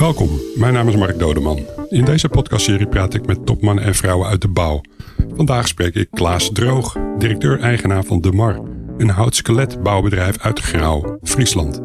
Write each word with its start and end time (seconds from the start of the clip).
Welkom, 0.00 0.40
mijn 0.54 0.72
naam 0.72 0.88
is 0.88 0.96
Mark 0.96 1.18
Dodeman. 1.18 1.66
In 1.88 2.04
deze 2.04 2.28
podcastserie 2.28 2.86
praat 2.86 3.14
ik 3.14 3.26
met 3.26 3.46
topmannen 3.46 3.84
en 3.84 3.94
vrouwen 3.94 4.28
uit 4.28 4.40
de 4.40 4.48
bouw. 4.48 4.80
Vandaag 5.34 5.68
spreek 5.68 5.94
ik 5.94 6.08
Klaas 6.10 6.50
Droog, 6.52 6.96
directeur-eigenaar 7.18 8.04
van 8.04 8.20
De 8.20 8.32
Mar, 8.32 8.60
een 8.98 9.08
hout-skeletbouwbedrijf 9.08 10.38
uit 10.38 10.60
Grauw, 10.60 11.18
Friesland. 11.22 11.80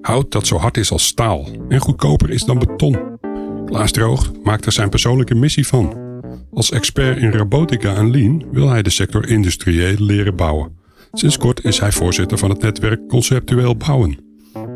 Hout 0.00 0.32
dat 0.32 0.46
zo 0.46 0.56
hard 0.56 0.76
is 0.76 0.90
als 0.90 1.06
staal 1.06 1.46
en 1.68 1.80
goedkoper 1.80 2.30
is 2.30 2.44
dan 2.44 2.58
beton. 2.58 2.98
Klaas 3.64 3.90
Droog 3.90 4.32
maakt 4.42 4.66
er 4.66 4.72
zijn 4.72 4.88
persoonlijke 4.88 5.34
missie 5.34 5.66
van. 5.66 5.96
Als 6.52 6.70
expert 6.70 7.18
in 7.18 7.32
robotica 7.32 7.94
en 7.94 8.10
lean 8.10 8.44
wil 8.52 8.68
hij 8.68 8.82
de 8.82 8.90
sector 8.90 9.28
industrieel 9.28 9.96
leren 9.98 10.36
bouwen. 10.36 10.76
Sinds 11.12 11.38
kort 11.38 11.64
is 11.64 11.80
hij 11.80 11.92
voorzitter 11.92 12.38
van 12.38 12.50
het 12.50 12.62
netwerk 12.62 13.08
Conceptueel 13.08 13.76
Bouwen. 13.76 14.25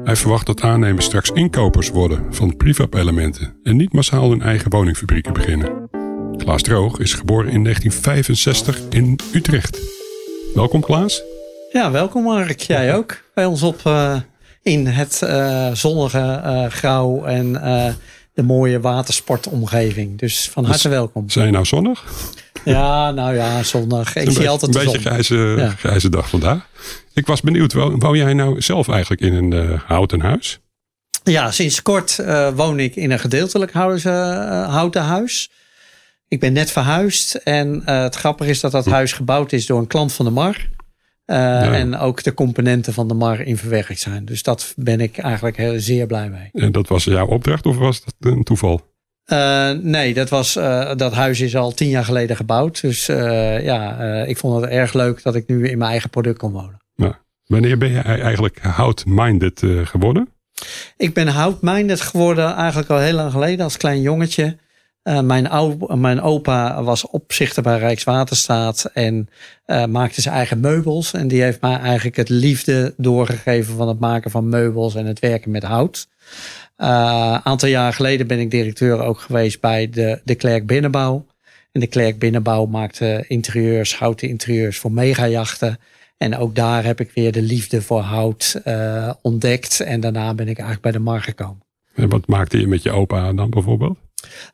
Hij 0.05 0.17
verwacht 0.17 0.47
dat 0.47 0.61
aannemers 0.61 1.05
straks 1.05 1.31
inkopers 1.31 1.89
worden 1.91 2.35
van 2.35 2.57
prefab-elementen 2.57 3.57
en 3.63 3.77
niet 3.77 3.93
massaal 3.93 4.31
hun 4.31 4.43
eigen 4.43 4.71
woningfabrieken 4.71 5.33
beginnen. 5.33 5.89
Klaas 6.37 6.63
Droog 6.63 6.99
is 6.99 7.15
geboren 7.15 7.51
in 7.51 7.65
1965 7.65 8.81
in 8.89 9.19
Utrecht. 9.35 9.81
Welkom 10.55 10.81
Klaas. 10.81 11.23
Ja, 11.73 11.91
welkom 11.91 12.23
Mark. 12.23 12.61
Jij 12.61 12.95
ook 12.95 13.23
bij 13.35 13.45
ons 13.45 13.63
op 13.63 13.81
uh, 13.87 14.17
in 14.63 14.87
het 14.87 15.21
uh, 15.25 15.73
zonnige 15.73 16.43
uh, 16.45 16.67
grauw 16.67 17.25
en 17.25 17.55
de 18.41 18.47
mooie 18.47 18.81
watersportomgeving. 18.81 20.19
Dus 20.19 20.49
van 20.49 20.65
harte 20.65 20.83
dus 20.83 20.91
welkom. 20.91 21.31
Zijn 21.31 21.47
je 21.47 21.53
nou 21.53 21.65
zonnig? 21.65 22.05
Ja, 22.65 23.11
nou 23.11 23.35
ja, 23.35 23.63
zonnig. 23.63 24.17
Ik 24.17 24.31
zie 24.31 24.49
altijd 24.49 24.75
Een 24.75 24.85
beetje 24.85 24.99
grijze, 25.01 25.71
grijze 25.79 26.09
dag 26.09 26.29
vandaag. 26.29 26.67
Ik 27.15 27.27
was 27.27 27.41
benieuwd, 27.41 27.73
woon 27.73 28.17
jij 28.17 28.35
nou 28.35 28.61
zelf 28.61 28.89
eigenlijk 28.89 29.21
in 29.21 29.35
een 29.35 29.53
uh, 29.53 29.81
houten 29.87 30.21
huis? 30.21 30.61
Ja, 31.25 31.51
sinds 31.51 31.83
kort 31.83 32.19
uh, 32.21 32.49
woon 32.55 32.79
ik 32.79 32.97
in 32.97 33.11
een 33.11 33.19
gedeeltelijk 33.19 33.73
houten, 33.73 34.13
uh, 34.13 34.69
houten 34.69 35.03
huis. 35.03 35.51
Ik 36.29 36.41
ben 36.41 36.53
net 36.53 36.71
verhuisd 36.71 37.35
en 37.35 37.83
het 37.85 38.15
grappige 38.15 38.51
is 38.51 38.61
dat 38.61 38.73
dat 38.73 38.85
hm. 38.85 38.91
huis 38.91 39.13
gebouwd 39.13 39.53
is 39.53 39.67
door 39.67 39.79
een 39.79 39.87
klant 39.87 40.13
van 40.13 40.25
de 40.25 40.31
Mar. 40.31 40.69
Ja. 41.35 41.73
En 41.73 41.99
ook 41.99 42.23
de 42.23 42.35
componenten 42.35 42.93
van 42.93 43.09
de 43.09 43.15
Mar 43.15 43.41
in 43.41 43.57
verwerkt 43.57 44.01
zijn. 44.01 44.25
Dus 44.25 44.43
dat 44.43 44.73
ben 44.77 45.01
ik 45.01 45.19
eigenlijk 45.19 45.57
heel, 45.57 45.81
zeer 45.81 46.07
blij 46.07 46.29
mee. 46.29 46.49
En 46.53 46.73
dat 46.73 46.89
was 46.89 47.05
jouw 47.05 47.27
opdracht 47.27 47.67
of 47.67 47.77
was 47.77 48.05
dat 48.05 48.15
een 48.33 48.43
toeval? 48.43 48.89
Uh, 49.33 49.71
nee, 49.71 50.15
dat, 50.15 50.29
was, 50.29 50.57
uh, 50.57 50.95
dat 50.97 51.13
huis 51.13 51.41
is 51.41 51.57
al 51.57 51.73
tien 51.73 51.89
jaar 51.89 52.05
geleden 52.05 52.37
gebouwd. 52.37 52.81
Dus 52.81 53.09
uh, 53.09 53.65
ja, 53.65 53.99
ik 54.25 54.37
vond 54.37 54.61
het 54.61 54.71
erg 54.71 54.93
leuk 54.93 55.23
dat 55.23 55.35
ik 55.35 55.47
nu 55.47 55.69
in 55.69 55.79
mijn 55.79 55.91
eigen 55.91 56.11
product 56.11 56.39
kon 56.39 56.53
wonen. 56.53 56.79
Wanneer 57.47 57.79
ben 57.79 57.91
je 57.91 57.99
eigenlijk 57.99 58.59
hout-minded 58.59 59.63
geworden? 59.85 60.29
Ik 60.97 61.15
ben 61.15 61.29
hout-minded 61.29 62.01
geworden 62.01 62.55
eigenlijk 62.55 62.91
al 62.91 62.99
heel 62.99 63.15
lang 63.15 63.33
geleden 63.33 63.65
als 63.65 63.77
klein 63.77 64.01
jongetje. 64.01 64.57
Uh, 65.11 65.21
mijn, 65.21 65.49
mijn, 66.01 66.21
opa 66.21 66.83
was 66.83 67.07
opzichter 67.07 67.63
bij 67.63 67.79
Rijkswaterstaat 67.79 68.91
en 68.93 69.29
uh, 69.67 69.85
maakte 69.85 70.21
zijn 70.21 70.35
eigen 70.35 70.61
meubels. 70.61 71.13
En 71.13 71.29
die 71.29 71.43
heeft 71.43 71.61
mij 71.61 71.77
eigenlijk 71.77 72.17
het 72.17 72.29
liefde 72.29 72.95
doorgegeven 72.97 73.77
van 73.77 73.89
het 73.89 73.99
maken 73.99 74.31
van 74.31 74.49
meubels 74.49 74.95
en 74.95 75.07
het 75.07 75.19
werken 75.19 75.51
met 75.51 75.63
hout. 75.63 76.09
Een 76.77 77.45
aantal 77.45 77.69
jaar 77.69 77.93
geleden 77.93 78.27
ben 78.27 78.39
ik 78.39 78.51
directeur 78.51 79.03
ook 79.03 79.21
geweest 79.21 79.61
bij 79.61 79.91
de, 79.91 80.21
de 80.25 80.35
Klerk 80.35 80.67
Binnenbouw. 80.67 81.27
En 81.73 81.81
de 81.81 81.87
Klerk 81.87 82.19
Binnenbouw 82.19 82.67
maakte 82.67 83.25
interieurs, 83.29 83.97
houten 83.97 84.29
interieurs 84.29 84.79
voor 84.79 84.93
megajachten. 84.93 85.79
En 86.17 86.37
ook 86.37 86.55
daar 86.55 86.85
heb 86.85 87.01
ik 87.01 87.11
weer 87.15 87.33
de 87.33 87.43
liefde 87.43 87.83
voor 87.83 88.01
hout 88.01 88.63
ontdekt. 89.23 89.81
En 89.81 90.01
daarna 90.01 90.35
ben 90.35 90.49
ik 90.49 90.59
eigenlijk 90.59 90.83
bij 90.83 90.93
de 90.93 90.99
markt 90.99 91.25
gekomen. 91.25 91.63
En 91.95 92.09
wat 92.09 92.27
maakte 92.27 92.61
je 92.61 92.67
met 92.67 92.83
je 92.83 92.91
opa 92.91 93.33
dan 93.33 93.51
bijvoorbeeld? 93.51 93.99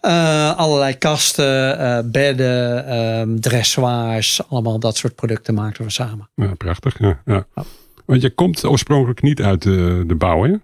Uh, 0.03 0.57
allerlei 0.57 0.99
kasten, 0.99 1.81
uh, 1.81 1.99
bedden, 2.05 2.97
um, 2.99 3.41
dressoirs, 3.41 4.41
allemaal 4.49 4.79
dat 4.79 4.97
soort 4.97 5.15
producten 5.15 5.55
maakten 5.55 5.85
we 5.85 5.91
samen. 5.91 6.29
Ja, 6.35 6.55
prachtig. 6.55 6.99
Ja, 6.99 7.21
ja. 7.25 7.47
Oh. 7.55 7.65
Want 8.05 8.23
je 8.23 8.31
komt 8.31 8.65
oorspronkelijk 8.65 9.23
niet 9.23 9.43
uit 9.43 9.63
de, 9.63 10.05
de 10.07 10.15
bouw, 10.15 10.43
hè? 10.43 10.55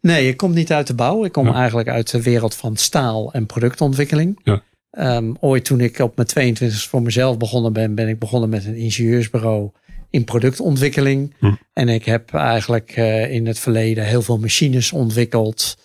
Nee, 0.00 0.28
ik 0.28 0.36
kom 0.36 0.52
niet 0.54 0.72
uit 0.72 0.86
de 0.86 0.94
bouw. 0.94 1.24
Ik 1.24 1.32
kom 1.32 1.46
ja. 1.46 1.54
eigenlijk 1.54 1.88
uit 1.88 2.10
de 2.10 2.22
wereld 2.22 2.54
van 2.54 2.76
staal 2.76 3.32
en 3.32 3.46
productontwikkeling. 3.46 4.40
Ja. 4.42 4.62
Um, 4.90 5.36
ooit 5.40 5.64
toen 5.64 5.80
ik 5.80 5.98
op 5.98 6.16
mijn 6.16 6.28
22 6.28 6.82
voor 6.82 7.02
mezelf 7.02 7.36
begonnen 7.36 7.72
ben, 7.72 7.94
ben 7.94 8.08
ik 8.08 8.18
begonnen 8.18 8.48
met 8.48 8.64
een 8.64 8.76
ingenieursbureau 8.76 9.70
in 10.10 10.24
productontwikkeling. 10.24 11.34
Hm. 11.38 11.52
En 11.72 11.88
ik 11.88 12.04
heb 12.04 12.34
eigenlijk 12.34 12.96
uh, 12.96 13.32
in 13.32 13.46
het 13.46 13.58
verleden 13.58 14.04
heel 14.04 14.22
veel 14.22 14.38
machines 14.38 14.92
ontwikkeld. 14.92 15.76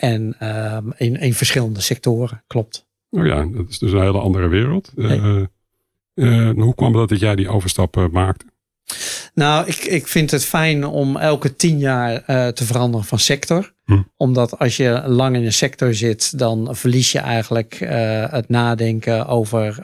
En 0.00 0.36
uh, 0.42 0.76
in, 0.96 1.16
in 1.16 1.34
verschillende 1.34 1.80
sectoren, 1.80 2.42
klopt. 2.46 2.86
Oh 3.10 3.26
ja, 3.26 3.44
dat 3.44 3.68
is 3.68 3.78
dus 3.78 3.92
een 3.92 4.00
hele 4.00 4.18
andere 4.18 4.48
wereld. 4.48 4.92
Uh, 4.96 6.50
hoe 6.50 6.74
kwam 6.74 6.96
het 6.96 7.08
dat 7.08 7.20
jij 7.20 7.34
die 7.34 7.48
overstap 7.48 8.08
maakte? 8.12 8.44
Nou, 9.34 9.66
ik, 9.66 9.76
ik 9.76 10.06
vind 10.06 10.30
het 10.30 10.44
fijn 10.44 10.84
om 10.84 11.16
elke 11.16 11.56
tien 11.56 11.78
jaar 11.78 12.24
te 12.54 12.64
veranderen 12.64 13.06
van 13.06 13.18
sector. 13.18 13.72
Hm. 13.84 14.02
Omdat 14.16 14.58
als 14.58 14.76
je 14.76 15.02
lang 15.06 15.36
in 15.36 15.44
een 15.44 15.52
sector 15.52 15.94
zit, 15.94 16.38
dan 16.38 16.76
verlies 16.76 17.12
je 17.12 17.18
eigenlijk 17.18 17.74
het 18.30 18.48
nadenken 18.48 19.26
over 19.26 19.82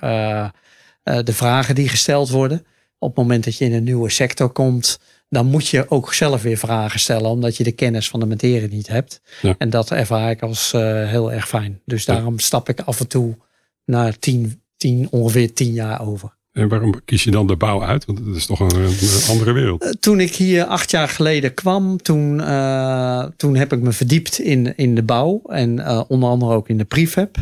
de 1.03 1.32
vragen 1.32 1.75
die 1.75 1.88
gesteld 1.88 2.31
worden 2.31 2.66
op 2.99 3.09
het 3.09 3.16
moment 3.16 3.44
dat 3.44 3.59
je 3.59 3.65
in 3.65 3.72
een 3.72 3.84
nieuwe 3.84 4.10
sector 4.10 4.49
komt, 4.49 4.99
dan 5.28 5.47
moet 5.47 5.69
je 5.69 5.91
ook 5.91 6.14
zelf 6.14 6.42
weer 6.42 6.56
vragen 6.56 7.00
stellen, 7.00 7.31
omdat 7.31 7.56
je 7.56 7.64
de 7.64 7.72
kennis 7.72 8.09
van 8.09 8.20
de 8.20 8.26
materie 8.26 8.69
niet 8.69 8.88
hebt. 8.88 9.20
Ja. 9.42 9.54
En 9.59 9.70
dat 9.70 9.91
ervaar 9.91 10.31
ik 10.31 10.42
als 10.42 10.72
uh, 10.75 10.81
heel 11.09 11.32
erg 11.32 11.48
fijn. 11.48 11.81
Dus 11.84 12.04
daarom 12.04 12.38
stap 12.38 12.69
ik 12.69 12.81
af 12.81 13.00
en 13.00 13.09
toe 13.09 13.37
na 13.84 14.12
tien, 14.19 14.62
tien, 14.76 15.09
ongeveer 15.10 15.53
tien 15.53 15.72
jaar 15.72 16.06
over. 16.06 16.34
En 16.53 16.69
waarom 16.69 17.04
kies 17.04 17.25
je 17.25 17.31
dan 17.31 17.47
de 17.47 17.56
bouw 17.56 17.82
uit? 17.82 18.04
Want 18.04 18.19
het 18.19 18.37
is 18.37 18.47
toch 18.47 18.60
een, 18.60 18.76
een 18.76 19.28
andere 19.28 19.53
wereld. 19.53 19.84
Uh, 19.84 19.91
toen 19.91 20.20
ik 20.20 20.34
hier 20.34 20.64
acht 20.64 20.91
jaar 20.91 21.09
geleden 21.09 21.54
kwam, 21.54 22.03
toen, 22.03 22.38
uh, 22.38 23.25
toen 23.37 23.56
heb 23.56 23.72
ik 23.72 23.81
me 23.81 23.93
verdiept 23.93 24.38
in, 24.38 24.76
in 24.76 24.94
de 24.94 25.03
bouw. 25.03 25.43
En 25.47 25.88
onder 26.08 26.28
andere 26.28 26.54
ook 26.54 26.69
in 26.69 26.78
de 26.78 26.84
prefab. 26.84 27.37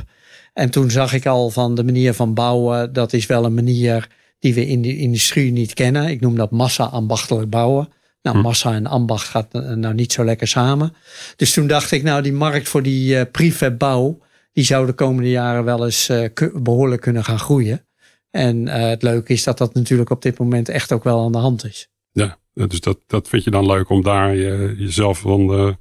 En 0.52 0.70
toen 0.70 0.90
zag 0.90 1.12
ik 1.12 1.26
al 1.26 1.50
van 1.50 1.74
de 1.74 1.84
manier 1.84 2.14
van 2.14 2.34
bouwen, 2.34 2.92
dat 2.92 3.12
is 3.12 3.26
wel 3.26 3.44
een 3.44 3.54
manier 3.54 4.08
die 4.44 4.54
we 4.54 4.66
in 4.66 4.82
de 4.82 4.96
industrie 4.96 5.52
niet 5.52 5.74
kennen. 5.74 6.08
Ik 6.08 6.20
noem 6.20 6.36
dat 6.36 6.50
massa-ambachtelijk 6.50 7.50
bouwen. 7.50 7.88
Nou, 8.22 8.36
hm. 8.36 8.42
massa 8.42 8.72
en 8.72 8.86
ambacht 8.86 9.28
gaat 9.28 9.52
nou 9.52 9.94
niet 9.94 10.12
zo 10.12 10.24
lekker 10.24 10.48
samen. 10.48 10.94
Dus 11.36 11.52
toen 11.52 11.66
dacht 11.66 11.90
ik, 11.90 12.02
nou, 12.02 12.22
die 12.22 12.32
markt 12.32 12.68
voor 12.68 12.82
die 12.82 13.14
uh, 13.14 13.22
prefab 13.32 13.78
bouw, 13.78 14.18
die 14.52 14.64
zou 14.64 14.86
de 14.86 14.92
komende 14.92 15.30
jaren 15.30 15.64
wel 15.64 15.84
eens 15.84 16.08
uh, 16.10 16.28
behoorlijk 16.54 17.00
kunnen 17.00 17.24
gaan 17.24 17.38
groeien. 17.38 17.86
En 18.30 18.66
uh, 18.66 18.88
het 18.88 19.02
leuke 19.02 19.32
is 19.32 19.44
dat 19.44 19.58
dat 19.58 19.74
natuurlijk 19.74 20.10
op 20.10 20.22
dit 20.22 20.38
moment 20.38 20.68
echt 20.68 20.92
ook 20.92 21.04
wel 21.04 21.24
aan 21.24 21.32
de 21.32 21.38
hand 21.38 21.64
is. 21.64 21.88
Ja, 22.12 22.38
dus 22.54 22.80
dat, 22.80 22.98
dat 23.06 23.28
vind 23.28 23.44
je 23.44 23.50
dan 23.50 23.66
leuk 23.66 23.88
om 23.88 24.02
daar 24.02 24.34
je, 24.34 24.74
jezelf 24.78 25.18
van 25.18 25.76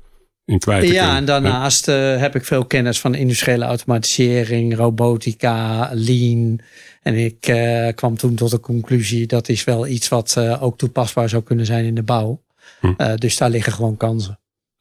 in 0.45 0.59
kwijt 0.59 0.81
te 0.81 0.87
ja, 0.87 0.93
kunnen. 0.93 1.11
Ja, 1.11 1.17
en 1.17 1.25
daarnaast 1.25 1.85
heb 2.19 2.35
ik 2.35 2.45
veel 2.45 2.65
kennis 2.65 2.99
van 2.99 3.15
industriële 3.15 3.65
automatisering, 3.65 4.75
robotica, 4.75 5.89
lean. 5.93 6.59
En 7.03 7.15
ik 7.15 7.47
uh, 7.47 7.87
kwam 7.95 8.17
toen 8.17 8.35
tot 8.35 8.51
de 8.51 8.59
conclusie 8.59 9.27
dat 9.27 9.49
is 9.49 9.63
wel 9.63 9.87
iets 9.87 10.07
wat 10.07 10.35
uh, 10.37 10.63
ook 10.63 10.77
toepasbaar 10.77 11.29
zou 11.29 11.43
kunnen 11.43 11.65
zijn 11.65 11.85
in 11.85 11.95
de 11.95 12.03
bouw. 12.03 12.41
Hm. 12.79 12.93
Uh, 12.97 13.13
dus 13.15 13.37
daar 13.37 13.49
liggen 13.49 13.73
gewoon 13.73 13.97
kansen. 13.97 14.39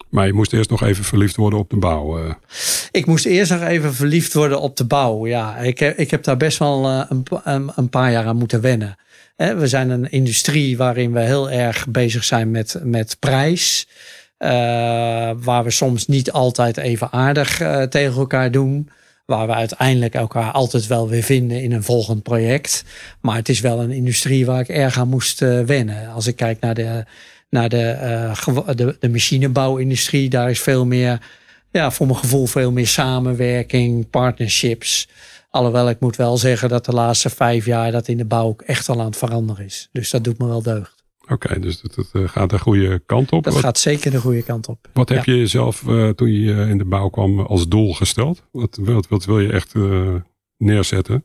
Maar 0.09 0.27
je 0.27 0.33
moest 0.33 0.53
eerst 0.53 0.71
nog 0.71 0.83
even 0.83 1.05
verliefd 1.05 1.37
worden 1.37 1.59
op 1.59 1.71
de 1.71 1.77
bouw. 1.77 2.37
Ik 2.91 3.07
moest 3.07 3.25
eerst 3.25 3.51
nog 3.51 3.63
even 3.63 3.95
verliefd 3.95 4.33
worden 4.33 4.61
op 4.61 4.77
de 4.77 4.85
bouw. 4.85 5.27
Ja, 5.27 5.57
ik, 5.57 5.79
heb, 5.79 5.99
ik 5.99 6.11
heb 6.11 6.25
daar 6.25 6.37
best 6.37 6.59
wel 6.59 6.87
een, 6.87 7.23
een, 7.45 7.73
een 7.75 7.89
paar 7.89 8.11
jaar 8.11 8.27
aan 8.27 8.37
moeten 8.37 8.61
wennen. 8.61 8.97
We 9.37 9.67
zijn 9.67 9.91
een 9.91 10.11
industrie 10.11 10.77
waarin 10.77 11.13
we 11.13 11.21
heel 11.21 11.51
erg 11.51 11.89
bezig 11.89 12.25
zijn 12.25 12.51
met, 12.51 12.81
met 12.83 13.17
prijs. 13.19 13.89
waar 15.37 15.65
we 15.65 15.71
soms 15.71 16.07
niet 16.07 16.33
altijd 16.33 16.77
even 16.77 17.13
aardig 17.13 17.57
tegen 17.89 18.17
elkaar 18.17 18.51
doen. 18.51 18.89
Waar 19.25 19.47
we 19.47 19.53
uiteindelijk 19.53 20.15
elkaar 20.15 20.53
altijd 20.53 20.87
wel 20.87 21.09
weer 21.09 21.23
vinden 21.23 21.63
in 21.63 21.73
een 21.73 21.83
volgend 21.83 22.23
project. 22.23 22.85
Maar 23.21 23.37
het 23.37 23.49
is 23.49 23.61
wel 23.61 23.81
een 23.81 23.91
industrie 23.91 24.47
waar 24.47 24.61
ik 24.61 24.69
erg 24.69 24.99
aan 24.99 25.09
moest 25.09 25.43
uh, 25.43 25.61
wennen. 25.61 26.09
Als 26.09 26.27
ik 26.27 26.37
kijk 26.37 26.61
naar 26.61 26.75
de, 26.75 27.05
naar 27.51 27.69
de, 27.69 27.97
uh, 28.49 28.69
de, 28.75 28.97
de 29.01 29.09
machinebouwindustrie, 29.09 30.29
daar 30.29 30.51
is 30.51 30.61
veel 30.61 30.87
meer, 30.87 31.21
ja, 31.71 31.91
voor 31.91 32.07
mijn 32.07 32.19
gevoel 32.19 32.47
veel 32.47 32.73
meer 32.73 32.87
samenwerking, 32.87 34.11
partnerships. 34.11 35.09
Alhoewel 35.51 35.89
ik 35.89 36.01
moet 36.01 36.17
wel 36.17 36.37
zeggen 36.37 36.69
dat 36.69 36.85
de 36.85 36.93
laatste 36.93 37.31
vijf 37.31 37.67
jaar 37.67 37.93
dat 37.93 38.09
in 38.09 38.17
de 38.17 38.25
bouw 38.25 38.47
ook 38.47 38.63
echt 38.63 38.89
al 38.89 39.01
aan 39.01 39.07
het 39.07 39.17
veranderen 39.17 39.65
is. 39.65 39.89
Dus 39.93 40.11
dat 40.11 40.25
doet 40.25 40.39
me 40.39 40.47
wel 40.47 40.63
deugd. 40.63 41.02
Oké, 41.33 41.59
dus 41.61 41.81
dat, 41.81 41.95
dat, 41.95 42.09
eh, 42.13 42.29
gaat 42.29 42.51
de 42.51 42.59
goede 42.59 43.03
kant 43.07 43.33
op. 43.33 43.45
Dat 43.45 43.55
gaat 43.55 43.79
zeker 43.79 44.11
de 44.11 44.21
goede 44.21 44.43
kant 44.43 44.69
op. 44.69 44.89
Wat 44.93 45.09
heb 45.09 45.25
je 45.25 45.37
jezelf 45.37 45.83
uh, 45.83 46.09
toen 46.09 46.33
je 46.33 46.53
in 46.53 46.79
de 46.79 46.85
bouw 46.85 47.09
kwam 47.09 47.41
als 47.41 47.69
doel 47.69 47.95
gesteld? 47.95 48.43
Wat, 48.51 48.79
wat, 48.81 49.09
wat 49.09 49.25
wil 49.25 49.41
je 49.41 49.53
echt 49.53 49.75
uh, 49.75 50.15
neerzetten? 50.57 51.25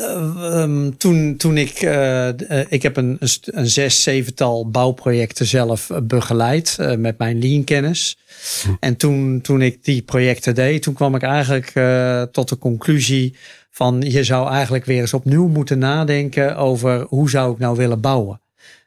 Ehm, 0.00 0.90
toen, 0.96 1.36
toen 1.36 1.56
ik, 1.56 1.82
uh, 1.82 2.28
ik 2.68 2.82
heb 2.82 2.96
een, 2.96 3.18
een 3.44 3.70
zes, 3.70 4.02
zevental 4.02 4.70
bouwprojecten 4.70 5.46
zelf 5.46 5.90
begeleid 6.02 6.76
uh, 6.80 6.94
met 6.94 7.18
mijn 7.18 7.38
lean 7.38 7.64
kennis. 7.64 8.18
Hm. 8.62 8.68
En 8.80 8.96
toen, 8.96 9.40
toen 9.40 9.62
ik 9.62 9.84
die 9.84 10.02
projecten 10.02 10.54
deed, 10.54 10.82
toen 10.82 10.94
kwam 10.94 11.14
ik 11.14 11.22
eigenlijk 11.22 11.72
tot 12.32 12.48
de 12.48 12.58
conclusie 12.58 13.34
van 13.70 14.00
je 14.00 14.24
zou 14.24 14.50
eigenlijk 14.50 14.84
weer 14.84 15.00
eens 15.00 15.14
opnieuw 15.14 15.48
moeten 15.48 15.78
nadenken 15.78 16.56
over 16.56 17.06
hoe 17.08 17.30
zou 17.30 17.52
ik 17.52 17.58
nou 17.58 17.76
willen 17.76 18.00
bouwen. 18.00 18.40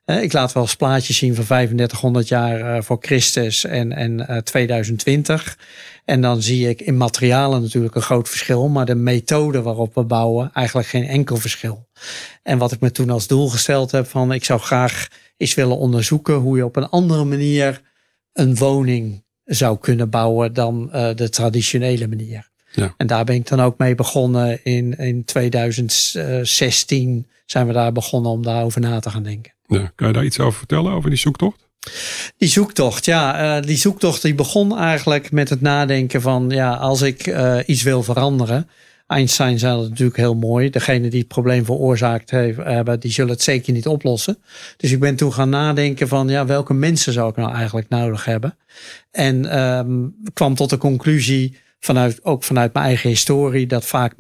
Ik 0.06 0.34
laat 0.34 0.54
wel 0.54 0.64
eens 0.64 0.76
plaatjes 0.76 1.18
zien 1.18 1.36
van 1.36 1.46
3500 1.46 2.28
jaar 2.28 2.84
voor 2.84 2.98
Christus 3.00 3.66
en, 3.66 3.92
en 3.92 4.44
2020. 4.44 5.58
En 6.06 6.22
dan 6.22 6.42
zie 6.42 6.70
ik 6.70 6.82
in 6.82 6.98
materialen 6.98 7.62
natuurlijk 7.62 7.96
een 7.96 8.02
groot 8.02 8.30
verschil, 8.30 8.68
maar 8.68 8.86
de 8.86 8.96
methode 8.96 9.62
waarop 9.62 9.96
we 9.96 10.04
bouwen 10.04 10.52
eigenlijk 10.54 10.88
geen 10.88 11.06
enkel 11.06 11.38
verschil. 11.38 11.88
En 12.44 12.58
wat 12.58 12.72
ik 12.72 12.80
me 12.80 12.92
toen 12.92 13.10
als 13.10 13.28
doel 13.28 13.50
gesteld 13.50 13.92
heb 13.92 14.08
van 14.08 14.32
ik 14.32 14.44
zou 14.44 14.60
graag 14.60 15.08
eens 15.38 15.54
willen 15.54 15.78
onderzoeken 15.78 16.36
hoe 16.36 16.58
je 16.58 16.66
op 16.66 16.76
een 16.76 16.90
andere 16.90 17.24
manier 17.24 17.82
een 18.34 18.56
woning 18.56 19.24
zou 19.44 19.78
kunnen 19.80 20.10
bouwen 20.10 20.54
dan 20.54 20.90
uh, 20.94 21.10
de 21.16 21.30
traditionele 21.30 22.08
manier. 22.08 22.52
Ja. 22.72 22.94
En 22.98 23.08
daar 23.08 23.26
ben 23.26 23.36
ik 23.36 23.48
dan 23.48 23.62
ook 23.62 23.78
mee 23.78 23.96
begonnen 23.96 24.64
in, 24.64 24.98
in 24.98 25.26
2016 25.26 27.28
zijn 27.46 27.68
we 27.68 27.74
daar 27.74 27.92
begonnen 27.92 28.32
om 28.32 28.44
daarover 28.44 28.82
na 28.82 29.00
te 29.00 29.10
gaan 29.10 29.24
denken. 29.24 29.52
Kan 29.96 30.08
je 30.08 30.14
daar 30.14 30.26
iets 30.26 30.40
over 30.40 30.58
vertellen, 30.58 30.92
over 30.92 31.10
die 31.10 31.20
zoektocht? 31.20 31.68
Die 32.38 32.50
zoektocht, 32.50 33.06
ja. 33.06 33.58
Uh, 33.58 33.64
die 33.64 33.78
zoektocht 33.78 34.22
die 34.22 34.36
begon 34.36 34.78
eigenlijk 34.78 35.32
met 35.32 35.50
het 35.50 35.62
nadenken 35.62 36.22
van, 36.22 36.50
ja, 36.50 36.74
als 36.74 37.02
ik 37.02 37.28
uh, 37.28 37.60
iets 37.66 37.84
wil 37.84 38.04
veranderen. 38.04 38.70
Einstein 39.08 39.60
zei 39.60 39.78
dat 39.78 39.90
natuurlijk 39.90 40.18
heel 40.18 40.36
mooi. 40.36 40.70
Degene 40.70 41.10
die 41.10 41.20
het 41.20 41.28
probleem 41.28 41.66
veroorzaakt 41.66 42.32
heeft, 42.32 42.58
hebben, 42.58 43.00
die 43.00 43.12
zullen 43.12 43.32
het 43.32 43.42
zeker 43.42 43.74
niet 43.74 43.88
oplossen. 43.88 44.38
Dus 44.78 44.92
ik 44.92 45.00
ben 45.00 45.16
toen 45.16 45.34
gaan 45.34 45.50
nadenken 45.50 46.08
van, 46.08 46.28
ja, 46.30 46.46
welke 46.46 46.74
mensen 46.74 47.14
zou 47.14 47.30
ik 47.30 47.36
nou 47.36 47.54
eigenlijk 47.54 47.90
nodig 47.90 48.26
hebben? 48.26 48.58
En 49.12 49.64
um, 49.64 50.16
kwam 50.34 50.56
tot 50.56 50.70
de 50.70 50.78
conclusie, 50.78 51.58
vanuit, 51.80 52.24
ook 52.26 52.44
vanuit 52.44 52.74
mijn 52.74 52.86
eigen 52.86 53.10
historie, 53.10 53.68
dat 53.68 53.86
vaak 53.86 54.14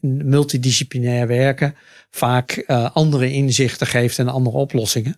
multidisciplinair 0.00 1.26
werken 1.26 1.74
vaak 2.10 2.64
uh, 2.66 2.90
andere 2.92 3.32
inzichten 3.32 3.86
geeft 3.86 4.18
en 4.18 4.28
andere 4.28 4.56
oplossingen. 4.56 5.16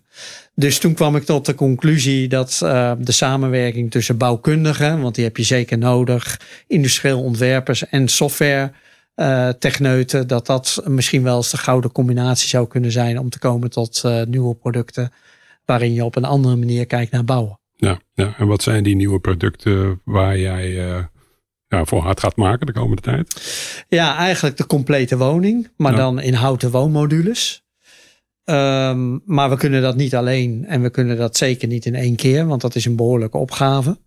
Dus 0.55 0.79
toen 0.79 0.93
kwam 0.93 1.15
ik 1.15 1.23
tot 1.23 1.45
de 1.45 1.55
conclusie 1.55 2.27
dat 2.27 2.59
uh, 2.63 2.91
de 2.99 3.11
samenwerking 3.11 3.91
tussen 3.91 4.17
bouwkundigen, 4.17 5.01
want 5.01 5.15
die 5.15 5.23
heb 5.23 5.37
je 5.37 5.43
zeker 5.43 5.77
nodig, 5.77 6.39
industrieel 6.67 7.23
ontwerpers 7.23 7.89
en 7.89 8.07
software 8.07 8.71
uh, 9.15 9.49
techneuten, 9.49 10.27
dat 10.27 10.45
dat 10.45 10.83
misschien 10.87 11.23
wel 11.23 11.35
eens 11.35 11.51
de 11.51 11.57
gouden 11.57 11.91
combinatie 11.91 12.49
zou 12.49 12.67
kunnen 12.67 12.91
zijn 12.91 13.19
om 13.19 13.29
te 13.29 13.39
komen 13.39 13.69
tot 13.69 14.03
nieuwe 14.27 14.55
producten 14.55 15.11
waarin 15.65 15.93
je 15.93 16.05
op 16.05 16.15
een 16.15 16.25
andere 16.25 16.55
manier 16.55 16.85
kijkt 16.85 17.11
naar 17.11 17.25
bouwen. 17.25 17.59
Ja, 17.75 17.99
ja, 18.13 18.33
en 18.37 18.47
wat 18.47 18.63
zijn 18.63 18.83
die 18.83 18.95
nieuwe 18.95 19.19
producten 19.19 20.01
waar 20.03 20.37
jij 20.37 21.07
ja, 21.77 21.85
voor 21.85 22.01
hard 22.01 22.19
gaat 22.19 22.35
maken 22.35 22.65
de 22.65 22.73
komende 22.73 23.01
tijd? 23.01 23.41
Ja, 23.89 24.17
eigenlijk 24.17 24.57
de 24.57 24.65
complete 24.65 25.17
woning, 25.17 25.69
maar 25.77 25.95
dan 25.95 26.21
in 26.21 26.33
houten 26.33 26.71
woonmodules. 26.71 27.63
Um, 28.45 29.21
maar 29.25 29.49
we 29.49 29.57
kunnen 29.57 29.81
dat 29.81 29.95
niet 29.95 30.15
alleen 30.15 30.65
en 30.67 30.81
we 30.81 30.89
kunnen 30.89 31.17
dat 31.17 31.37
zeker 31.37 31.67
niet 31.67 31.85
in 31.85 31.95
één 31.95 32.15
keer, 32.15 32.45
want 32.45 32.61
dat 32.61 32.75
is 32.75 32.85
een 32.85 32.95
behoorlijke 32.95 33.37
opgave. 33.37 33.97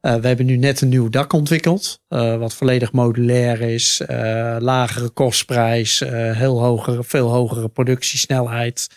Uh, 0.00 0.14
we 0.14 0.26
hebben 0.26 0.46
nu 0.46 0.56
net 0.56 0.80
een 0.80 0.88
nieuw 0.88 1.08
dak 1.08 1.32
ontwikkeld, 1.32 2.02
uh, 2.08 2.36
wat 2.36 2.54
volledig 2.54 2.92
modulair 2.92 3.60
is, 3.60 4.02
uh, 4.10 4.56
lagere 4.58 5.08
kostprijs, 5.08 5.98
heel 6.32 6.60
hogere, 6.60 7.04
veel 7.04 7.28
hogere 7.28 7.68
productiesnelheid, 7.68 8.88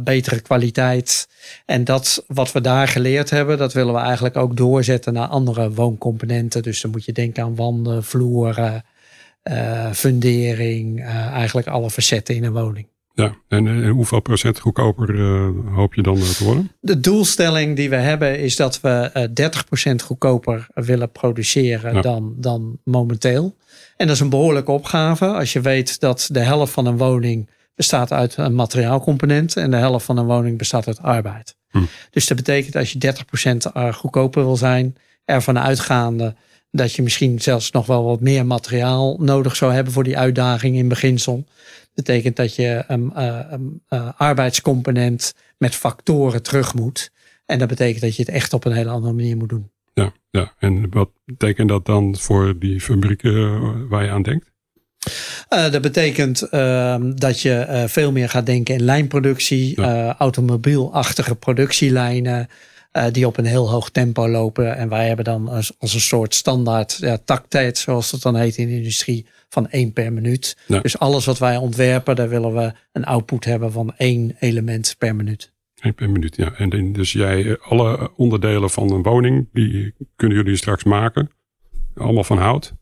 betere 0.00 0.40
kwaliteit. 0.40 1.28
En 1.66 1.84
dat 1.84 2.24
wat 2.26 2.52
we 2.52 2.60
daar 2.60 2.88
geleerd 2.88 3.30
hebben, 3.30 3.58
dat 3.58 3.72
willen 3.72 3.94
we 3.94 4.00
eigenlijk 4.00 4.36
ook 4.36 4.56
doorzetten 4.56 5.12
naar 5.12 5.26
andere 5.26 5.72
wooncomponenten. 5.72 6.62
Dus 6.62 6.80
dan 6.80 6.90
moet 6.90 7.04
je 7.04 7.12
denken 7.12 7.42
aan 7.42 7.54
wanden, 7.54 8.04
vloeren, 8.04 8.84
uh, 9.50 9.90
fundering, 9.92 10.98
uh, 10.98 11.26
eigenlijk 11.26 11.66
alle 11.66 11.90
facetten 11.90 12.34
in 12.34 12.44
een 12.44 12.52
woning. 12.52 12.86
Ja, 13.14 13.36
en, 13.48 13.66
en 13.66 13.88
hoeveel 13.88 14.20
procent 14.20 14.58
goedkoper 14.58 15.16
hoop 15.74 15.94
je 15.94 16.02
dan 16.02 16.16
te 16.16 16.44
worden? 16.44 16.70
De 16.80 17.00
doelstelling 17.00 17.76
die 17.76 17.90
we 17.90 17.96
hebben 17.96 18.38
is 18.38 18.56
dat 18.56 18.80
we 18.80 19.28
30% 19.92 20.04
goedkoper 20.04 20.66
willen 20.74 21.10
produceren 21.10 22.02
dan, 22.02 22.34
dan 22.36 22.78
momenteel. 22.84 23.56
En 23.96 24.06
dat 24.06 24.16
is 24.16 24.22
een 24.22 24.30
behoorlijke 24.30 24.70
opgave. 24.70 25.26
Als 25.26 25.52
je 25.52 25.60
weet 25.60 26.00
dat 26.00 26.28
de 26.32 26.40
helft 26.40 26.72
van 26.72 26.86
een 26.86 26.96
woning 26.96 27.50
bestaat 27.74 28.12
uit 28.12 28.36
een 28.36 28.54
materiaalcomponent 28.54 29.56
en 29.56 29.70
de 29.70 29.76
helft 29.76 30.04
van 30.04 30.16
een 30.16 30.26
woning 30.26 30.58
bestaat 30.58 30.86
uit 30.86 31.02
arbeid. 31.02 31.56
Hm. 31.68 31.82
Dus 32.10 32.26
dat 32.26 32.36
betekent 32.36 32.76
als 32.76 32.92
je 32.92 32.98
30% 32.98 33.72
eh, 33.72 33.92
goedkoper 33.92 34.44
wil 34.44 34.56
zijn, 34.56 34.96
ervan 35.24 35.58
uitgaande 35.58 36.34
dat 36.70 36.94
je 36.94 37.02
misschien 37.02 37.40
zelfs 37.40 37.70
nog 37.70 37.86
wel 37.86 38.04
wat 38.04 38.20
meer 38.20 38.46
materiaal 38.46 39.16
nodig 39.20 39.56
zou 39.56 39.72
hebben 39.72 39.92
voor 39.92 40.04
die 40.04 40.18
uitdaging 40.18 40.76
in 40.76 40.88
beginsel. 40.88 41.44
Betekent 41.94 42.36
dat 42.36 42.54
je 42.54 42.84
een, 42.86 43.12
uh, 43.16 43.38
uh, 43.88 44.08
arbeidscomponent 44.16 45.34
met 45.58 45.74
factoren 45.74 46.42
terug 46.42 46.74
moet. 46.74 47.10
En 47.46 47.58
dat 47.58 47.68
betekent 47.68 48.00
dat 48.00 48.16
je 48.16 48.22
het 48.22 48.30
echt 48.30 48.52
op 48.52 48.64
een 48.64 48.72
hele 48.72 48.90
andere 48.90 49.12
manier 49.12 49.36
moet 49.36 49.48
doen. 49.48 49.70
Ja, 49.94 50.12
ja. 50.30 50.54
en 50.58 50.90
wat 50.90 51.10
betekent 51.24 51.68
dat 51.68 51.86
dan 51.86 52.16
voor 52.16 52.58
die 52.58 52.80
fabrieken 52.80 53.88
waar 53.88 54.04
je 54.04 54.10
aan 54.10 54.22
denkt? 54.22 54.51
Uh, 55.50 55.70
dat 55.70 55.82
betekent 55.82 56.48
uh, 56.50 56.96
dat 57.14 57.40
je 57.40 57.66
uh, 57.68 57.84
veel 57.86 58.12
meer 58.12 58.28
gaat 58.28 58.46
denken 58.46 58.74
in 58.74 58.82
lijnproductie, 58.82 59.80
ja. 59.80 60.16
automobielachtige 60.18 61.34
productielijnen. 61.34 62.48
die 63.12 63.26
op 63.26 63.38
een 63.38 63.44
heel 63.44 63.70
hoog 63.70 63.90
tempo 63.90 64.28
lopen. 64.28 64.76
En 64.76 64.88
wij 64.88 65.06
hebben 65.06 65.24
dan 65.24 65.48
als, 65.48 65.72
als 65.78 65.94
een 65.94 66.00
soort 66.00 66.34
standaard 66.34 66.96
ja, 67.00 67.18
taktijd, 67.24 67.78
zoals 67.78 68.10
dat 68.10 68.22
dan 68.22 68.36
heet 68.36 68.56
in 68.56 68.68
de 68.68 68.74
industrie, 68.74 69.26
van 69.48 69.68
één 69.68 69.92
per 69.92 70.12
minuut. 70.12 70.56
Ja. 70.66 70.80
Dus 70.80 70.98
alles 70.98 71.24
wat 71.24 71.38
wij 71.38 71.56
ontwerpen, 71.56 72.16
daar 72.16 72.28
willen 72.28 72.54
we 72.54 72.72
een 72.92 73.04
output 73.04 73.44
hebben 73.44 73.72
van 73.72 73.94
één 73.96 74.36
element 74.38 74.94
per 74.98 75.16
minuut. 75.16 75.52
Eén 75.80 75.94
per 75.94 76.10
minuut, 76.10 76.36
ja. 76.36 76.52
En 76.52 76.92
dus 76.92 77.12
jij, 77.12 77.58
alle 77.58 78.10
onderdelen 78.16 78.70
van 78.70 78.92
een 78.92 79.02
woning, 79.02 79.48
die 79.52 79.94
kunnen 80.16 80.36
jullie 80.36 80.56
straks 80.56 80.84
maken. 80.84 81.30
Allemaal 81.94 82.24
van 82.24 82.38
hout. 82.38 82.72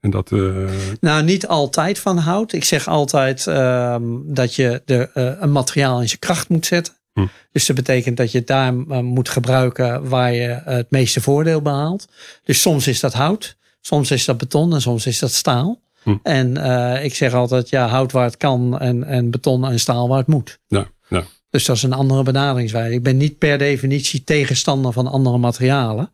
En 0.00 0.10
dat, 0.10 0.30
uh... 0.30 0.68
Nou, 1.00 1.22
niet 1.22 1.46
altijd 1.46 1.98
van 1.98 2.18
hout. 2.18 2.52
Ik 2.52 2.64
zeg 2.64 2.88
altijd 2.88 3.46
uh, 3.46 3.96
dat 4.24 4.54
je 4.54 4.82
de, 4.84 5.10
uh, 5.14 5.32
een 5.40 5.52
materiaal 5.52 6.00
in 6.00 6.08
zijn 6.08 6.20
kracht 6.20 6.48
moet 6.48 6.66
zetten. 6.66 6.94
Hm. 7.12 7.26
Dus 7.52 7.66
dat 7.66 7.76
betekent 7.76 8.16
dat 8.16 8.32
je 8.32 8.38
het 8.38 8.46
daar 8.46 8.74
eh, 8.88 8.98
moet 9.00 9.28
gebruiken 9.28 10.08
waar 10.08 10.34
je 10.34 10.60
het 10.64 10.90
meeste 10.90 11.20
voordeel 11.20 11.62
behaalt. 11.62 12.08
Dus 12.44 12.60
soms 12.60 12.86
is 12.86 13.00
dat 13.00 13.12
hout, 13.12 13.56
soms 13.80 14.10
is 14.10 14.24
dat 14.24 14.38
beton 14.38 14.74
en 14.74 14.80
soms 14.80 15.06
is 15.06 15.18
dat 15.18 15.32
staal. 15.32 15.80
Hm. 16.02 16.16
En 16.22 16.56
ik 17.04 17.14
zeg 17.14 17.34
altijd, 17.34 17.68
ja, 17.68 17.88
hout 17.88 18.12
waar 18.12 18.24
het 18.24 18.36
kan 18.36 18.78
en, 18.78 19.04
en 19.04 19.30
beton 19.30 19.66
en 19.66 19.80
staal 19.80 20.08
waar 20.08 20.18
het 20.18 20.26
moet. 20.26 20.58
Ja, 20.66 20.90
ja. 21.08 21.24
Dus 21.50 21.64
dat 21.64 21.76
is 21.76 21.82
een 21.82 21.92
andere 21.92 22.22
benaderingswijze. 22.22 22.94
Ik 22.94 23.02
ben 23.02 23.16
niet 23.16 23.38
per 23.38 23.58
definitie 23.58 24.24
tegenstander 24.24 24.92
van 24.92 25.06
andere 25.06 25.38
materialen. 25.38 26.10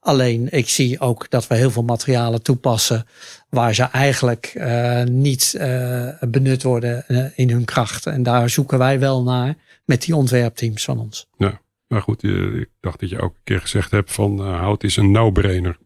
Alleen 0.00 0.48
ik 0.50 0.68
zie 0.68 1.00
ook 1.00 1.30
dat 1.30 1.46
we 1.46 1.54
heel 1.54 1.70
veel 1.70 1.82
materialen 1.82 2.42
toepassen 2.42 3.06
waar 3.48 3.74
ze 3.74 3.82
eigenlijk 3.82 4.52
uh, 4.56 5.02
niet 5.02 5.54
uh, 5.56 6.08
benut 6.20 6.62
worden 6.62 7.04
uh, 7.08 7.24
in 7.34 7.50
hun 7.50 7.64
kracht. 7.64 8.06
En 8.06 8.22
daar 8.22 8.50
zoeken 8.50 8.78
wij 8.78 8.98
wel 8.98 9.22
naar 9.22 9.54
met 9.84 10.02
die 10.02 10.16
ontwerpteams 10.16 10.84
van 10.84 10.98
ons. 10.98 11.26
Ja, 11.36 11.60
maar 11.86 12.02
goed, 12.02 12.22
ik 12.22 12.68
dacht 12.80 13.00
dat 13.00 13.08
je 13.08 13.20
ook 13.20 13.34
een 13.34 13.44
keer 13.44 13.60
gezegd 13.60 13.90
hebt 13.90 14.12
van 14.12 14.40
hout 14.40 14.84
is 14.84 14.96
een 14.96 15.10
no-brainer. 15.10 15.78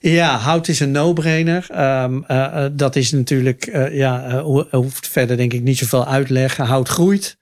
Ja, 0.00 0.36
hout 0.36 0.68
is 0.68 0.80
een 0.80 0.90
no-brainer. 0.90 1.66
Um, 2.02 2.24
dat 2.76 2.96
is 2.96 3.12
natuurlijk, 3.12 3.90
ja, 3.92 4.42
hoeft 4.70 5.08
verder 5.08 5.36
denk 5.36 5.52
ik 5.52 5.62
niet 5.62 5.78
zoveel 5.78 6.06
uitleggen. 6.06 6.64
Hout 6.64 6.88
groeit. 6.88 7.38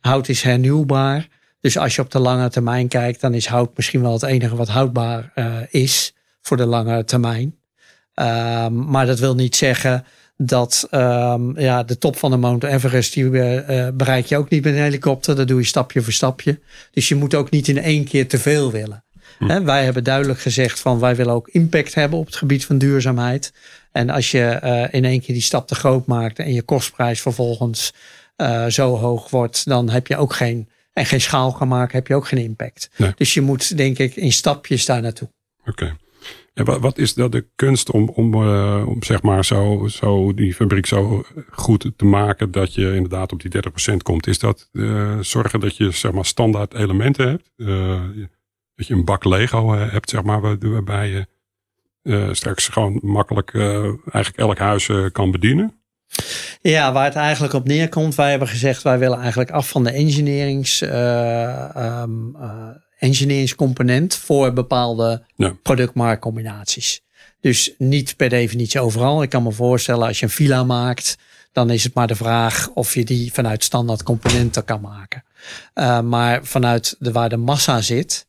Hout 0.00 0.28
is 0.28 0.42
hernieuwbaar. 0.42 1.28
Dus 1.62 1.78
als 1.78 1.94
je 1.94 2.02
op 2.02 2.10
de 2.10 2.18
lange 2.18 2.48
termijn 2.48 2.88
kijkt, 2.88 3.20
dan 3.20 3.34
is 3.34 3.46
hout 3.46 3.76
misschien 3.76 4.02
wel 4.02 4.12
het 4.12 4.22
enige 4.22 4.56
wat 4.56 4.68
houdbaar 4.68 5.32
uh, 5.34 5.56
is 5.70 6.14
voor 6.40 6.56
de 6.56 6.66
lange 6.66 7.04
termijn. 7.04 7.56
Um, 8.14 8.90
maar 8.90 9.06
dat 9.06 9.18
wil 9.18 9.34
niet 9.34 9.56
zeggen 9.56 10.04
dat 10.36 10.88
um, 10.90 11.58
ja, 11.60 11.82
de 11.82 11.98
top 11.98 12.16
van 12.16 12.30
de 12.30 12.36
Mount 12.36 12.64
Everest, 12.64 13.12
die 13.12 13.24
uh, 13.24 13.88
bereik 13.94 14.26
je 14.26 14.36
ook 14.36 14.48
niet 14.48 14.64
met 14.64 14.74
een 14.74 14.80
helikopter. 14.80 15.36
Dat 15.36 15.48
doe 15.48 15.60
je 15.60 15.66
stapje 15.66 16.02
voor 16.02 16.12
stapje. 16.12 16.60
Dus 16.90 17.08
je 17.08 17.14
moet 17.14 17.34
ook 17.34 17.50
niet 17.50 17.68
in 17.68 17.78
één 17.78 18.04
keer 18.04 18.28
te 18.28 18.38
veel 18.38 18.70
willen. 18.70 19.04
Hm. 19.38 19.64
wij 19.64 19.84
hebben 19.84 20.04
duidelijk 20.04 20.40
gezegd 20.40 20.80
van 20.80 20.98
wij 20.98 21.16
willen 21.16 21.34
ook 21.34 21.48
impact 21.48 21.94
hebben 21.94 22.18
op 22.18 22.26
het 22.26 22.36
gebied 22.36 22.64
van 22.64 22.78
duurzaamheid. 22.78 23.52
En 23.92 24.10
als 24.10 24.30
je 24.30 24.60
uh, 24.64 24.84
in 24.90 25.04
één 25.04 25.20
keer 25.20 25.34
die 25.34 25.44
stap 25.44 25.66
te 25.66 25.74
groot 25.74 26.06
maakt 26.06 26.38
en 26.38 26.52
je 26.52 26.62
kostprijs 26.62 27.20
vervolgens 27.20 27.92
uh, 28.36 28.66
zo 28.66 28.96
hoog 28.96 29.30
wordt, 29.30 29.64
dan 29.64 29.90
heb 29.90 30.06
je 30.06 30.16
ook 30.16 30.34
geen 30.34 30.68
en 30.92 31.06
geen 31.06 31.20
schaal 31.20 31.52
kan 31.52 31.68
maken, 31.68 31.96
heb 31.98 32.06
je 32.06 32.14
ook 32.14 32.28
geen 32.28 32.42
impact. 32.44 32.90
Dus 33.16 33.34
je 33.34 33.40
moet, 33.40 33.76
denk 33.76 33.98
ik, 33.98 34.16
in 34.16 34.32
stapjes 34.32 34.84
daar 34.84 35.02
naartoe. 35.02 35.28
Oké. 35.66 35.96
En 36.54 36.64
wat, 36.64 36.80
wat 36.80 36.98
is 36.98 37.14
dat 37.14 37.32
de 37.32 37.46
kunst 37.54 37.90
om, 37.90 38.08
om, 38.08 38.34
uh, 38.34 38.84
om 38.86 39.02
zeg 39.02 39.22
maar 39.22 39.44
zo, 39.44 39.86
zo 39.88 40.34
die 40.34 40.54
fabriek 40.54 40.86
zo 40.86 41.24
goed 41.50 41.92
te 41.96 42.04
maken 42.04 42.50
dat 42.50 42.74
je 42.74 42.94
inderdaad 42.94 43.32
op 43.32 43.42
die 43.42 43.62
30% 43.92 43.96
komt? 44.02 44.26
Is 44.26 44.38
dat 44.38 44.68
uh, 44.72 45.18
zorgen 45.20 45.60
dat 45.60 45.76
je 45.76 45.90
zeg 45.90 46.12
maar 46.12 46.24
standaard 46.24 46.74
elementen 46.74 47.28
hebt? 47.28 47.50
Uh, 47.56 48.00
dat 48.74 48.86
je 48.86 48.94
een 48.94 49.04
bak 49.04 49.24
Lego 49.24 49.72
hebt, 49.72 50.10
zeg 50.10 50.22
maar, 50.22 50.40
waarbij 50.58 51.08
je 51.08 51.26
straks 52.34 52.68
gewoon 52.68 52.98
makkelijk 53.02 53.54
eigenlijk 53.54 54.36
elk 54.36 54.58
huis 54.58 54.90
kan 55.12 55.30
bedienen? 55.30 55.81
Ja, 56.60 56.92
waar 56.92 57.04
het 57.04 57.14
eigenlijk 57.14 57.52
op 57.52 57.66
neerkomt, 57.66 58.14
wij 58.14 58.30
hebben 58.30 58.48
gezegd, 58.48 58.82
wij 58.82 58.98
willen 58.98 59.18
eigenlijk 59.18 59.50
af 59.50 59.68
van 59.68 59.84
de 59.84 59.90
engineerings, 59.90 60.80
um, 60.80 62.36
engineeringscomponent 62.98 64.14
voor 64.14 64.52
bepaalde 64.52 65.22
ja. 65.36 65.56
productmarktcombinaties. 65.62 67.02
Dus 67.40 67.72
niet 67.78 68.16
per 68.16 68.28
definitie 68.28 68.80
overal. 68.80 69.22
Ik 69.22 69.28
kan 69.28 69.42
me 69.42 69.52
voorstellen 69.52 70.06
als 70.06 70.18
je 70.18 70.24
een 70.24 70.32
villa 70.32 70.64
maakt, 70.64 71.18
dan 71.52 71.70
is 71.70 71.84
het 71.84 71.94
maar 71.94 72.06
de 72.06 72.14
vraag 72.14 72.70
of 72.74 72.94
je 72.94 73.04
die 73.04 73.32
vanuit 73.32 73.64
standaard 73.64 74.02
componenten 74.02 74.64
kan 74.64 74.80
maken. 74.80 75.24
Uh, 75.74 76.00
maar 76.00 76.44
vanuit 76.44 76.96
de, 76.98 77.12
waar 77.12 77.28
de 77.28 77.36
massa 77.36 77.80
zit, 77.80 78.26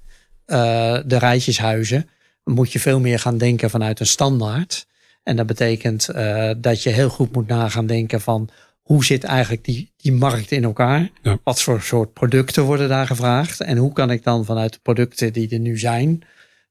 uh, 0.48 0.58
de 1.06 1.18
rijtjeshuizen, 1.18 2.10
moet 2.44 2.72
je 2.72 2.80
veel 2.80 3.00
meer 3.00 3.20
gaan 3.20 3.38
denken 3.38 3.70
vanuit 3.70 4.00
een 4.00 4.08
standaard. 4.08 4.86
En 5.24 5.36
dat 5.36 5.46
betekent 5.46 6.10
uh, 6.16 6.52
dat 6.58 6.84
je 6.84 6.90
heel 6.90 7.10
goed 7.10 7.34
moet 7.34 7.48
nagaan 7.48 7.86
denken 7.86 8.22
van 8.22 8.50
hoe 8.82 9.06
zit 9.06 9.24
eigenlijk 9.24 9.64
die, 9.66 9.94
die 9.98 10.12
markt 10.12 10.52
in 10.52 10.64
elkaar? 10.64 11.10
Wat 11.44 11.62
voor 11.62 11.82
soort 11.82 12.14
producten 12.14 12.64
worden 12.64 12.90
daar 12.90 13.08
gevraagd? 13.08 13.62
En 13.62 13.78
hoe 13.78 13.94
kan 13.94 14.12
ik 14.12 14.24
dan 14.24 14.46
vanuit 14.46 14.74
de 14.74 14.80
producten 14.82 15.34
die 15.34 15.50
er 15.50 15.60
nu 15.60 15.78
zijn, 15.78 16.22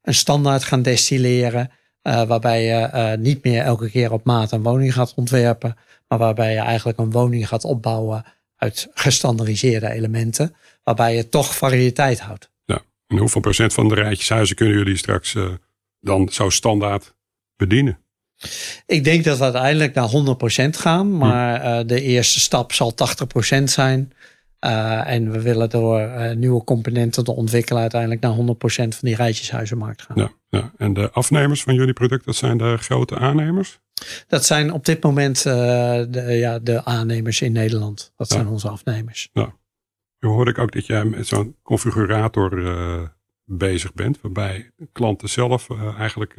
een 0.02 0.14
standaard 0.14 0.64
gaan 0.64 0.82
destilleren? 0.82 1.70
Uh, 2.02 2.22
waarbij 2.22 2.64
je 2.64 2.90
uh, 2.94 3.12
niet 3.22 3.44
meer 3.44 3.62
elke 3.62 3.90
keer 3.90 4.12
op 4.12 4.24
maat 4.24 4.52
een 4.52 4.62
woning 4.62 4.94
gaat 4.94 5.14
ontwerpen, 5.14 5.76
maar 6.08 6.18
waarbij 6.18 6.52
je 6.52 6.58
eigenlijk 6.58 6.98
een 6.98 7.10
woning 7.10 7.48
gaat 7.48 7.64
opbouwen 7.64 8.24
uit 8.56 8.88
gestandardiseerde 8.94 9.90
elementen, 9.90 10.54
waarbij 10.82 11.16
je 11.16 11.28
toch 11.28 11.56
variëteit 11.56 12.20
houdt. 12.20 12.50
Ja, 12.64 12.82
en 13.06 13.16
hoeveel 13.16 13.40
procent 13.40 13.72
van 13.72 13.88
de 13.88 13.94
rijtjeshuizen 13.94 14.56
kunnen 14.56 14.76
jullie 14.76 14.96
straks 14.96 15.34
uh, 15.34 15.50
dan 16.00 16.28
zo 16.28 16.50
standaard 16.50 17.14
bedienen? 17.56 17.98
Ik 18.86 19.04
denk 19.04 19.24
dat 19.24 19.38
we 19.38 19.44
uiteindelijk 19.44 19.94
naar 19.94 20.10
100% 20.10 20.68
gaan, 20.68 21.06
hm. 21.06 21.16
maar 21.16 21.64
uh, 21.64 21.86
de 21.86 22.00
eerste 22.00 22.40
stap 22.40 22.72
zal 22.72 22.94
80% 23.60 23.62
zijn. 23.64 24.12
Uh, 24.60 25.08
en 25.08 25.30
we 25.30 25.40
willen 25.40 25.70
door 25.70 26.00
uh, 26.00 26.32
nieuwe 26.32 26.64
componenten 26.64 27.24
te 27.24 27.32
ontwikkelen 27.32 27.80
uiteindelijk 27.80 28.20
naar 28.20 28.34
100% 28.34 28.36
van 28.66 28.88
die 29.00 29.16
rijtjeshuizenmarkt 29.16 30.02
gaan. 30.02 30.16
Ja, 30.16 30.32
ja, 30.48 30.72
en 30.76 30.92
de 30.94 31.10
afnemers 31.10 31.62
van 31.62 31.74
jullie 31.74 31.92
product, 31.92 32.24
dat 32.24 32.36
zijn 32.36 32.58
de 32.58 32.76
grote 32.76 33.18
aannemers? 33.18 33.80
Dat 34.26 34.44
zijn 34.44 34.72
op 34.72 34.84
dit 34.84 35.02
moment 35.02 35.42
de, 35.42 36.26
ja, 36.28 36.58
de 36.58 36.84
aannemers 36.84 37.40
in 37.40 37.52
Nederland. 37.52 38.12
Dat 38.16 38.28
zijn 38.28 38.46
onze 38.46 38.68
afnemers. 38.68 39.28
Ja. 39.32 39.54
Nu 40.18 40.28
hoorde 40.28 40.50
ik 40.50 40.58
ook 40.58 40.72
dat 40.72 40.86
jij 40.86 41.04
met 41.04 41.26
zo'n 41.26 41.56
configurator 41.62 42.62
bezig 43.44 43.94
bent, 43.94 44.20
waarbij 44.20 44.70
klanten 44.92 45.28
zelf 45.28 45.68
eigenlijk 45.98 46.34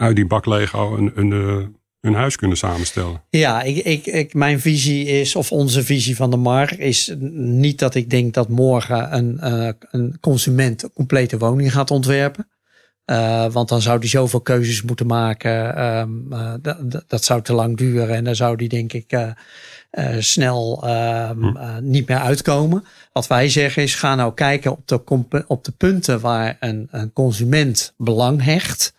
uit 0.00 0.16
die 0.16 0.26
bak 0.26 0.46
Lego 0.46 0.96
een, 0.96 1.12
een, 1.14 1.30
een, 1.30 1.76
een 2.00 2.14
huis 2.14 2.36
kunnen 2.36 2.56
samenstellen. 2.56 3.22
Ja, 3.30 3.62
ik, 3.62 3.76
ik, 3.76 4.06
ik, 4.06 4.34
mijn 4.34 4.60
visie 4.60 5.06
is, 5.06 5.36
of 5.36 5.52
onze 5.52 5.82
visie 5.82 6.16
van 6.16 6.30
de 6.30 6.36
markt 6.36 6.78
is 6.78 7.14
niet 7.32 7.78
dat 7.78 7.94
ik 7.94 8.10
denk 8.10 8.34
dat 8.34 8.48
morgen 8.48 9.16
een, 9.16 9.38
uh, 9.42 9.68
een 9.90 10.16
consument 10.20 10.82
een 10.82 10.92
complete 10.92 11.38
woning 11.38 11.72
gaat 11.72 11.90
ontwerpen. 11.90 12.48
Uh, 13.06 13.52
want 13.52 13.68
dan 13.68 13.82
zou 13.82 14.00
die 14.00 14.08
zoveel 14.08 14.40
keuzes 14.40 14.82
moeten 14.82 15.06
maken. 15.06 15.84
Um, 15.84 16.26
uh, 16.32 16.54
dat 17.06 17.24
zou 17.24 17.42
te 17.42 17.52
lang 17.52 17.76
duren 17.76 18.14
en 18.14 18.24
dan 18.24 18.34
zou 18.34 18.56
die 18.56 18.68
denk 18.68 18.92
ik 18.92 19.34
snel 20.18 20.84
um, 20.84 21.44
hm. 21.44 21.78
niet 21.82 22.08
meer 22.08 22.18
uitkomen. 22.18 22.84
Wat 23.12 23.26
wij 23.26 23.48
zeggen 23.48 23.82
is, 23.82 23.94
ga 23.94 24.14
nou 24.14 24.34
kijken 24.34 24.70
op 24.70 24.88
de, 24.88 25.44
op 25.46 25.64
de 25.64 25.72
punten 25.72 26.20
waar 26.20 26.56
een, 26.60 26.88
een 26.90 27.12
consument 27.12 27.94
belang 27.96 28.44
hecht. 28.44 28.98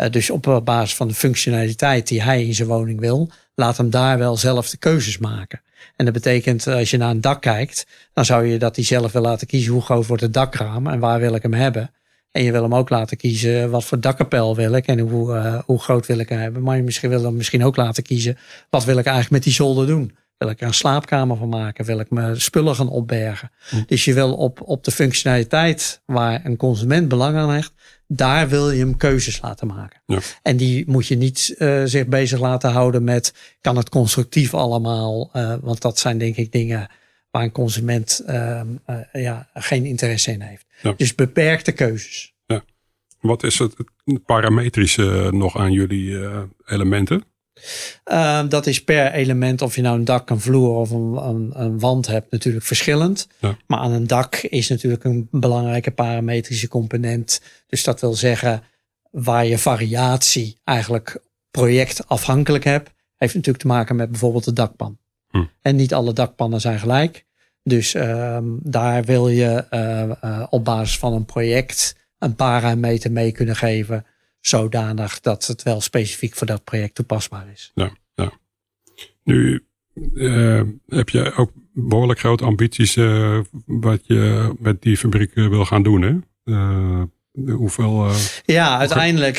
Uh, 0.00 0.10
dus 0.10 0.30
op 0.30 0.60
basis 0.64 0.96
van 0.96 1.08
de 1.08 1.14
functionaliteit 1.14 2.08
die 2.08 2.22
hij 2.22 2.44
in 2.44 2.54
zijn 2.54 2.68
woning 2.68 3.00
wil, 3.00 3.30
laat 3.54 3.76
hem 3.76 3.90
daar 3.90 4.18
wel 4.18 4.36
zelf 4.36 4.70
de 4.70 4.76
keuzes 4.76 5.18
maken. 5.18 5.60
En 5.96 6.04
dat 6.04 6.14
betekent, 6.14 6.66
eh, 6.66 6.74
als 6.74 6.90
je 6.90 6.96
naar 6.96 7.10
een 7.10 7.20
dak 7.20 7.40
kijkt, 7.40 7.86
dan 8.12 8.24
zou 8.24 8.46
je 8.46 8.58
dat 8.58 8.76
hij 8.76 8.84
zelf 8.84 9.12
wil 9.12 9.22
laten 9.22 9.46
kiezen 9.46 9.72
hoe 9.72 9.82
groot 9.82 10.06
wordt 10.06 10.22
het 10.22 10.32
dakraam 10.32 10.86
en 10.86 10.98
waar 10.98 11.20
wil 11.20 11.34
ik 11.34 11.42
hem 11.42 11.54
hebben. 11.54 11.90
En 12.30 12.42
je 12.42 12.52
wil 12.52 12.62
hem 12.62 12.74
ook 12.74 12.90
laten 12.90 13.16
kiezen 13.16 13.70
wat 13.70 13.84
voor 13.84 14.00
dakkapel 14.00 14.56
wil 14.56 14.72
ik 14.72 14.86
en 14.86 14.98
hoe, 14.98 15.62
hoe 15.66 15.78
groot 15.78 16.06
wil 16.06 16.18
ik 16.18 16.28
hem 16.28 16.38
hebben. 16.38 16.62
Maar 16.62 16.76
je 16.76 16.82
misschien 16.82 17.10
wil 17.10 17.22
hem 17.22 17.36
misschien 17.36 17.64
ook 17.64 17.76
laten 17.76 18.02
kiezen 18.02 18.38
wat 18.70 18.84
wil 18.84 18.98
ik 18.98 19.04
eigenlijk 19.04 19.34
met 19.34 19.42
die 19.42 19.52
zolder 19.52 19.86
doen. 19.86 20.16
Wil 20.40 20.50
ik 20.50 20.60
er 20.60 20.66
een 20.66 20.74
slaapkamer 20.74 21.36
van 21.36 21.48
maken? 21.48 21.84
Wil 21.84 22.00
ik 22.00 22.10
mijn 22.10 22.40
spullen 22.40 22.74
gaan 22.74 22.88
opbergen? 22.88 23.50
Hm. 23.68 23.82
Dus 23.86 24.04
je 24.04 24.14
wil 24.14 24.34
op, 24.34 24.60
op 24.64 24.84
de 24.84 24.90
functionaliteit 24.90 26.02
waar 26.06 26.44
een 26.44 26.56
consument 26.56 27.08
belang 27.08 27.36
aan 27.36 27.50
hecht, 27.50 27.72
daar 28.06 28.48
wil 28.48 28.70
je 28.70 28.78
hem 28.78 28.96
keuzes 28.96 29.40
laten 29.40 29.66
maken. 29.66 30.02
Ja. 30.06 30.18
En 30.42 30.56
die 30.56 30.84
moet 30.86 31.06
je 31.06 31.16
niet 31.16 31.54
uh, 31.58 31.82
zich 31.84 32.06
bezig 32.06 32.40
laten 32.40 32.70
houden 32.70 33.04
met 33.04 33.34
kan 33.60 33.76
het 33.76 33.88
constructief 33.88 34.54
allemaal. 34.54 35.30
Uh, 35.32 35.54
want 35.60 35.80
dat 35.80 35.98
zijn 35.98 36.18
denk 36.18 36.36
ik 36.36 36.52
dingen 36.52 36.88
waar 37.30 37.42
een 37.42 37.52
consument 37.52 38.22
uh, 38.28 38.60
ja, 39.12 39.48
geen 39.54 39.84
interesse 39.84 40.32
in 40.32 40.40
heeft. 40.40 40.66
Ja. 40.82 40.94
Dus 40.96 41.14
beperkte 41.14 41.72
keuzes. 41.72 42.34
Ja. 42.46 42.64
Wat 43.20 43.42
is 43.42 43.58
het 43.58 43.74
parametrische 44.24 45.28
nog 45.32 45.56
aan 45.56 45.72
jullie 45.72 46.18
elementen? 46.66 47.24
Uh, 48.04 48.48
dat 48.48 48.66
is 48.66 48.84
per 48.84 49.12
element, 49.12 49.62
of 49.62 49.74
je 49.76 49.82
nou 49.82 49.98
een 49.98 50.04
dak, 50.04 50.30
een 50.30 50.40
vloer 50.40 50.76
of 50.76 50.90
een, 50.90 51.16
een, 51.16 51.52
een 51.54 51.78
wand 51.78 52.06
hebt, 52.06 52.30
natuurlijk 52.30 52.64
verschillend. 52.64 53.28
Ja. 53.38 53.56
Maar 53.66 53.78
aan 53.78 53.92
een 53.92 54.06
dak 54.06 54.36
is 54.36 54.68
natuurlijk 54.68 55.04
een 55.04 55.28
belangrijke 55.30 55.90
parametrische 55.90 56.68
component. 56.68 57.40
Dus 57.66 57.84
dat 57.84 58.00
wil 58.00 58.14
zeggen, 58.14 58.62
waar 59.10 59.46
je 59.46 59.58
variatie 59.58 60.58
eigenlijk 60.64 61.22
projectafhankelijk 61.50 62.64
hebt, 62.64 62.90
heeft 63.16 63.34
natuurlijk 63.34 63.64
te 63.64 63.70
maken 63.70 63.96
met 63.96 64.10
bijvoorbeeld 64.10 64.44
de 64.44 64.52
dakpan. 64.52 64.98
Hm. 65.28 65.44
En 65.62 65.76
niet 65.76 65.94
alle 65.94 66.12
dakpannen 66.12 66.60
zijn 66.60 66.78
gelijk. 66.78 67.24
Dus 67.62 67.94
uh, 67.94 68.38
daar 68.62 69.04
wil 69.04 69.28
je 69.28 69.66
uh, 69.70 70.30
uh, 70.30 70.46
op 70.50 70.64
basis 70.64 70.98
van 70.98 71.12
een 71.12 71.24
project 71.24 71.96
een 72.18 72.34
parameter 72.34 73.12
mee 73.12 73.32
kunnen 73.32 73.56
geven 73.56 74.06
zodanig 74.40 75.20
dat 75.20 75.46
het 75.46 75.62
wel 75.62 75.80
specifiek 75.80 76.34
voor 76.34 76.46
dat 76.46 76.64
project 76.64 76.94
toepasbaar 76.94 77.48
is. 77.52 77.70
Ja, 77.74 77.90
ja. 78.14 78.32
Nu 79.24 79.64
uh, 80.14 80.62
heb 80.86 81.08
je 81.08 81.32
ook 81.32 81.50
behoorlijk 81.72 82.18
grote 82.18 82.44
ambities 82.44 82.96
uh, 82.96 83.38
wat 83.66 84.00
je 84.02 84.52
met 84.58 84.82
die 84.82 84.96
fabriek 84.96 85.34
wil 85.34 85.64
gaan 85.64 85.82
doen, 85.82 86.02
hè? 86.02 86.16
Uh, 86.44 87.02
hoeveel, 87.56 88.10
ja, 88.44 88.78
uiteindelijk 88.78 89.36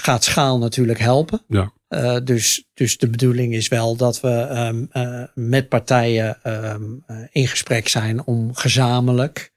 gaat 0.00 0.24
schaal 0.24 0.58
natuurlijk 0.58 0.98
helpen. 0.98 1.42
Ja. 1.48 1.72
dus, 2.20 2.64
dus 2.74 2.98
de 2.98 3.10
bedoeling 3.10 3.54
is 3.54 3.68
wel 3.68 3.96
dat 3.96 4.20
we 4.20 4.28
um, 4.28 4.88
met 5.34 5.68
partijen 5.68 6.38
um, 6.44 7.04
in 7.30 7.46
gesprek 7.46 7.88
zijn 7.88 8.24
om 8.24 8.54
gezamenlijk 8.54 9.52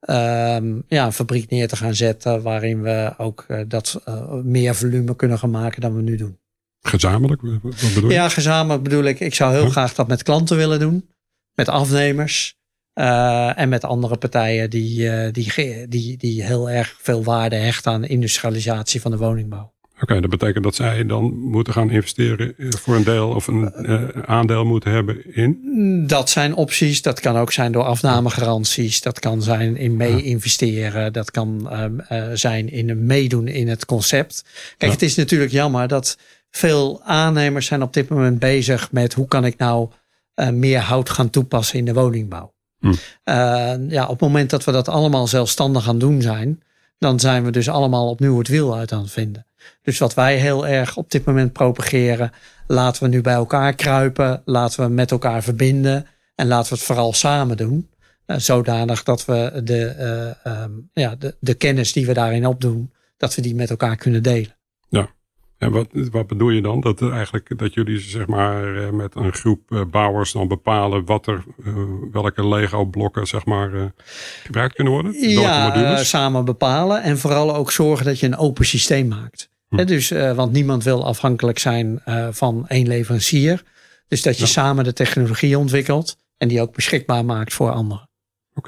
um, 0.00 0.84
ja, 0.88 1.06
een 1.06 1.12
fabriek 1.12 1.50
neer 1.50 1.68
te 1.68 1.76
gaan 1.76 1.94
zetten 1.94 2.42
waarin 2.42 2.82
we 2.82 3.14
ook 3.16 3.44
uh, 3.48 3.60
dat 3.68 4.02
uh, 4.08 4.32
meer 4.32 4.74
volume 4.74 5.16
kunnen 5.16 5.38
gaan 5.38 5.50
maken 5.50 5.80
dan 5.80 5.94
we 5.94 6.02
nu 6.02 6.16
doen. 6.16 6.38
Gezamenlijk? 6.80 7.42
Wat 7.42 7.94
bedoel 7.94 8.08
je? 8.08 8.14
Ja, 8.14 8.28
gezamenlijk 8.28 8.82
bedoel 8.82 9.04
ik. 9.04 9.20
Ik 9.20 9.34
zou 9.34 9.54
heel 9.54 9.70
graag 9.70 9.94
dat 9.94 10.08
met 10.08 10.22
klanten 10.22 10.56
willen 10.56 10.78
doen, 10.78 11.08
met 11.54 11.68
afnemers 11.68 12.54
uh, 12.94 13.58
en 13.58 13.68
met 13.68 13.84
andere 13.84 14.16
partijen 14.16 14.70
die, 14.70 15.30
die, 15.30 15.52
die, 15.88 16.16
die 16.16 16.44
heel 16.44 16.70
erg 16.70 16.96
veel 17.00 17.24
waarde 17.24 17.56
hechten 17.56 17.92
aan 17.92 18.04
industrialisatie 18.04 19.00
van 19.00 19.10
de 19.10 19.16
woningbouw. 19.16 19.74
Oké, 20.00 20.20
dat 20.20 20.30
betekent 20.30 20.64
dat 20.64 20.74
zij 20.74 21.06
dan 21.06 21.38
moeten 21.38 21.72
gaan 21.72 21.90
investeren 21.90 22.54
voor 22.56 22.94
een 22.94 23.04
deel 23.04 23.28
of 23.28 23.46
een 23.46 23.72
uh, 23.76 24.02
aandeel 24.24 24.64
moeten 24.64 24.90
hebben 24.90 25.34
in? 25.34 26.04
Dat 26.06 26.30
zijn 26.30 26.54
opties. 26.54 27.02
Dat 27.02 27.20
kan 27.20 27.36
ook 27.36 27.52
zijn 27.52 27.72
door 27.72 27.82
afnamegaranties. 27.82 29.00
Dat 29.00 29.18
kan 29.18 29.42
zijn 29.42 29.76
in 29.76 29.96
mee-investeren. 29.96 31.12
Dat 31.12 31.30
kan 31.30 31.68
uh, 32.10 32.24
zijn 32.32 32.70
in 32.70 33.06
meedoen 33.06 33.48
in 33.48 33.68
het 33.68 33.84
concept. 33.84 34.44
Kijk, 34.76 34.92
het 34.92 35.02
is 35.02 35.14
natuurlijk 35.14 35.52
jammer 35.52 35.88
dat 35.88 36.18
veel 36.50 37.02
aannemers 37.02 37.66
zijn 37.66 37.82
op 37.82 37.92
dit 37.92 38.08
moment 38.08 38.38
bezig 38.38 38.92
met 38.92 39.14
hoe 39.14 39.28
kan 39.28 39.44
ik 39.44 39.58
nou 39.58 39.88
meer 40.52 40.80
hout 40.80 41.10
gaan 41.10 41.30
toepassen 41.30 41.78
in 41.78 41.84
de 41.84 41.92
woningbouw. 41.92 42.54
Hm. 42.78 42.92
ja, 43.88 44.02
op 44.02 44.10
het 44.10 44.20
moment 44.20 44.50
dat 44.50 44.64
we 44.64 44.72
dat 44.72 44.88
allemaal 44.88 45.26
zelfstandig 45.26 45.84
gaan 45.84 45.98
doen 45.98 46.22
zijn, 46.22 46.62
dan 46.98 47.20
zijn 47.20 47.44
we 47.44 47.50
dus 47.50 47.68
allemaal 47.68 48.08
opnieuw 48.08 48.38
het 48.38 48.48
wiel 48.48 48.76
uit 48.76 48.92
aan 48.92 49.02
het 49.02 49.10
vinden. 49.10 49.46
Dus 49.82 49.98
wat 49.98 50.14
wij 50.14 50.36
heel 50.36 50.66
erg 50.66 50.96
op 50.96 51.10
dit 51.10 51.24
moment 51.24 51.52
propageren, 51.52 52.32
laten 52.66 53.02
we 53.02 53.08
nu 53.08 53.20
bij 53.20 53.34
elkaar 53.34 53.74
kruipen, 53.74 54.42
laten 54.44 54.84
we 54.84 54.90
met 54.90 55.10
elkaar 55.10 55.42
verbinden 55.42 56.06
en 56.34 56.46
laten 56.46 56.68
we 56.68 56.74
het 56.74 56.84
vooral 56.86 57.12
samen 57.12 57.56
doen. 57.56 57.90
Uh, 58.26 58.36
zodanig 58.36 59.02
dat 59.02 59.24
we 59.24 59.60
de, 59.64 59.94
uh, 60.44 60.62
um, 60.62 60.90
ja, 60.92 61.14
de, 61.14 61.36
de 61.40 61.54
kennis 61.54 61.92
die 61.92 62.06
we 62.06 62.12
daarin 62.12 62.46
opdoen, 62.46 62.92
dat 63.16 63.34
we 63.34 63.42
die 63.42 63.54
met 63.54 63.70
elkaar 63.70 63.96
kunnen 63.96 64.22
delen. 64.22 64.56
En 65.58 65.70
wat, 65.70 65.86
wat 65.92 66.26
bedoel 66.26 66.50
je 66.50 66.60
dan? 66.60 66.80
Dat, 66.80 67.10
eigenlijk, 67.10 67.58
dat 67.58 67.74
jullie 67.74 67.98
zeg 67.98 68.26
maar 68.26 68.76
eh, 68.76 68.90
met 68.90 69.14
een 69.14 69.32
groep 69.32 69.60
eh, 69.68 69.80
bouwers 69.90 70.32
dan 70.32 70.48
bepalen 70.48 71.04
wat 71.04 71.26
er, 71.26 71.44
welke 72.12 72.48
Lego-blokken 72.48 73.26
zeg 73.26 73.44
maar 73.44 73.92
gebruikt 74.42 74.74
kunnen 74.74 74.92
worden? 74.92 75.30
Ja, 75.30 76.04
samen 76.04 76.44
bepalen 76.44 77.02
en 77.02 77.18
vooral 77.18 77.54
ook 77.54 77.72
zorgen 77.72 78.06
dat 78.06 78.20
je 78.20 78.26
een 78.26 78.36
open 78.36 78.66
systeem 78.66 79.08
maakt. 79.08 79.48
Hm. 79.68 79.84
dus, 79.84 80.08
want 80.10 80.52
niemand 80.52 80.84
wil 80.84 81.04
afhankelijk 81.04 81.58
zijn 81.58 82.02
van 82.30 82.68
één 82.68 82.86
leverancier. 82.86 83.62
Dus 84.08 84.22
dat 84.22 84.38
je 84.38 84.46
samen 84.46 84.84
de 84.84 84.92
technologie 84.92 85.58
ontwikkelt 85.58 86.16
en 86.36 86.48
die 86.48 86.60
ook 86.60 86.74
beschikbaar 86.74 87.24
maakt 87.24 87.54
voor 87.54 87.70
anderen. 87.70 88.08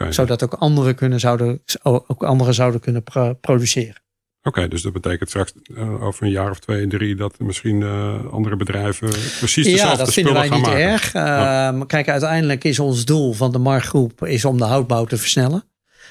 Zodat 0.08 0.42
ook 0.42 0.52
anderen, 0.52 0.94
kunnen, 0.94 1.20
zouden, 1.20 1.62
ook 1.82 2.22
anderen 2.24 2.54
zouden 2.54 2.80
kunnen 2.80 3.04
produceren. 3.40 4.02
Oké, 4.42 4.68
dus 4.68 4.82
dat 4.82 4.92
betekent 4.92 5.28
straks 5.28 5.52
uh, 5.70 6.02
over 6.02 6.24
een 6.24 6.30
jaar 6.30 6.50
of 6.50 6.58
twee, 6.58 6.86
drie 6.86 7.14
dat 7.14 7.38
misschien 7.38 7.80
uh, 7.80 8.32
andere 8.32 8.56
bedrijven 8.56 9.08
precies 9.08 9.64
dezelfde 9.64 9.98
Ja, 9.98 10.04
dat 10.04 10.12
vinden 10.12 10.32
wij 10.32 10.48
niet 10.48 10.66
erg. 10.66 11.14
Uh, 11.14 11.80
Kijk, 11.86 12.08
uiteindelijk 12.08 12.64
is 12.64 12.78
ons 12.78 13.04
doel 13.04 13.32
van 13.32 13.52
de 13.52 13.58
Markgroep 13.58 14.26
is 14.26 14.44
om 14.44 14.58
de 14.58 14.64
houtbouw 14.64 15.04
te 15.04 15.16
versnellen. 15.16 15.64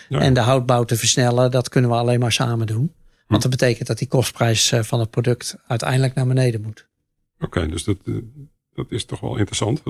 Ja. 0.10 0.20
En 0.20 0.34
de 0.34 0.40
houtbouw 0.40 0.84
te 0.84 0.96
versnellen, 0.96 1.52
dat 1.52 1.70
kunnen 1.70 1.90
we 1.90 1.96
alleen 1.96 2.20
maar 2.20 2.32
samen 2.32 2.68
doen. 2.68 2.94
Want 3.28 3.44
hm. 3.44 3.50
dat 3.50 3.60
betekent 3.60 3.88
dat 3.88 3.98
die 3.98 4.08
kostprijs 4.08 4.72
eh, 4.72 4.84
van 4.84 5.00
het 5.00 5.10
product 5.10 5.58
uiteindelijk 5.68 6.14
naar 6.14 6.28
beneden 6.28 6.62
moet. 6.62 6.88
Oké, 7.40 7.68
dus 7.68 7.84
dat, 7.84 7.98
dat 8.74 8.92
is 8.92 9.06
toch 9.06 9.20
wel 9.20 9.38
interessant. 9.38 9.82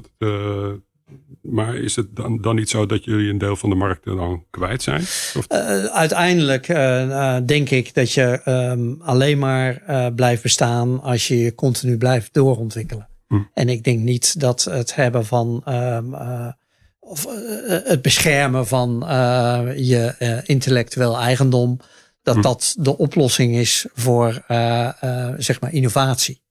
Maar 1.42 1.76
is 1.76 1.96
het 1.96 2.16
dan, 2.16 2.42
dan 2.42 2.56
niet 2.56 2.70
zo 2.70 2.86
dat 2.86 3.04
jullie 3.04 3.30
een 3.30 3.38
deel 3.38 3.56
van 3.56 3.70
de 3.70 3.76
markt 3.76 4.06
dan 4.06 4.44
kwijt 4.50 4.84
zijn? 4.84 5.02
Uh, 5.36 5.84
uiteindelijk 5.86 6.68
uh, 6.68 7.38
denk 7.46 7.70
ik 7.70 7.94
dat 7.94 8.12
je 8.12 8.42
um, 8.46 9.02
alleen 9.02 9.40
maar 9.40 9.82
blijft 10.16 10.44
bestaan 10.44 11.02
als 11.02 11.28
je 11.28 11.40
je 11.40 11.56
continu 11.56 11.98
blijft 11.98 12.34
doorontwikkelen. 12.34 13.08
Hm. 13.28 13.42
En 13.54 13.70
ik 13.70 13.84
denk 13.84 14.00
niet 14.00 14.40
dat 14.40 14.64
het 14.64 14.96
hebben 14.96 15.26
van 15.26 15.64
um, 15.70 16.16
of 17.00 17.26
het 17.84 18.02
beschermen 18.02 18.68
van 18.68 19.04
je 19.76 20.42
intellectueel 20.46 21.18
eigendom, 21.18 21.80
dat 22.24 22.36
hm. 22.36 22.42
dat 22.42 22.76
de 22.80 22.98
oplossing 22.98 23.56
is 23.56 23.86
voor 23.94 24.44
zeg 25.38 25.62
maar 25.62 25.74
innovatie. 25.74 26.46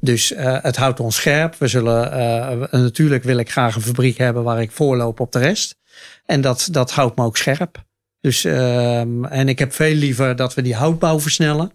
Dus 0.00 0.32
uh, 0.32 0.58
het 0.62 0.76
houdt 0.76 1.00
ons 1.00 1.16
scherp. 1.16 1.54
We 1.54 1.68
zullen, 1.68 2.18
uh, 2.18 2.80
natuurlijk 2.80 3.24
wil 3.24 3.36
ik 3.36 3.50
graag 3.50 3.74
een 3.74 3.82
fabriek 3.82 4.18
hebben 4.18 4.42
waar 4.42 4.60
ik 4.60 4.70
voorloop 4.70 5.20
op 5.20 5.32
de 5.32 5.38
rest. 5.38 5.76
En 6.24 6.40
dat, 6.40 6.68
dat 6.70 6.92
houdt 6.92 7.16
me 7.16 7.24
ook 7.24 7.36
scherp. 7.36 7.84
Dus, 8.20 8.44
uh, 8.44 9.00
en 9.32 9.48
ik 9.48 9.58
heb 9.58 9.72
veel 9.72 9.94
liever 9.94 10.36
dat 10.36 10.54
we 10.54 10.62
die 10.62 10.74
houtbouw 10.74 11.20
versnellen. 11.20 11.72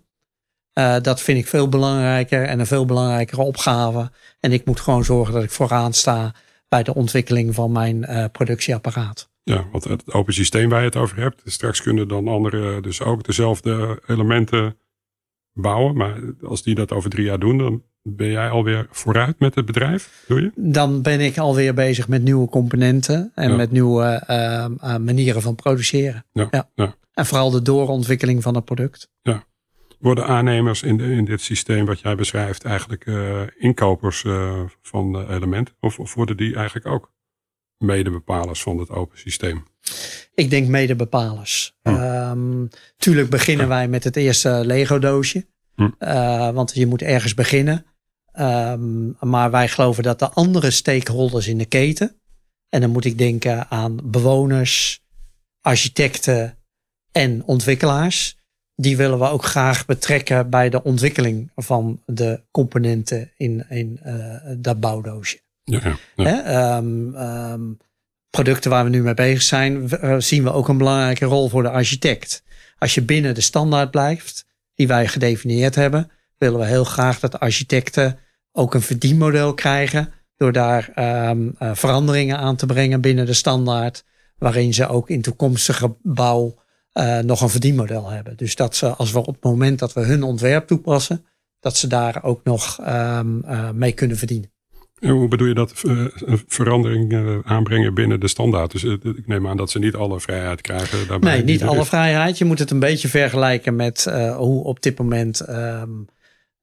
Uh, 0.74 0.96
dat 1.01 1.22
vind 1.22 1.38
ik 1.38 1.48
veel 1.48 1.70
belangrijker 1.70 2.46
en 2.46 2.60
een 2.60 2.65
veel 2.65 2.86
belangrijkere 2.86 3.41
opgave. 3.41 4.12
En 4.39 4.51
ik 4.51 4.65
moet 4.65 4.80
gewoon 4.80 5.03
zorgen 5.03 5.34
dat 5.34 5.44
ik 5.44 5.51
vooraan 5.51 5.94
sta 5.94 6.34
bij 6.68 6.84
de 6.84 6.94
ontwikkeling 6.94 7.56
van 7.56 7.72
mijn 7.72 8.30
productieapparaat. 8.32 9.30
Ja, 9.44 9.65
want 9.72 9.84
het 9.84 10.13
open 10.13 10.34
systeem 10.34 10.70
waar 10.70 10.80
je 10.80 10.86
het 10.86 10.96
over 10.96 11.18
hebt, 11.18 11.41
straks 11.46 11.82
kunnen 11.82 12.08
dan 12.08 12.27
anderen 12.27 12.84
dus 12.84 13.01
ook 13.01 13.24
dezelfde 13.24 14.01
elementen 14.08 14.77
bouwen. 15.53 15.96
Maar 15.96 16.20
als 16.41 16.63
die 16.63 16.75
dat 16.75 16.91
over 16.91 17.10
drie 17.10 17.25
jaar 17.25 17.39
doen, 17.39 17.58
dan 17.58 17.84
ben 18.03 18.29
jij 18.29 18.50
alweer 18.50 18.88
vooruit 18.89 19.39
met 19.39 19.55
het 19.55 19.65
bedrijf? 19.65 20.24
Doe 20.27 20.41
je? 20.41 20.51
Dan 20.55 21.01
ben 21.01 21.20
ik 21.20 21.38
alweer 21.38 21.74
bezig 21.74 22.08
met 22.08 22.24
nieuwe 22.24 22.50
componenten 22.50 23.31
en 23.36 23.55
met 23.55 23.72
nieuwe 23.72 24.24
uh, 24.29 24.98
manieren 24.98 25.41
van 25.41 25.55
produceren. 25.55 26.25
Ja, 26.31 26.70
ja. 26.75 26.96
En 27.13 27.25
vooral 27.25 27.51
de 27.51 27.62
doorontwikkeling 27.62 28.43
van 28.43 28.55
het 28.55 28.65
product. 28.65 29.10
Ja. 29.22 29.43
Worden 30.00 30.27
aannemers 30.27 30.84
in, 30.84 31.00
in 31.00 31.25
dit 31.25 31.41
systeem 31.41 31.86
wat 31.86 32.00
jij 32.00 32.15
beschrijft 32.15 32.63
eigenlijk 32.63 33.05
uh, 33.05 33.41
inkopers 33.58 34.25
van 34.81 35.29
elementen? 35.29 35.75
Of, 35.79 36.00
of 36.00 36.13
worden 36.13 36.38
die 36.38 36.55
eigenlijk 36.55 36.86
ook 36.86 37.12
medebepalers 37.81 38.61
van 38.61 38.77
het 38.77 38.89
open 38.89 39.19
systeem? 39.19 39.63
Ik 40.33 40.50
denk 40.50 40.67
medebepalers. 40.67 41.77
Hm. 41.81 41.89
Um, 41.89 42.70
tuurlijk 42.98 43.29
beginnen 43.29 43.67
wij 43.67 43.87
met 43.87 44.03
het 44.03 44.15
eerste 44.15 44.61
Lego 44.65 45.00
doosje. 45.00 45.48
Hm. 45.75 45.89
Uh, 46.00 46.50
want 46.50 46.74
je 46.74 46.87
moet 46.87 47.01
ergens 47.01 47.33
beginnen. 47.33 47.85
Um, 48.39 49.17
maar 49.20 49.51
wij 49.51 49.67
geloven 49.67 50.03
dat 50.03 50.20
de 50.20 50.29
andere 50.29 50.72
stakeholders 50.72 51.48
in 51.48 51.57
de 51.57 51.65
keten. 51.65 52.15
En 52.70 52.81
dan 52.81 52.89
moet 52.89 53.05
ik 53.05 53.17
denken 53.17 53.70
aan 53.70 54.00
bewoners, 54.03 55.03
architecten 55.61 56.57
en 57.11 57.44
ontwikkelaars. 57.44 58.39
Die 58.75 58.98
willen 58.98 59.20
we 59.20 59.25
ook 59.25 59.44
graag 59.44 59.85
betrekken 59.85 60.50
bij 60.50 60.70
de 60.70 60.83
ontwikkeling 60.83 61.51
van 61.55 62.01
de 62.05 62.44
componenten 62.51 63.31
in, 63.37 63.65
in 63.70 64.00
uh, 64.05 64.35
dat 64.57 64.79
bouwdoosje. 64.79 65.41
Ja, 65.72 65.98
ja. 66.16 66.77
Um, 66.77 67.16
um, 67.16 67.77
producten 68.29 68.72
waar 68.72 68.84
we 68.84 68.90
nu 68.90 69.01
mee 69.01 69.14
bezig 69.14 69.42
zijn, 69.42 69.90
uh, 70.03 70.16
zien 70.18 70.44
we 70.44 70.51
ook 70.51 70.68
een 70.68 70.77
belangrijke 70.77 71.25
rol 71.25 71.50
voor 71.50 71.64
de 71.64 71.70
architect. 71.70 72.44
Als 72.77 72.96
je 72.96 73.01
binnen 73.01 73.34
de 73.34 73.42
standaard 73.42 73.92
blijft, 73.92 74.46
die 74.75 74.88
wij 74.88 75.07
gedefinieerd 75.07 75.75
hebben, 75.75 76.12
willen 76.38 76.60
we 76.60 76.66
heel 76.66 76.84
graag 76.84 77.20
dat 77.20 77.40
architecten 77.40 78.20
ook 78.51 78.74
een 78.74 78.81
verdienmodel 78.81 79.53
krijgen 79.53 80.14
door 80.38 80.51
daar 80.51 80.90
um, 81.29 81.55
uh, 81.60 81.70
veranderingen 81.74 82.38
aan 82.38 82.55
te 82.55 82.66
brengen 82.66 83.01
binnen 83.01 83.25
de 83.25 83.34
standaard, 83.34 84.03
waarin 84.38 84.74
ze 84.74 84.88
ook 84.88 85.10
in 85.10 85.22
toekomstige 85.22 85.96
bouw 86.01 86.55
uh, 86.94 87.20
nog 87.20 87.42
een 87.42 87.50
verdienmodel 87.50 88.10
hebben. 88.10 88.38
Dus 88.38 88.55
dat 88.55 88.75
ze, 88.75 88.88
als 88.88 89.12
we 89.12 89.20
op 89.20 89.34
het 89.34 89.44
moment 89.44 89.79
dat 89.79 89.94
we 89.94 90.01
hun 90.01 90.24
ontwerp 90.24 90.68
toepassen, 90.68 91.25
dat 91.60 91.77
ze 91.77 91.88
daar 91.88 92.24
ook 92.24 92.44
nog 92.44 92.79
mee 93.74 93.92
kunnen 93.92 94.18
verdienen. 94.18 94.50
En 95.01 95.09
hoe 95.09 95.27
bedoel 95.27 95.48
je 95.48 95.53
dat 95.53 95.81
uh, 95.85 96.05
verandering 96.48 97.14
uh, 97.14 97.37
aanbrengen 97.44 97.94
binnen 97.94 98.20
de 98.20 98.27
standaard? 98.27 98.72
Dus 98.72 98.83
uh, 98.83 98.92
ik 98.92 99.27
neem 99.27 99.48
aan 99.48 99.57
dat 99.57 99.72
ze 99.72 99.79
niet 99.79 99.96
alle 99.96 100.20
vrijheid 100.20 100.61
krijgen. 100.61 101.07
Daarbij 101.07 101.33
nee, 101.33 101.44
niet 101.44 101.64
alle 101.64 101.85
vrijheid. 101.85 102.37
Je 102.37 102.46
moet 102.46 102.59
het 102.59 102.72
een 102.72 102.79
beetje 102.79 103.07
vergelijken 103.07 103.75
met 103.75 104.03
hoe 104.37 104.64
op 104.64 104.81
dit 104.81 104.98
moment 104.98 105.50
um, 105.50 106.07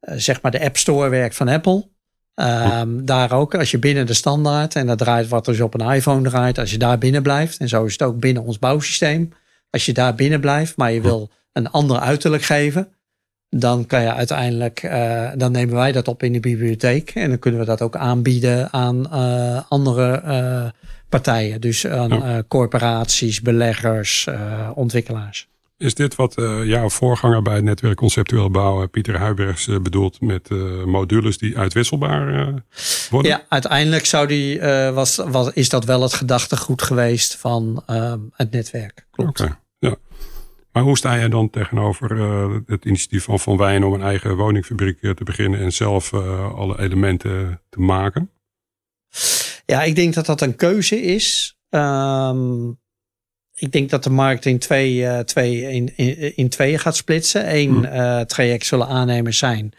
zeg 0.01 0.43
maar 0.43 0.51
de 0.51 0.65
App 0.65 0.77
Store 0.77 1.09
werkt 1.09 1.37
van 1.37 1.49
Apple. 1.49 1.89
Um, 2.35 3.05
daar 3.05 3.33
ook, 3.33 3.55
als 3.55 3.71
je 3.71 3.79
binnen 3.79 4.07
de 4.07 4.15
standaard 4.15 4.75
en 4.75 4.87
dat 4.87 4.99
draait 4.99 5.29
wat 5.29 5.45
dus 5.45 5.61
op 5.61 5.81
een 5.81 5.91
iPhone 5.93 6.29
draait, 6.29 6.59
als 6.59 6.71
je 6.71 6.79
daar 6.79 6.99
binnen 6.99 7.23
blijft, 7.23 7.59
en 7.59 7.69
zo 7.69 7.85
is 7.85 7.93
het 7.93 8.03
ook 8.03 8.21
binnen 8.21 8.43
ons 8.43 8.59
bouwsysteem. 8.59 9.33
Als 9.71 9.87
je 9.87 9.93
daar 9.93 10.15
binnen 10.15 10.41
blijft, 10.41 10.77
maar 10.77 10.93
je 10.93 11.01
wil 11.01 11.31
een 11.53 11.71
ander 11.71 11.99
uiterlijk 11.99 12.43
geven, 12.43 12.89
dan 13.51 13.87
kan 13.87 14.03
je 14.03 14.13
uiteindelijk, 14.13 14.83
uh, 14.83 15.31
dan 15.37 15.53
nemen 15.53 15.75
wij 15.75 15.93
dat 15.93 16.09
op 16.09 16.23
in 16.23 16.33
de 16.33 16.41
bibliotheek 16.41 17.11
en 17.11 17.29
dan 17.29 17.39
kunnen 17.39 17.61
we 17.61 17.67
dat 17.67 17.83
ook 17.83 17.97
aanbieden 17.97 18.73
aan 18.73 19.07
uh, 19.13 19.61
andere 19.69 20.23
uh, 20.25 20.69
partijen. 21.09 21.61
Dus 21.61 21.87
aan 21.87 22.09
ja. 22.09 22.43
corporaties, 22.49 23.41
beleggers, 23.41 24.29
ontwikkelaars. 24.75 25.49
Is 25.77 25.95
dit 25.95 26.15
wat 26.15 26.35
jouw 26.65 26.89
voorganger 26.89 27.43
bij 27.43 27.55
het 27.55 27.65
netwerk 27.65 27.97
conceptueel 27.97 28.51
bouwen, 28.51 28.91
Pieter 28.91 29.19
Huibergs, 29.19 29.67
bedoelt 29.83 30.21
met 30.21 30.49
modules 30.87 31.39
die 31.39 31.59
uitwisselbaar 31.59 32.55
worden? 33.11 33.31
Ja, 33.31 33.43
uiteindelijk 33.49 34.05
zou 34.05 34.27
die, 34.27 34.61
was, 34.93 35.17
was, 35.17 35.53
is 35.53 35.69
dat 35.69 35.85
wel 35.85 36.03
het 36.03 36.15
gedachtegoed 36.15 36.83
geweest 36.83 37.37
van 37.37 37.83
het 38.33 38.51
netwerk. 38.51 39.07
Klopt. 39.11 39.41
Okay. 39.41 39.57
Maar 40.73 40.83
hoe 40.83 40.97
sta 40.97 41.17
jij 41.17 41.29
dan 41.29 41.51
tegenover 41.51 42.17
uh, 42.17 42.57
het 42.67 42.85
initiatief 42.85 43.25
van 43.25 43.41
Van 43.41 43.57
Wijn 43.57 43.85
om 43.85 43.93
een 43.93 44.03
eigen 44.03 44.37
woningfabriek 44.37 45.03
eh, 45.03 45.11
te 45.11 45.25
beginnen 45.25 45.61
en 45.61 45.73
zelf 45.73 46.13
uh, 46.13 46.55
alle 46.55 46.81
elementen 46.81 47.61
te 47.69 47.81
maken? 47.81 48.31
Ja, 49.67 49.83
ik 49.83 49.95
denk 49.95 50.15
dat 50.15 50.27
dat 50.27 50.41
een 50.41 50.57
keuze 50.57 51.03
is. 51.03 51.59
Um, 51.71 52.79
ik 53.55 53.73
denk 53.73 53.91
dat 53.91 54.05
de 54.05 54.11
markt 54.11 54.45
in 54.45 54.59
twee, 54.59 54.95
uh, 54.95 55.19
twee, 55.19 55.63
in, 55.63 55.97
in, 55.97 56.37
in 56.37 56.49
tweeën 56.49 56.79
gaat 56.79 56.97
splitsen. 56.97 57.55
Eén 57.55 57.71
hmm. 57.71 58.27
traject 58.27 58.67
zullen 58.67 58.87
aannemers 58.87 59.39
zijn 59.39 59.73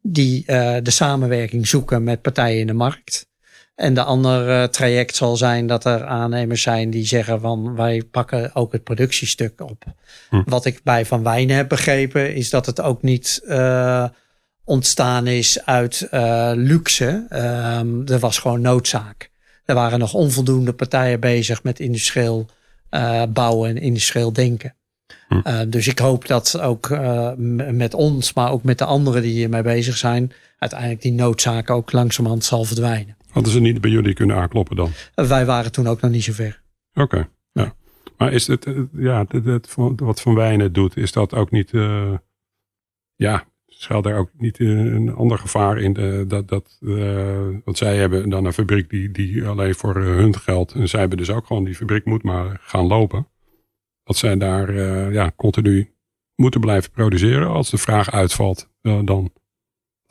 die 0.00 0.44
de 0.82 0.90
samenwerking 0.90 1.66
zoeken 1.66 2.04
met 2.04 2.22
partijen 2.22 2.60
in 2.60 2.66
de 2.66 2.72
markt. 2.72 3.26
En 3.74 3.94
de 3.94 4.02
andere 4.02 4.70
traject 4.70 5.16
zal 5.16 5.36
zijn 5.36 5.66
dat 5.66 5.84
er 5.84 6.04
aannemers 6.04 6.62
zijn 6.62 6.90
die 6.90 7.06
zeggen 7.06 7.40
van 7.40 7.74
wij 7.74 8.02
pakken 8.10 8.54
ook 8.54 8.72
het 8.72 8.84
productiestuk 8.84 9.60
op. 9.60 9.84
Hm. 10.30 10.42
Wat 10.44 10.64
ik 10.64 10.80
bij 10.82 11.06
Van 11.06 11.22
Wijnen 11.22 11.56
heb 11.56 11.68
begrepen 11.68 12.34
is 12.34 12.50
dat 12.50 12.66
het 12.66 12.80
ook 12.80 13.02
niet 13.02 13.42
uh, 13.44 14.04
ontstaan 14.64 15.26
is 15.26 15.64
uit 15.64 16.08
uh, 16.10 16.50
luxe. 16.54 17.26
Um, 17.32 18.06
er 18.06 18.18
was 18.18 18.38
gewoon 18.38 18.60
noodzaak. 18.60 19.30
Er 19.64 19.74
waren 19.74 19.98
nog 19.98 20.14
onvoldoende 20.14 20.72
partijen 20.72 21.20
bezig 21.20 21.62
met 21.62 21.80
industrieel 21.80 22.46
uh, 22.90 23.22
bouwen 23.28 23.70
en 23.70 23.78
industrieel 23.78 24.32
denken. 24.32 24.74
Hm. 25.28 25.70
dus 25.70 25.86
ik 25.86 25.98
hoop 25.98 26.26
dat 26.26 26.60
ook 26.60 26.98
met 27.36 27.94
ons, 27.94 28.32
maar 28.32 28.50
ook 28.50 28.62
met 28.62 28.78
de 28.78 28.84
anderen 28.84 29.22
die 29.22 29.32
hiermee 29.32 29.62
bezig 29.62 29.96
zijn, 29.96 30.32
uiteindelijk 30.58 31.02
die 31.02 31.12
noodzaak 31.12 31.70
ook 31.70 31.92
langzamerhand 31.92 32.44
zal 32.44 32.64
verdwijnen. 32.64 33.16
Hadden 33.34 33.52
ze 33.52 33.60
niet 33.60 33.80
bij 33.80 33.90
jullie 33.90 34.14
kunnen 34.14 34.36
aankloppen 34.36 34.76
dan? 34.76 34.90
wij 35.14 35.46
waren 35.46 35.72
toen 35.72 35.86
ook 35.86 36.00
nog 36.00 36.10
niet 36.10 36.24
zo 36.24 36.32
ver. 36.32 36.62
Oké, 36.92 37.28
ja. 37.52 37.74
Maar 38.16 38.32
is 38.32 38.46
het, 38.46 38.66
ja, 38.92 39.24
het, 39.28 39.44
het, 39.44 39.74
wat 39.96 40.20
Van 40.20 40.34
Wijnen 40.34 40.72
doet, 40.72 40.96
is 40.96 41.12
dat 41.12 41.34
ook 41.34 41.50
niet 41.50 41.72
uh, 41.72 42.14
ja, 43.14 43.44
schuilt 43.66 44.04
daar 44.04 44.18
ook 44.18 44.30
niet 44.38 44.58
een 44.60 45.14
ander 45.14 45.38
gevaar 45.38 45.78
in? 45.78 45.92
De, 45.92 46.24
dat, 46.28 46.48
dat, 46.48 46.78
want 47.64 47.78
zij 47.78 47.96
hebben 47.96 48.30
dan 48.30 48.44
een 48.44 48.52
fabriek 48.52 48.90
die, 48.90 49.10
die 49.10 49.44
alleen 49.44 49.74
voor 49.74 49.96
hun 49.96 50.38
geldt. 50.38 50.72
En 50.72 50.88
zij 50.88 51.00
hebben 51.00 51.18
dus 51.18 51.30
ook 51.30 51.46
gewoon 51.46 51.64
die 51.64 51.74
fabriek 51.74 52.04
moet 52.04 52.22
maar 52.22 52.58
gaan 52.60 52.86
lopen. 52.86 53.28
Dat 54.04 54.16
zij 54.16 54.36
daar 54.36 54.74
ja, 55.12 55.32
continu 55.36 55.94
moeten 56.34 56.60
blijven 56.60 56.90
produceren. 56.90 57.48
Als 57.48 57.70
de 57.70 57.78
vraag 57.78 58.10
uitvalt, 58.10 58.70
dan 58.80 59.32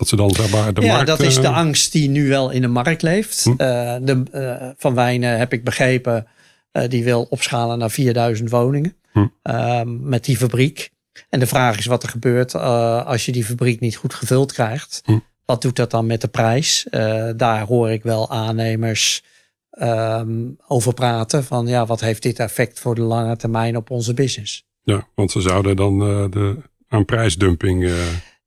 dat 0.10 0.36
ze 0.36 0.50
dan 0.50 0.74
de 0.74 0.82
ja, 0.82 1.04
dat 1.04 1.20
is 1.20 1.36
de 1.36 1.48
angst 1.48 1.92
die 1.92 2.10
nu 2.10 2.28
wel 2.28 2.50
in 2.50 2.62
de 2.62 2.68
markt 2.68 3.02
leeft. 3.02 3.44
Hm? 3.44 3.56
de, 3.58 4.74
van 4.78 4.94
Wijnen 4.94 5.38
heb 5.38 5.54
ik 5.54 5.64
begrepen 5.64 6.28
uh, 6.74 6.84
die 6.88 7.04
wil 7.04 7.28
opschalen 7.30 7.78
naar 7.78 7.92
4000 7.92 8.50
woningen 8.50 8.96
hm. 9.12 9.28
Ehm, 9.42 10.10
met 10.10 10.26
die 10.26 10.38
fabriek. 10.38 10.92
En 11.30 11.40
de 11.40 11.48
vraag 11.48 11.78
is 11.78 11.86
wat 11.86 12.04
er 12.04 12.10
gebeurt 12.10 12.54
uh, 12.54 13.06
als 13.06 13.26
je 13.26 13.32
die 13.32 13.46
fabriek 13.46 13.80
niet 13.80 13.96
goed 13.96 14.14
gevuld 14.14 14.54
krijgt. 14.54 15.02
Hm. 15.06 15.20
Wat 15.46 15.62
doet 15.62 15.76
dat 15.76 15.92
dan 15.92 16.06
met 16.06 16.22
de 16.22 16.28
prijs? 16.28 16.88
Uh, 16.92 17.30
daar 17.36 17.66
hoor 17.66 17.92
ik 17.92 18.04
wel 18.04 18.30
aannemers 18.30 19.24
um, 19.72 20.58
over 20.68 20.94
praten. 20.94 21.44
Van 21.44 21.68
ja, 21.68 21.86
wat 21.86 22.02
heeft 22.02 22.22
dit 22.22 22.40
effect 22.40 22.80
voor 22.80 22.96
de 22.96 23.02
lange 23.02 23.36
termijn 23.36 23.78
op 23.78 23.90
onze 23.90 24.14
business? 24.14 24.66
Ja, 24.84 25.08
want 25.16 25.32
ze 25.32 25.42
zouden 25.42 25.76
dan 25.76 26.00
de, 26.00 26.58
aan 26.88 27.06
prijsdumping 27.06 27.92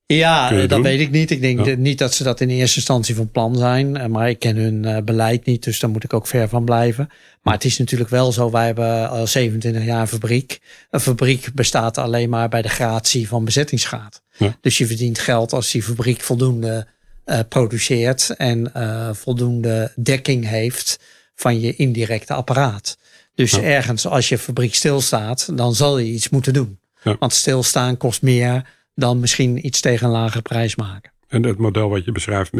ja, 0.06 0.66
dat 0.66 0.82
weet 0.82 1.00
ik 1.00 1.10
niet. 1.10 1.30
Ik 1.30 1.40
denk 1.40 1.76
niet 1.76 1.98
dat 1.98 2.14
ze 2.14 2.22
dat 2.22 2.40
in 2.40 2.48
eerste 2.48 2.76
instantie 2.76 3.14
van 3.14 3.30
plan 3.30 3.56
zijn. 3.56 3.96
Eh, 3.96 4.06
maar 4.06 4.28
ik 4.28 4.38
ken 4.38 4.56
hun 4.56 4.84
eh, 4.84 5.02
beleid 5.02 5.44
niet, 5.44 5.64
dus 5.64 5.78
daar 5.78 5.90
moet 5.90 6.04
ik 6.04 6.12
ook 6.12 6.26
ver 6.26 6.48
van 6.48 6.64
blijven. 6.64 7.08
Maar 7.42 7.54
het 7.54 7.64
is 7.64 7.78
natuurlijk 7.78 8.10
wel 8.10 8.32
zo, 8.32 8.50
wij 8.50 8.66
hebben 8.66 9.10
al 9.10 9.26
27 9.26 9.84
jaar 9.84 10.00
een 10.00 10.08
fabriek. 10.08 10.60
Een 10.90 11.00
fabriek 11.00 11.48
bestaat 11.54 11.98
alleen 11.98 12.28
maar 12.28 12.48
bij 12.48 12.62
de 12.62 12.68
gratie 12.68 13.28
van 13.28 13.44
bezettingsgraad. 13.44 14.22
Dus 14.60 14.78
je 14.78 14.86
verdient 14.86 15.18
geld 15.18 15.52
als 15.52 15.70
die 15.70 15.82
fabriek 15.82 16.20
voldoende 16.20 16.86
uh, 17.26 17.38
produceert 17.48 18.30
en 18.36 18.72
uh, 18.76 19.08
voldoende 19.12 19.92
dekking 19.96 20.48
heeft 20.48 20.98
van 21.34 21.60
je 21.60 21.76
indirecte 21.76 22.34
apparaat. 22.34 22.98
Dus 23.34 23.58
ergens 23.58 24.06
als 24.06 24.28
je 24.28 24.38
fabriek 24.38 24.74
stilstaat, 24.74 25.56
dan 25.56 25.74
zal 25.74 25.98
je 25.98 26.06
iets 26.06 26.28
moeten 26.28 26.52
doen. 26.52 26.78
Want 27.18 27.32
stilstaan 27.32 27.96
kost 27.96 28.22
meer 28.22 28.75
dan 28.96 29.20
misschien 29.20 29.66
iets 29.66 29.80
tegen 29.80 30.06
een 30.06 30.12
lagere 30.12 30.42
prijs 30.42 30.76
maken. 30.76 31.10
En 31.28 31.42
het 31.42 31.58
model 31.58 31.88
wat 31.88 32.04
je 32.04 32.12
beschrijft 32.12 32.52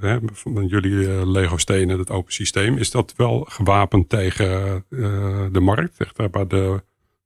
hè, 0.00 0.18
van 0.32 0.66
jullie 0.66 1.06
eh, 1.06 1.30
Lego 1.30 1.56
stenen, 1.56 1.98
het 1.98 2.10
open 2.10 2.32
systeem, 2.32 2.76
is 2.76 2.90
dat 2.90 3.14
wel 3.16 3.46
gewapend 3.48 4.08
tegen 4.08 4.84
uh, 4.90 5.44
de 5.52 5.60
markt, 5.60 5.96
tegen 5.96 6.48
de 6.48 6.82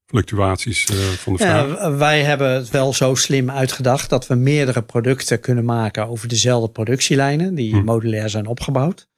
fluctuaties 0.07 0.91
uh, 0.91 0.97
van 0.97 1.33
de 1.33 1.39
vraag? 1.39 1.69
Ja, 1.69 1.97
wij 1.97 2.23
hebben 2.23 2.51
het 2.53 2.71
wel 2.71 2.93
zo 2.93 3.15
slim 3.15 3.51
uitgedacht 3.51 4.11
dat 4.11 4.27
we 4.27 4.35
meerdere 4.35 4.83
producten 4.83 5.41
kunnen 5.41 5.65
maken 5.65 6.09
over 6.09 6.29
dezelfde 6.29 6.71
productielijnen, 6.71 7.55
die 7.55 7.75
hm. 7.75 7.85
modulair 7.85 8.29
zijn 8.29 8.47
opgebouwd, 8.47 9.09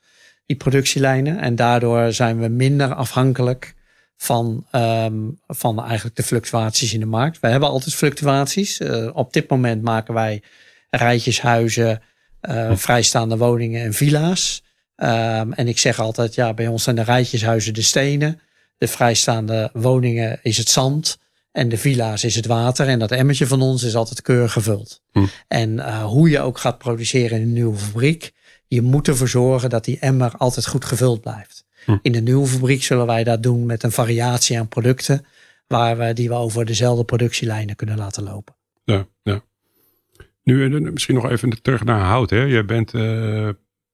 die 0.47 0.57
productielijnen. 0.57 1.39
En 1.39 1.57
daardoor 1.57 2.13
zijn 2.13 2.41
we 2.41 2.49
minder 2.49 2.95
afhankelijk 2.95 3.75
van, 4.23 4.67
um, 4.73 5.39
van 5.47 5.85
eigenlijk 5.85 6.17
de 6.17 6.23
fluctuaties 6.23 6.95
in 6.95 7.01
de 7.01 7.07
markt. 7.07 7.41
We 7.41 7.49
hebben 7.49 7.69
altijd 7.69 7.95
fluctuaties. 7.95 8.81
Uh, 8.81 9.11
op 9.13 9.33
dit 9.33 9.51
moment 9.51 9.83
maken 9.83 10.15
wij 10.15 10.43
rijtjeshuizen, 10.91 12.03
uh, 12.43 12.77
vrijstaande 12.77 13.37
woningen 13.37 13.83
en 13.83 13.95
villa's. 13.95 14.63
Um, 14.97 15.53
en 15.53 15.69
ik 15.69 15.79
zeg 15.79 15.99
altijd, 15.99 16.35
ja, 16.35 16.55
bij 16.55 16.67
ons 16.67 16.83
zijn 16.83 16.97
de 16.97 17.03
rijtjeshuizen 17.03 17.75
de 17.75 17.83
stenen. 17.83 18.41
De 18.79 18.89
vrijstaande 18.89 19.71
woningen 19.73 20.39
is 20.43 20.59
het 20.59 20.69
zand. 20.69 21.19
En 21.53 21.69
de 21.69 21.79
villa's 21.79 22.25
is 22.25 22.35
het 22.35 22.47
water. 22.47 22.89
En 22.89 22.99
dat 22.99 23.11
emmertje 23.11 23.47
van 23.47 23.63
ons 23.63 23.83
is 23.83 23.97
altijd 23.97 24.23
keurig 24.23 24.53
gevuld. 24.53 25.03
Hm. 25.13 25.27
En 25.49 25.71
uh, 25.71 26.05
hoe 26.05 26.31
je 26.31 26.41
ook 26.41 26.59
gaat 26.59 26.79
produceren 26.79 27.37
in 27.37 27.43
een 27.43 27.53
nieuwe 27.53 27.79
fabriek. 27.79 28.33
Je 28.67 28.83
moet 28.83 29.09
ervoor 29.09 29.29
zorgen 29.29 29.71
dat 29.71 29.85
die 29.85 29.99
emmer 29.99 30.33
altijd 30.37 30.67
goed 30.67 30.85
gevuld 30.85 31.21
blijft. 31.21 31.65
Hm. 31.85 31.97
In 32.03 32.13
de 32.13 32.21
nieuwe 32.21 32.47
fabriek 32.47 32.83
zullen 32.83 33.07
wij 33.07 33.25
dat 33.25 33.43
doen 33.43 33.67
met 33.67 33.83
een 33.83 33.93
variatie 33.93 34.59
aan 34.59 34.69
producten. 34.69 35.27
Waar 35.67 35.99
we, 35.99 36.13
die 36.13 36.29
we 36.29 36.35
over 36.35 36.65
dezelfde 36.65 37.05
productielijnen 37.05 37.77
kunnen 37.77 37.97
laten 37.97 38.23
lopen. 38.23 38.55
Ja, 38.85 39.07
ja. 39.23 39.43
Nu 40.43 40.75
eh, 40.75 40.91
misschien 40.93 41.15
nog 41.15 41.31
even 41.31 41.63
terug 41.63 41.85
naar 41.85 42.01
hout. 42.01 42.31
Hè. 42.31 42.43
Je 42.43 42.65
bent 42.65 42.95
uh, 42.95 43.49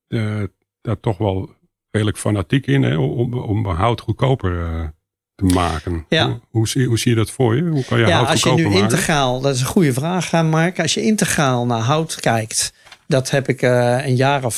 uh, 0.09 0.43
daar 0.81 1.01
toch 1.01 1.19
wel 1.19 1.51
redelijk 1.91 2.19
fanatiek 2.19 2.67
in 2.67 2.83
hè, 2.83 2.97
om, 2.97 3.35
om 3.35 3.67
hout 3.67 4.01
goedkoper 4.01 4.93
te 5.35 5.45
maken. 5.45 6.07
Ja. 6.09 6.27
Hoe, 6.27 6.41
hoe, 6.51 6.69
zie, 6.69 6.87
hoe 6.87 6.99
zie 6.99 7.11
je 7.11 7.17
dat 7.17 7.31
voor 7.31 7.57
je? 7.57 7.63
Hoe 7.63 7.85
kan 7.85 7.99
je 7.99 8.07
ja, 8.07 8.17
hout 8.17 8.29
als 8.29 8.43
je 8.43 8.51
nu 8.51 8.75
integraal, 8.75 9.41
dat 9.41 9.55
is 9.55 9.61
een 9.61 9.67
goede 9.67 9.93
vraag, 9.93 10.33
Mark. 10.43 10.81
Als 10.81 10.95
je 10.95 11.03
integraal 11.03 11.67
naar 11.67 11.81
hout 11.81 12.15
kijkt, 12.21 12.73
dat 13.07 13.31
heb 13.31 13.49
ik 13.49 13.63
een 13.63 14.17
jaar 14.17 14.45
of 14.45 14.55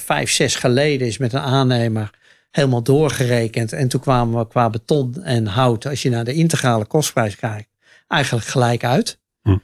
vijf, 0.00 0.30
zes 0.30 0.54
geleden 0.54 1.06
is 1.06 1.18
met 1.18 1.32
een 1.32 1.40
aannemer 1.40 2.10
helemaal 2.50 2.82
doorgerekend. 2.82 3.72
En 3.72 3.88
toen 3.88 4.00
kwamen 4.00 4.38
we 4.38 4.48
qua 4.48 4.70
beton 4.70 5.22
en 5.22 5.46
hout, 5.46 5.86
als 5.86 6.02
je 6.02 6.10
naar 6.10 6.24
de 6.24 6.34
integrale 6.34 6.84
kostprijs 6.84 7.36
kijkt, 7.36 7.68
eigenlijk 8.08 8.46
gelijk 8.46 8.84
uit. 8.84 9.20
Hm. 9.42 9.58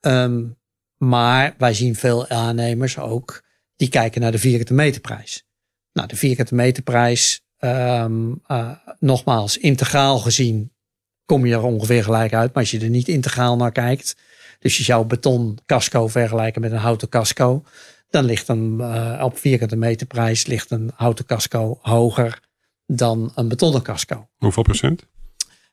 Ehm, 0.00 0.42
maar 0.96 1.54
wij 1.58 1.74
zien 1.74 1.94
veel 1.94 2.28
aannemers 2.28 2.98
ook 2.98 3.42
die 3.76 3.88
kijken 3.88 4.20
naar 4.20 4.32
de 4.32 4.38
vierkante 4.38 4.74
meterprijs. 4.74 5.46
Nou, 5.92 6.08
de 6.08 6.16
vierkante 6.16 6.54
meterprijs, 6.54 7.44
um, 7.58 8.42
uh, 8.46 8.70
nogmaals, 8.98 9.58
integraal 9.58 10.18
gezien 10.18 10.72
kom 11.24 11.46
je 11.46 11.54
er 11.54 11.62
ongeveer 11.62 12.04
gelijk 12.04 12.34
uit. 12.34 12.54
Maar 12.54 12.62
als 12.62 12.70
je 12.70 12.80
er 12.80 12.88
niet 12.88 13.08
integraal 13.08 13.56
naar 13.56 13.72
kijkt, 13.72 14.16
dus 14.58 14.76
je 14.76 14.82
zou 14.82 15.06
beton 15.06 15.58
casco 15.66 16.08
vergelijken 16.08 16.60
met 16.60 16.72
een 16.72 16.78
houten 16.78 17.08
casco, 17.08 17.64
dan 18.14 18.24
ligt 18.24 18.48
een, 18.48 18.76
uh, 18.80 19.20
op 19.24 19.38
vierkante 19.38 19.76
meterprijs 19.76 20.46
ligt 20.46 20.70
een 20.70 20.90
houten 20.94 21.26
casco 21.26 21.78
hoger 21.82 22.40
dan 22.86 23.32
een 23.34 23.48
betonnen 23.48 23.82
casco. 23.82 24.28
Hoeveel 24.36 24.62
procent? 24.62 25.06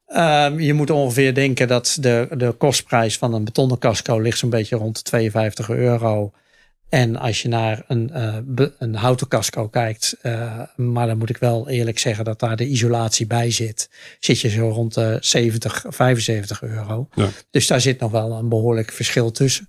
Um, 0.07 0.59
je 0.59 0.73
moet 0.73 0.89
ongeveer 0.89 1.33
denken 1.33 1.67
dat 1.67 1.97
de, 1.99 2.27
de 2.37 2.51
kostprijs 2.51 3.17
van 3.17 3.33
een 3.33 3.43
betonnen 3.43 3.77
casco 3.77 4.19
ligt 4.19 4.37
zo'n 4.37 4.49
beetje 4.49 4.75
rond 4.75 4.95
de 4.95 5.01
52 5.01 5.69
euro. 5.69 6.31
En 6.89 7.15
als 7.15 7.41
je 7.41 7.47
naar 7.47 7.83
een, 7.87 8.11
uh, 8.55 8.67
een 8.77 8.95
houten 8.95 9.27
casco 9.27 9.67
kijkt, 9.67 10.17
uh, 10.23 10.61
maar 10.75 11.07
dan 11.07 11.17
moet 11.17 11.29
ik 11.29 11.37
wel 11.37 11.69
eerlijk 11.69 11.99
zeggen 11.99 12.25
dat 12.25 12.39
daar 12.39 12.55
de 12.55 12.67
isolatie 12.67 13.27
bij 13.27 13.51
zit, 13.51 13.89
zit 14.19 14.39
je 14.39 14.49
zo 14.49 14.69
rond 14.69 14.93
de 14.93 15.17
70, 15.19 15.85
75 15.87 16.61
euro. 16.61 17.07
Ja. 17.15 17.29
Dus 17.49 17.67
daar 17.67 17.81
zit 17.81 17.99
nog 17.99 18.11
wel 18.11 18.31
een 18.31 18.49
behoorlijk 18.49 18.91
verschil 18.91 19.31
tussen. 19.31 19.67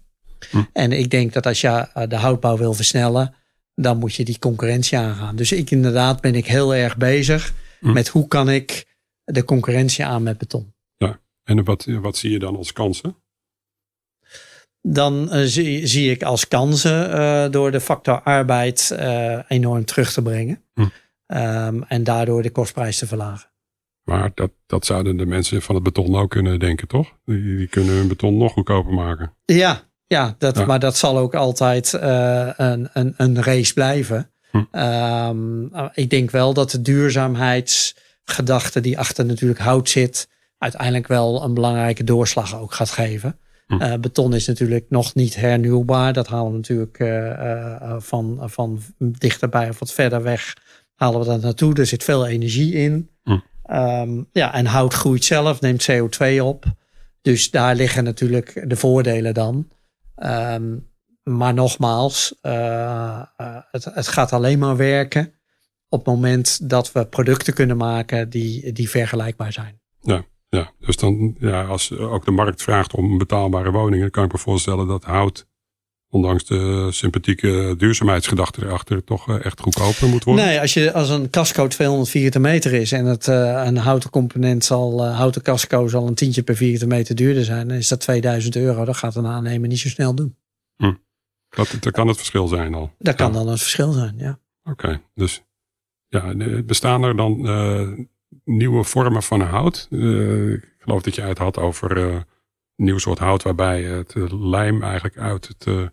Hm. 0.51 0.63
En 0.73 0.93
ik 0.93 1.11
denk 1.11 1.33
dat 1.33 1.47
als 1.47 1.61
je 1.61 1.69
eh, 1.69 2.09
de 2.09 2.17
houtbouw 2.17 2.57
wil 2.57 2.73
versnellen, 2.73 3.35
dan 3.75 3.99
moet 3.99 4.15
je 4.15 4.25
die 4.25 4.39
concurrentie 4.39 4.99
aangaan. 4.99 5.37
Dus 5.37 5.53
ik 5.53 5.71
inderdaad 5.71 6.21
ben 6.21 6.35
ik 6.35 6.47
heel 6.47 6.75
erg 6.75 6.97
bezig 6.97 7.53
hm. 7.81 7.93
met 7.93 8.09
hoe 8.09 8.29
kan 8.29 8.51
ik 8.51 8.87
de 9.25 9.45
concurrentie 9.45 10.05
aan 10.05 10.23
met 10.23 10.39
beton. 10.39 10.75
Ja, 10.97 11.21
en 11.45 11.65
wat, 11.65 11.85
wat 11.85 12.17
zie 12.17 12.31
je 12.31 12.39
dan 12.39 12.57
als 12.57 12.73
kansen? 12.73 13.17
Dan 14.81 15.37
uh, 15.37 15.43
zie, 15.45 15.87
zie, 15.87 16.11
ik 16.11 16.23
als 16.23 16.49
kansen 16.49 17.11
uh, 17.11 17.51
door 17.51 17.71
de 17.71 17.81
factor 17.81 18.23
arbeid 18.23 18.91
uh, 18.93 19.39
enorm 19.49 19.85
terug 19.85 20.13
te 20.13 20.23
brengen. 20.23 20.63
Hm. 20.75 20.81
Um, 21.27 21.83
en 21.83 22.05
daardoor 22.05 22.43
de 22.43 22.51
kostprijs 22.51 22.99
te 22.99 23.07
verlagen. 23.07 23.51
Maar 24.03 24.31
dat, 24.35 24.51
dat 24.67 24.87
zouden 24.87 25.17
de 25.17 25.27
mensen 25.27 25.63
van 25.63 25.75
het 25.75 25.85
beton 25.85 26.17
ook 26.17 26.31
kunnen 26.31 26.59
denken, 26.59 26.89
toch? 26.89 27.13
Die, 27.25 27.57
die 27.57 27.67
kunnen 27.67 27.95
hun 27.95 28.09
beton 28.09 28.37
nog 28.37 28.53
goedkoper 28.53 28.93
maken. 28.93 29.35
Ja, 29.45 29.91
ja, 30.13 30.35
dat, 30.39 30.67
maar 30.67 30.79
dat 30.79 30.97
zal 30.97 31.19
ook 31.19 31.35
altijd 31.35 31.93
uh, 31.93 32.49
een, 32.57 32.89
een, 32.93 33.15
een 33.17 33.43
race 33.43 33.73
blijven. 33.73 34.31
Hm. 34.51 34.65
Um, 34.79 35.71
ik 35.95 36.11
denk 36.11 36.31
wel 36.31 36.55
dat 36.55 36.71
de 36.71 36.83
duurzaamheidsgedachte 36.83 38.81
die 38.81 38.99
achter 38.99 39.25
natuurlijk 39.25 39.61
hout 39.61 39.89
zit, 39.89 40.29
uiteindelijk 40.59 41.07
wel 41.07 41.43
een 41.43 41.55
belangrijke 41.55 42.05
doorslag 42.05 42.59
ook 42.61 42.73
gaat 42.73 42.91
geven. 42.91 43.39
Hm. 43.67 43.83
Uh, 43.83 43.95
beton 43.95 44.35
is 44.35 44.47
natuurlijk 44.47 44.87
nog 44.89 45.15
niet 45.15 45.37
hernieuwbaar. 45.37 46.13
Dat 46.13 46.27
halen 46.27 46.51
we 46.51 46.57
natuurlijk 46.57 46.99
uh, 46.99 47.95
van, 47.99 48.39
van 48.43 48.81
dichterbij 48.99 49.69
of 49.69 49.79
wat 49.79 49.93
verder 49.93 50.23
weg. 50.23 50.57
Halen 50.95 51.21
we 51.21 51.27
dat 51.27 51.43
naartoe. 51.43 51.75
Er 51.75 51.87
zit 51.87 52.05
veel 52.05 52.27
energie 52.27 52.73
in. 52.73 53.11
Hm. 53.23 53.39
Um, 53.71 54.29
ja, 54.33 54.55
en 54.55 54.67
hout 54.67 54.95
groeit 54.95 55.25
zelf, 55.25 55.61
neemt 55.61 55.91
CO2 55.91 56.41
op. 56.43 56.65
Dus 57.23 57.51
daar 57.51 57.75
liggen 57.75 58.05
natuurlijk 58.05 58.65
de 58.69 58.77
voordelen 58.77 59.35
dan. 59.35 59.69
Um, 60.17 60.91
maar 61.23 61.55
nogmaals, 61.55 62.39
uh, 62.43 62.53
uh, 62.53 63.57
het, 63.71 63.85
het, 63.85 64.09
gaat 64.09 64.33
alleen 64.33 64.59
maar 64.59 64.77
werken 64.77 65.33
op 65.89 65.99
het 65.99 66.15
moment 66.15 66.71
dat 66.71 66.93
we 66.93 67.07
producten 67.07 67.55
kunnen 67.55 67.77
maken 67.77 68.31
die, 68.31 68.73
die 68.73 68.91
vergelijkbaar 68.91 69.53
zijn. 69.53 69.81
Ja, 70.01 70.25
ja. 70.49 70.73
dus 70.79 70.97
dan, 70.97 71.37
ja, 71.39 71.65
als 71.65 71.93
ook 71.93 72.25
de 72.25 72.31
markt 72.31 72.63
vraagt 72.63 72.95
om 72.95 73.19
betaalbare 73.19 73.71
woningen, 73.71 74.11
kan 74.11 74.25
ik 74.25 74.33
me 74.33 74.39
voorstellen 74.39 74.87
dat 74.87 75.05
hout 75.05 75.51
ondanks 76.13 76.45
de 76.45 76.89
sympathieke 76.91 77.75
duurzaamheidsgedachte 77.77 78.65
erachter, 78.65 79.05
toch 79.05 79.39
echt 79.39 79.61
goedkoper 79.61 80.09
moet 80.09 80.25
worden? 80.25 80.45
Nee, 80.45 80.61
als, 80.61 80.75
je, 80.75 80.93
als 80.93 81.09
een 81.09 81.31
casco 81.31 81.67
200 81.67 82.11
vierkante 82.11 82.39
meter 82.39 82.73
is 82.73 82.93
en 82.93 83.05
het, 83.05 83.27
een 83.27 83.77
houten 83.77 84.11
component 84.11 84.65
zal, 84.65 85.07
houten 85.07 85.43
casco 85.43 85.89
zal 85.89 86.07
een 86.07 86.15
tientje 86.15 86.43
per 86.43 86.57
vierkante 86.57 86.87
meter 86.87 87.15
duurder 87.15 87.45
zijn, 87.45 87.69
dan 87.69 87.77
is 87.77 87.89
dat 87.89 88.01
2000 88.01 88.57
euro. 88.57 88.85
Dat 88.85 88.97
gaat 88.97 89.17
een 89.17 89.27
aannemer 89.27 89.69
niet 89.69 89.79
zo 89.79 89.89
snel 89.89 90.15
doen. 90.15 90.37
Hm. 90.77 90.93
Dat, 91.49 91.77
dat 91.81 91.93
kan 91.93 92.09
het 92.09 92.17
verschil 92.17 92.49
zijn 92.49 92.75
al. 92.75 92.93
Dat 92.99 93.15
kan 93.15 93.33
dan 93.33 93.49
het 93.49 93.61
verschil 93.61 93.93
zijn, 93.93 94.15
ja. 94.17 94.39
Oké, 94.65 95.01
dus 95.15 95.43
ja, 96.09 96.35
bestaan 96.65 97.03
er 97.03 97.17
dan 97.17 98.09
nieuwe 98.45 98.85
vormen 98.85 99.23
van 99.23 99.41
hout? 99.41 99.87
ik 99.91 100.75
geloof 100.79 101.03
dat 101.03 101.15
je 101.15 101.23
het 101.23 101.39
had 101.39 101.59
over 101.59 101.97
een 101.97 102.25
nieuw 102.77 102.99
soort 102.99 103.19
hout 103.19 103.43
waarbij 103.43 103.83
het 103.83 104.15
lijm 104.33 104.83
eigenlijk 104.83 105.19
uit 105.19 105.49
het 105.49 105.93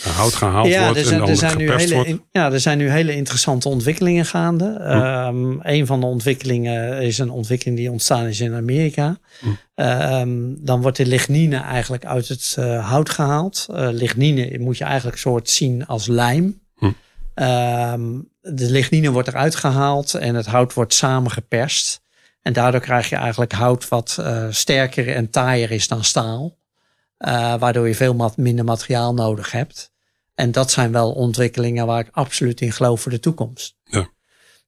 hout 0.00 0.34
gehaald 0.34 0.66
ja, 0.66 0.84
wordt 0.84 0.98
er 0.98 1.04
zijn, 1.04 1.22
en 1.22 1.28
er 1.28 1.36
zijn 1.36 1.56
nu 1.56 1.72
hele, 1.72 1.94
wordt. 1.94 2.10
Ja, 2.30 2.52
er 2.52 2.60
zijn 2.60 2.78
nu 2.78 2.90
hele 2.90 3.14
interessante 3.14 3.68
ontwikkelingen 3.68 4.26
gaande. 4.26 4.74
Hm. 4.78 5.58
een 5.62 5.86
van 5.86 6.00
de 6.00 6.06
ontwikkelingen 6.06 7.02
is 7.02 7.18
een 7.18 7.30
ontwikkeling 7.30 7.76
die 7.76 7.90
ontstaan 7.90 8.26
is 8.26 8.40
in 8.40 8.54
Amerika. 8.54 9.18
Hm. 9.40 9.48
Um, 9.74 10.64
dan 10.64 10.82
wordt 10.82 10.96
de 10.96 11.06
lignine 11.06 11.56
eigenlijk 11.56 12.04
uit 12.04 12.28
het 12.28 12.56
uh, 12.58 12.88
hout 12.88 13.10
gehaald. 13.10 13.66
Uh, 13.70 13.88
lignine 13.90 14.58
moet 14.58 14.78
je 14.78 14.84
eigenlijk 14.84 15.18
soort 15.18 15.50
zien 15.50 15.86
als 15.86 16.06
lijm. 16.06 16.60
Hm. 16.76 16.84
Um, 16.84 18.28
de 18.40 18.70
lignine 18.70 19.10
wordt 19.10 19.28
eruit 19.28 19.54
gehaald 19.54 20.14
en 20.14 20.34
het 20.34 20.46
hout 20.46 20.74
wordt 20.74 20.94
samengeperst. 20.94 22.00
En 22.42 22.52
daardoor 22.52 22.80
krijg 22.80 23.08
je 23.08 23.16
eigenlijk 23.16 23.52
hout 23.52 23.88
wat 23.88 24.16
uh, 24.20 24.46
sterker 24.50 25.08
en 25.08 25.30
taaier 25.30 25.70
is 25.70 25.88
dan 25.88 26.04
staal. 26.04 26.56
Uh, 27.26 27.54
waardoor 27.58 27.88
je 27.88 27.94
veel 27.94 28.14
mat 28.14 28.36
minder 28.36 28.64
materiaal 28.64 29.14
nodig 29.14 29.52
hebt. 29.52 29.92
En 30.34 30.52
dat 30.52 30.70
zijn 30.70 30.92
wel 30.92 31.12
ontwikkelingen 31.12 31.86
waar 31.86 32.00
ik 32.00 32.08
absoluut 32.12 32.60
in 32.60 32.72
geloof 32.72 33.00
voor 33.00 33.10
de 33.10 33.20
toekomst. 33.20 33.76
Ja. 33.84 34.08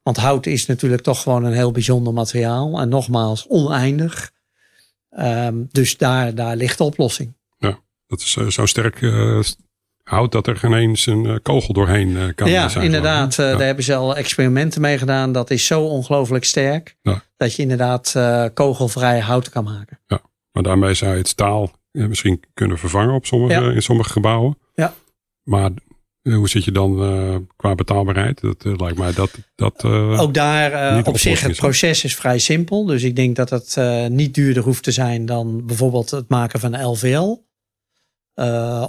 Want 0.02 0.16
hout 0.16 0.46
is 0.46 0.66
natuurlijk 0.66 1.02
toch 1.02 1.22
gewoon 1.22 1.44
een 1.44 1.52
heel 1.52 1.72
bijzonder 1.72 2.12
materiaal. 2.12 2.80
En 2.80 2.88
nogmaals, 2.88 3.46
oneindig. 3.48 4.32
Um, 5.18 5.68
dus 5.70 5.96
daar, 5.96 6.34
daar 6.34 6.56
ligt 6.56 6.78
de 6.78 6.84
oplossing. 6.84 7.36
Ja, 7.58 7.78
dat 8.06 8.20
is 8.20 8.36
uh, 8.36 8.48
zo 8.48 8.66
sterk 8.66 9.00
uh, 9.00 9.42
hout 10.02 10.32
dat 10.32 10.46
er 10.46 10.56
geen 10.56 10.74
eens 10.74 11.06
een 11.06 11.42
kogel 11.42 11.74
doorheen 11.74 12.34
kan 12.34 12.50
ja, 12.50 12.68
zijn. 12.68 12.84
Inderdaad, 12.84 13.34
ja, 13.34 13.50
daar 13.50 13.66
hebben 13.66 13.84
ze 13.84 13.94
al 13.94 14.16
experimenten 14.16 14.80
mee 14.80 14.98
gedaan. 14.98 15.32
Dat 15.32 15.50
is 15.50 15.66
zo 15.66 15.82
ongelooflijk 15.82 16.44
sterk. 16.44 16.96
Ja. 17.02 17.22
Dat 17.36 17.54
je 17.54 17.62
inderdaad 17.62 18.14
kogelvrij 18.54 19.20
hout 19.20 19.48
kan 19.48 19.64
maken. 19.64 20.00
Ja, 20.06 20.20
maar 20.52 20.62
daarmee 20.62 20.94
zou 20.94 21.12
je 21.12 21.18
het 21.18 21.28
staal 21.28 21.70
misschien 21.94 22.42
kunnen 22.54 22.78
vervangen 22.78 23.14
op 23.14 23.26
sommige, 23.26 23.74
in 23.74 23.82
sommige 23.82 24.10
gebouwen. 24.10 24.58
Ja. 24.74 24.94
Maar 25.42 25.70
hoe 26.22 26.48
zit 26.48 26.64
je 26.64 26.72
dan 26.72 27.02
uh, 27.02 27.36
qua 27.56 27.74
betaalbaarheid? 27.74 28.40
Dat 28.40 28.64
uh, 28.64 28.76
lijkt 28.76 28.98
mij 28.98 29.12
dat. 29.12 29.30
dat 29.54 29.84
uh, 29.84 30.20
Ook 30.20 30.34
daar 30.34 31.06
op 31.06 31.18
zich, 31.18 31.40
het 31.40 31.56
proces 31.56 32.04
is 32.04 32.14
vrij 32.14 32.38
simpel. 32.38 32.84
Dus 32.84 33.02
ik 33.02 33.16
denk 33.16 33.36
dat 33.36 33.50
het 33.50 33.78
niet 34.10 34.34
duurder 34.34 34.62
hoeft 34.62 34.82
te 34.82 34.90
zijn 34.90 35.26
dan 35.26 35.66
bijvoorbeeld 35.66 36.10
het 36.10 36.28
maken 36.28 36.60
van 36.60 36.72
een 36.72 36.84
LVL 36.84 37.42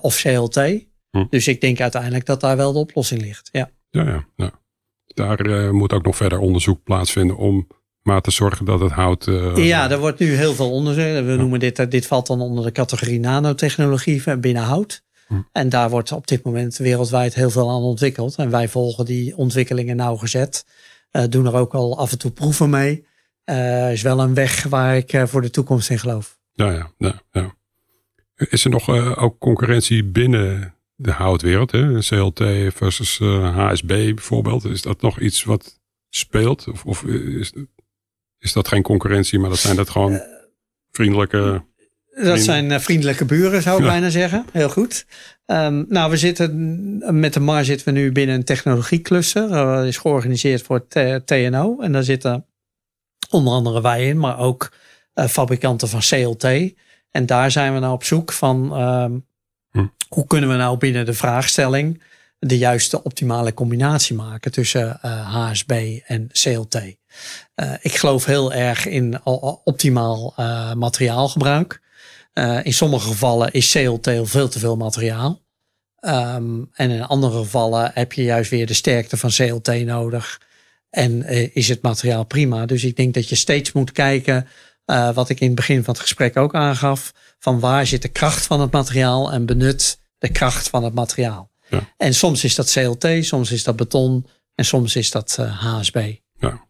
of 0.02 0.22
CLT. 0.22 0.56
Hm. 1.12 1.26
Dus 1.30 1.48
ik 1.48 1.62
denk 1.62 1.82
uiteindelijk 1.82 2.26
dat 2.26 2.42
daar 2.42 2.58
wel 2.58 2.74
de 2.74 2.80
oplossing 2.80 3.22
ligt. 3.22 3.50
Ja, 3.52 3.72
ja, 3.90 4.04
ja. 4.04 4.28
ja. 4.36 4.52
Daar 5.06 5.74
moet 5.76 5.94
ook 5.94 6.06
nog 6.06 6.16
verder 6.16 6.40
onderzoek 6.40 6.84
plaatsvinden 6.84 7.38
om 7.38 7.68
maar 8.06 8.22
te 8.22 8.32
zorgen 8.32 8.66
dat 8.66 8.80
het 8.80 8.92
hout. 8.92 9.26
ja, 9.56 9.92
er 9.92 10.00
wordt 10.00 10.20
nu 10.20 10.36
heel 10.36 10.54
veel 10.54 10.72
onderzoek. 10.72 11.04
We 11.04 11.36
noemen 11.38 11.60
dit, 11.60 11.92
dit 11.92 12.08
valt 12.08 12.28
dan 12.28 12.42
onder 12.42 12.64
de 12.64 12.72
categorie 12.72 13.20
nanotechnologie 13.20 14.38
binnen 14.38 14.64
hout. 14.64 15.04
Hm. 15.28 15.42
En 15.52 15.70
daar 15.70 15.90
wordt 15.90 16.12
op 16.12 16.28
dit 16.28 16.44
moment 16.44 16.78
wereldwijd 16.78 17.36
heel 17.36 17.50
veel 17.50 17.70
aan 17.70 17.82
ontwikkeld. 17.82 18.36
En 18.36 18.50
wij 18.50 18.68
volgen 18.68 19.06
die 19.06 19.38
ontwikkelingen 19.38 19.96
nauwgezet. 19.96 20.66
Uh, 21.12 21.24
doen 21.30 21.46
er 21.46 21.56
ook 21.56 21.74
al 21.74 21.98
af 21.98 22.12
en 22.12 22.18
toe 22.18 22.32
proeven 22.32 22.70
mee. 22.70 23.06
Uh, 23.46 23.92
is 23.92 24.02
wel 24.02 24.20
een 24.20 24.34
weg 24.34 24.64
waar 24.64 24.98
ik 24.98 25.24
voor 25.26 25.42
de 25.42 25.50
toekomst 25.50 25.90
in 25.90 26.00
geloof. 26.00 26.40
Ja, 26.52 26.72
ja, 26.72 26.92
ja. 26.98 27.22
ja. 27.32 27.56
Is 28.36 28.64
er 28.64 28.70
nog 28.70 28.90
ook 29.18 29.40
concurrentie 29.40 30.04
binnen 30.04 30.76
de 30.96 31.12
houtwereld? 31.12 31.72
Hè? 31.72 32.00
CLT 32.00 32.44
versus 32.74 33.18
HSB 33.54 33.88
bijvoorbeeld. 33.88 34.66
Is 34.66 34.82
dat 34.82 35.02
nog 35.02 35.20
iets 35.20 35.44
wat 35.44 35.80
speelt? 36.10 36.68
Of, 36.68 36.86
of 36.86 37.04
is, 37.04 37.54
is 38.46 38.54
dat 38.54 38.68
geen 38.68 38.82
concurrentie, 38.82 39.40
maar 39.40 39.50
dat 39.50 39.60
zijn 39.60 39.76
dat 39.76 39.90
gewoon 39.90 40.22
vriendelijke 40.92 41.64
dat 42.24 42.40
zijn 42.40 42.72
uh, 42.72 42.80
vriendelijke 42.80 43.26
buren, 43.26 43.62
zou 43.62 43.78
ik 43.78 43.84
ja. 43.84 43.90
bijna 43.90 44.10
zeggen. 44.10 44.46
Heel 44.52 44.70
goed. 44.70 45.06
Um, 45.46 45.86
nou, 45.90 46.12
we 46.12 46.18
zitten 46.18 47.20
met 47.20 47.34
de 47.34 47.40
MAR 47.40 47.66
zitten 47.66 47.94
we 47.94 48.00
nu 48.00 48.12
binnen 48.12 48.36
een 48.36 48.44
technologiecluster. 48.44 49.50
Dat 49.50 49.80
uh, 49.80 49.88
is 49.88 49.98
georganiseerd 49.98 50.62
voor 50.62 50.88
TNO. 51.26 51.80
En 51.80 51.92
daar 51.92 52.04
zitten 52.04 52.46
onder 53.30 53.54
andere 53.54 53.82
wij 53.82 54.08
in, 54.08 54.20
maar 54.20 54.40
ook 54.40 54.72
uh, 55.16 55.26
fabrikanten 55.26 55.88
van 55.88 56.00
CLT. 56.00 56.74
En 57.12 57.26
daar 57.26 57.52
zijn 57.52 57.74
we 57.74 57.80
nou 57.80 57.94
op 57.94 58.04
zoek 58.04 58.32
van 58.32 58.82
um, 58.82 59.26
hm. 59.72 59.86
hoe 60.10 60.28
kunnen 60.28 60.50
we 60.50 60.56
nou 60.56 60.78
binnen 60.78 61.06
de 61.06 61.14
vraagstelling 61.14 62.04
de 62.40 62.58
juiste 62.58 63.04
optimale 63.04 63.54
combinatie 63.54 64.16
maken 64.16 64.52
tussen 64.52 65.00
HSB 65.02 66.00
en 66.06 66.30
CLT. 66.32 66.82
Ik 67.82 67.96
geloof 67.96 68.26
heel 68.26 68.54
erg 68.54 68.86
in 68.86 69.26
optimaal 69.64 70.34
materiaalgebruik. 70.76 71.84
Uh, 72.40 72.60
in 72.64 72.74
sommige 72.74 73.08
gevallen 73.08 73.52
is 73.52 73.72
CLT 73.72 74.10
veel 74.24 74.50
te 74.50 74.60
veel 74.60 74.78
materiaal. 74.78 75.42
Um, 76.02 76.70
en 76.74 76.90
in 76.90 77.04
andere 77.04 77.38
gevallen 77.38 77.92
heb 77.94 78.14
je 78.14 78.24
juist 78.24 78.50
weer 78.50 78.66
de 78.68 78.74
sterkte 78.74 79.18
van 79.18 79.30
CLT 79.30 79.86
nodig. 79.86 80.42
En 80.90 81.24
is 81.54 81.68
het 81.68 81.82
materiaal 81.82 82.24
prima. 82.24 82.66
Dus 82.66 82.84
ik 82.84 82.96
denk 82.96 83.14
dat 83.14 83.30
je 83.30 83.36
steeds 83.36 83.72
moet 83.72 83.92
kijken, 83.92 84.48
uh, 84.86 85.14
wat 85.14 85.30
ik 85.30 85.40
in 85.40 85.48
het 85.48 85.56
begin 85.56 85.84
van 85.84 85.94
het 85.94 86.02
gesprek 86.02 86.38
ook 86.38 86.56
aangaf, 86.56 87.14
van 87.40 87.60
waar 87.60 87.86
zit 87.86 88.02
de 88.02 88.08
kracht 88.08 88.46
van 88.46 88.62
het 88.62 88.72
materiaal 88.72 89.32
en 89.32 89.46
benut 89.46 90.00
de 90.18 90.30
kracht 90.32 90.70
van 90.70 90.84
het 90.84 90.94
materiaal. 90.94 91.52
Ja. 91.70 91.94
En 91.98 92.14
soms 92.14 92.44
is 92.44 92.56
dat 92.56 92.72
CLT, 92.72 93.26
soms 93.26 93.52
is 93.52 93.64
dat 93.64 93.76
beton 93.76 94.28
en 94.56 94.66
soms 94.66 94.96
is 94.96 95.12
dat 95.12 95.36
HSB. 95.36 96.16
Ja, 96.38 96.66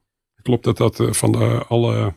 klopt 0.46 0.64
dat 0.64 0.78
dat 0.78 1.04
van 1.10 1.32
de, 1.32 1.64
alle 1.68 2.14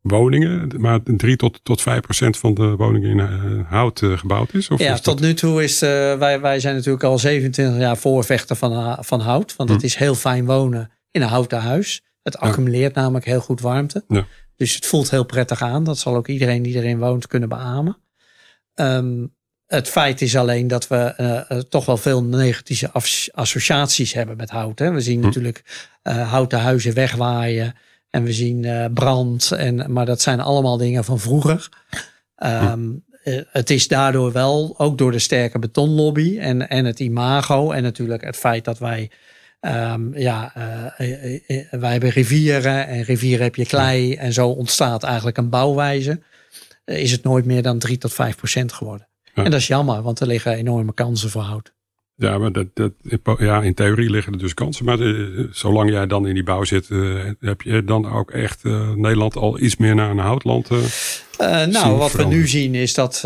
woningen, 0.00 0.70
maar 0.76 1.00
3 1.02 1.36
tot, 1.36 1.60
tot 1.62 1.82
5 1.82 2.00
procent 2.00 2.36
van 2.36 2.54
de 2.54 2.76
woningen 2.76 3.10
in 3.10 3.18
uh, 3.18 3.70
hout 3.70 4.00
uh, 4.00 4.18
gebouwd 4.18 4.54
is? 4.54 4.68
Of 4.68 4.80
ja, 4.80 4.92
is 4.92 5.00
tot 5.00 5.18
dat... 5.18 5.26
nu 5.26 5.34
toe 5.34 5.62
is, 5.62 5.82
uh, 5.82 5.88
wij, 6.18 6.40
wij 6.40 6.60
zijn 6.60 6.74
natuurlijk 6.74 7.04
al 7.04 7.18
27 7.18 7.78
jaar 7.78 7.96
voorvechter 7.96 8.56
van, 8.56 8.96
van 9.04 9.20
hout. 9.20 9.56
Want 9.56 9.68
het 9.70 9.80
Hm. 9.80 9.86
is 9.86 9.94
heel 9.94 10.14
fijn 10.14 10.46
wonen 10.46 10.90
in 11.10 11.22
een 11.22 11.28
houten 11.28 11.60
huis. 11.60 12.02
Het 12.22 12.38
accumuleert 12.38 12.94
namelijk 12.94 13.24
heel 13.24 13.40
goed 13.40 13.60
warmte. 13.60 14.04
Ja. 14.08 14.26
Dus 14.56 14.74
het 14.74 14.86
voelt 14.86 15.10
heel 15.10 15.24
prettig 15.24 15.62
aan. 15.62 15.84
Dat 15.84 15.98
zal 15.98 16.16
ook 16.16 16.28
iedereen 16.28 16.62
die 16.62 16.74
erin 16.74 16.98
woont 16.98 17.26
kunnen 17.26 17.48
beamen. 17.48 17.96
Um, 18.74 19.34
het 19.70 19.88
feit 19.88 20.20
is 20.20 20.36
alleen 20.36 20.68
dat 20.68 20.88
we 20.88 21.14
uh, 21.20 21.58
toch 21.58 21.84
wel 21.84 21.96
veel 21.96 22.24
negatieve 22.24 22.90
associaties 23.32 24.12
hebben 24.12 24.36
met 24.36 24.50
hout. 24.50 24.78
Hè. 24.78 24.90
We 24.90 25.00
zien 25.00 25.18
Hm. 25.18 25.26
natuurlijk 25.26 25.88
uh, 26.02 26.30
houten 26.30 26.60
huizen 26.60 26.94
wegwaaien. 26.94 27.74
En 28.10 28.24
we 28.24 28.32
zien 28.32 28.62
uh, 28.62 28.84
brand. 28.94 29.52
En, 29.52 29.92
maar 29.92 30.06
dat 30.06 30.20
zijn 30.20 30.40
allemaal 30.40 30.76
dingen 30.76 31.04
van 31.04 31.18
vroeger. 31.18 31.68
Um, 32.36 33.04
uh, 33.24 33.40
het 33.50 33.70
is 33.70 33.88
daardoor 33.88 34.32
wel, 34.32 34.74
ook 34.78 34.98
door 34.98 35.12
de 35.12 35.18
sterke 35.18 35.58
betonlobby 35.58 36.38
en, 36.38 36.68
en 36.68 36.84
het 36.84 37.00
imago. 37.00 37.70
En 37.70 37.82
natuurlijk 37.82 38.24
het 38.24 38.36
feit 38.36 38.64
dat 38.64 38.78
wij, 38.78 39.10
um, 39.60 40.16
ja, 40.16 40.52
uh, 40.56 41.70
wij 41.70 41.92
hebben 41.92 42.10
rivieren. 42.10 42.86
En 42.86 43.02
rivieren 43.02 43.44
heb 43.44 43.54
je 43.54 43.66
klei. 43.66 44.14
En 44.14 44.32
zo 44.32 44.48
ontstaat 44.48 45.02
eigenlijk 45.02 45.36
een 45.36 45.50
bouwwijze. 45.50 46.20
is 46.84 47.12
het 47.12 47.22
nooit 47.22 47.44
meer 47.44 47.62
dan 47.62 47.78
3 47.78 47.98
tot 47.98 48.12
5 48.12 48.36
procent 48.36 48.72
geworden. 48.72 49.08
Ja. 49.34 49.44
En 49.44 49.50
dat 49.50 49.60
is 49.60 49.66
jammer, 49.66 50.02
want 50.02 50.20
er 50.20 50.26
liggen 50.26 50.52
enorme 50.52 50.94
kansen 50.94 51.30
voor 51.30 51.42
hout. 51.42 51.72
Ja, 52.20 52.38
maar 52.38 52.52
dat, 52.52 52.66
dat, 52.74 52.92
ja, 53.38 53.62
in 53.62 53.74
theorie 53.74 54.10
liggen 54.10 54.32
er 54.32 54.38
dus 54.38 54.54
kansen. 54.54 54.84
Maar 54.84 55.00
uh, 55.00 55.46
zolang 55.52 55.90
jij 55.90 56.06
dan 56.06 56.26
in 56.26 56.34
die 56.34 56.42
bouw 56.42 56.64
zit, 56.64 56.88
uh, 56.88 57.24
heb 57.40 57.62
je 57.62 57.84
dan 57.84 58.12
ook 58.12 58.30
echt 58.30 58.64
uh, 58.64 58.90
Nederland 58.90 59.36
al 59.36 59.60
iets 59.60 59.76
meer 59.76 59.94
naar 59.94 60.10
een 60.10 60.18
houtland? 60.18 60.68
nou, 61.70 61.96
wat 61.96 62.12
we 62.12 62.24
nu 62.24 62.48
zien 62.48 62.74
is 62.74 62.94
dat 62.94 63.20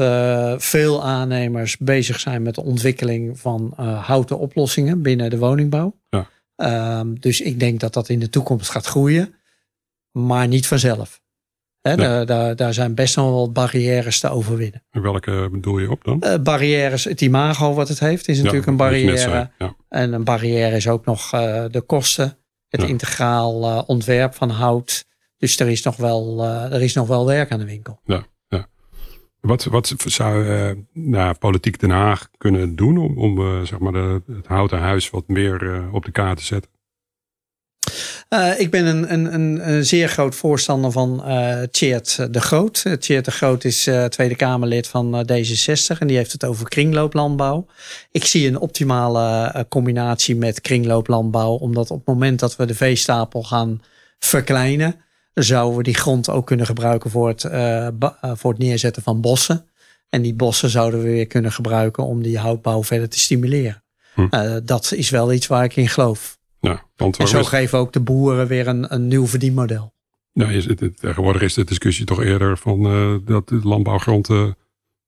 veel 0.59 1.05
aannemers 1.05 1.77
bezig 1.77 2.21
zijn 2.21 2.43
met 2.43 2.55
de 2.55 2.63
ontwikkeling 2.63 3.39
van 3.39 3.73
houten 4.03 4.39
oplossingen 4.39 5.03
binnen 5.03 5.31
de 5.31 5.39
woningbouw. 5.39 5.97
Ja. 6.11 6.29
Um, 7.01 7.21
dus 7.21 7.41
ik 7.41 7.61
denk 7.61 7.81
dat 7.81 7.93
dat 7.93 8.09
in 8.09 8.19
de 8.19 8.31
toekomst 8.31 8.71
gaat 8.71 8.87
groeien, 8.87 9.35
maar 10.13 10.49
niet 10.49 10.67
vanzelf. 10.67 11.21
Ja. 11.91 11.97
daar, 11.97 12.27
daar, 12.27 12.57
daar 12.57 12.75
zijn 12.75 12.95
best 12.95 13.17
nog 13.17 13.31
wel 13.31 13.53
barrières 13.53 14.21
te 14.21 14.29
overwinnen. 14.29 14.83
En 14.91 15.03
welke 15.03 15.49
bedoel 15.53 15.79
je 15.79 15.91
op 15.91 16.05
dan? 16.05 16.23
Uh, 16.25 16.35
barrières, 16.43 17.05
het 17.05 17.21
imago 17.21 17.75
wat 17.75 17.89
het 17.89 17.99
heeft, 18.01 18.29
is 18.29 18.39
natuurlijk 18.39 18.67
een 18.67 18.77
barrière. 18.77 19.17
zei, 19.19 19.51
Ja. 19.59 19.75
En 19.89 20.13
een 20.13 20.25
barrière 20.25 20.77
is 20.77 20.89
ook 20.89 21.05
nog 21.05 21.35
uh, 21.35 21.65
de 21.71 21.81
kosten, 21.81 22.39
het 22.69 22.81
Ja. 22.81 22.87
integraal 22.87 23.81
ontwerp 23.87 24.35
van 24.35 24.51
hout. 24.51 25.05
Dus 25.39 25.61
er 25.61 25.69
is, 25.69 25.83
nog 25.83 25.97
wel, 25.97 26.45
er 26.45 26.83
is 26.83 26.95
nog 26.95 27.07
wel 27.07 27.27
werk 27.27 27.51
aan 27.53 27.59
de 27.59 27.65
winkel. 27.65 28.01
Wat, 29.41 29.65
wat 29.65 29.95
zou 29.97 30.45
nou, 30.93 31.35
politiek 31.35 31.81
Den 31.81 31.91
Haag 31.91 32.29
kunnen 32.37 32.77
doen 32.77 32.99
om, 32.99 33.19
om 33.19 33.67
zeg 33.67 33.79
maar 33.79 33.93
de, 33.93 34.23
het 34.27 34.47
houten 34.47 34.79
huis 34.79 35.11
wat 35.11 35.29
meer 35.29 35.85
op 35.93 36.05
de 36.05 36.11
kaart 36.11 36.39
te 36.39 36.45
zetten? 36.45 36.71
Ik 38.59 38.71
ben 38.71 38.87
een, 38.87 39.13
een, 39.13 39.69
een, 39.69 39.85
zeer 39.85 40.09
groot 40.09 40.35
voorstander 40.35 40.93
van 40.93 41.23
uh, 41.27 41.63
Tjeerd 41.63 42.33
de 42.33 42.41
Groot. 42.41 42.85
Tjeerd 42.99 43.25
de 43.25 43.31
Groot 43.31 43.65
is 43.65 43.91
Tweede 44.09 44.37
Kamerlid 44.37 44.89
van 44.89 45.27
D66 45.33 45.99
en 45.99 46.07
die 46.07 46.17
heeft 46.17 46.33
het 46.33 46.45
over 46.45 46.69
kringlooplandbouw. 46.69 47.67
Ik 48.11 48.25
zie 48.25 48.49
een 48.49 48.59
optimale 48.59 49.67
combinatie 49.69 50.37
met 50.37 50.61
kringlooplandbouw, 50.61 51.55
omdat 51.55 51.91
op 51.91 51.97
het 51.97 52.07
moment 52.07 52.41
dat 52.41 52.57
we 52.57 52.67
de 52.67 52.75
veestapel 52.75 53.43
gaan 53.43 53.81
verkleinen, 54.19 54.97
zouden 55.35 55.77
we 55.77 55.83
die 55.83 55.95
grond 55.95 56.31
ook 56.31 56.47
kunnen 56.47 56.67
gebruiken 56.67 57.11
voor 57.11 57.29
het, 57.29 57.45
uh, 57.45 57.89
voor 58.21 58.51
het 58.51 58.61
neerzetten 58.61 59.03
van 59.03 59.21
bossen. 59.21 59.67
En 60.09 60.23
die 60.23 60.35
bossen 60.35 60.71
zouden 60.71 61.03
we 61.03 61.07
weer 61.07 61.27
kunnen 61.27 61.53
gebruiken 61.53 62.05
om 62.05 62.23
die 62.23 62.39
houtbouw 62.39 62.85
verder 62.85 63.09
te 63.09 63.19
stimuleren. 63.19 63.83
Hm. 64.15 64.27
Uh, 64.31 64.57
dat 64.65 64.93
is 64.93 65.11
wel 65.11 65.33
iets 65.33 65.47
waar 65.47 65.65
ik 65.65 65.77
in 65.77 65.89
geloof. 65.89 66.39
Ja, 66.65 66.83
want 66.97 67.17
en 67.17 67.29
zo 67.29 67.39
is... 67.39 67.49
geven 67.49 67.79
ook 67.79 67.93
de 67.93 68.01
boeren 68.01 68.47
weer 68.47 68.67
een, 68.69 68.95
een 68.95 69.09
nieuw 69.09 69.27
verdienmodel. 69.27 69.93
Nou, 70.33 70.53
is 70.53 70.67
het, 70.67 70.99
tegenwoordig 71.01 71.43
is 71.43 71.55
de 71.55 71.65
discussie 71.65 72.05
toch 72.05 72.23
eerder 72.23 72.59
van 72.59 72.87
uh, 72.87 73.17
dat 73.25 73.49
de 73.49 73.61
landbouwgrond 73.63 74.29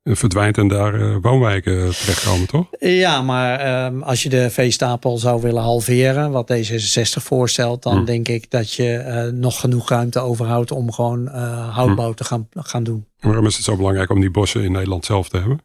verdwijnt 0.02 0.58
en 0.58 0.68
daar 0.68 0.94
uh, 0.94 1.16
woonwijken 1.20 1.74
terechtkomen, 1.74 2.46
toch? 2.46 2.66
Ja, 2.78 3.22
maar 3.22 3.86
um, 3.86 4.02
als 4.02 4.22
je 4.22 4.28
de 4.28 4.50
veestapel 4.50 5.18
zou 5.18 5.40
willen 5.40 5.62
halveren, 5.62 6.30
wat 6.30 6.52
D66 6.52 7.22
voorstelt, 7.22 7.82
dan 7.82 7.96
hm. 7.96 8.04
denk 8.04 8.28
ik 8.28 8.50
dat 8.50 8.72
je 8.72 9.30
nog 9.34 9.60
genoeg 9.60 9.88
ruimte 9.88 10.20
overhoudt 10.20 10.70
om 10.70 10.92
gewoon 10.92 11.26
houtbouw 11.26 12.10
hm. 12.10 12.14
te 12.14 12.24
gaan, 12.24 12.48
gaan 12.52 12.84
doen. 12.84 13.06
Waarom 13.20 13.46
is 13.46 13.56
het 13.56 13.64
zo 13.64 13.76
belangrijk 13.76 14.10
om 14.10 14.20
die 14.20 14.30
bossen 14.30 14.62
in 14.62 14.72
Nederland 14.72 15.04
zelf 15.04 15.28
te 15.28 15.36
hebben? 15.36 15.60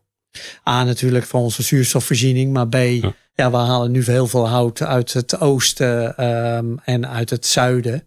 A, 0.69 0.83
natuurlijk 0.83 1.25
voor 1.25 1.39
onze 1.39 1.63
zuurstofvoorziening, 1.63 2.53
maar 2.53 2.67
B, 2.67 2.75
ja. 2.75 3.13
ja 3.33 3.51
we 3.51 3.57
halen 3.57 3.91
nu 3.91 4.03
heel 4.03 4.27
veel 4.27 4.47
hout 4.47 4.81
uit 4.81 5.13
het 5.13 5.39
oosten 5.39 6.25
um, 6.57 6.79
en 6.83 7.07
uit 7.09 7.29
het 7.29 7.45
zuiden. 7.45 8.05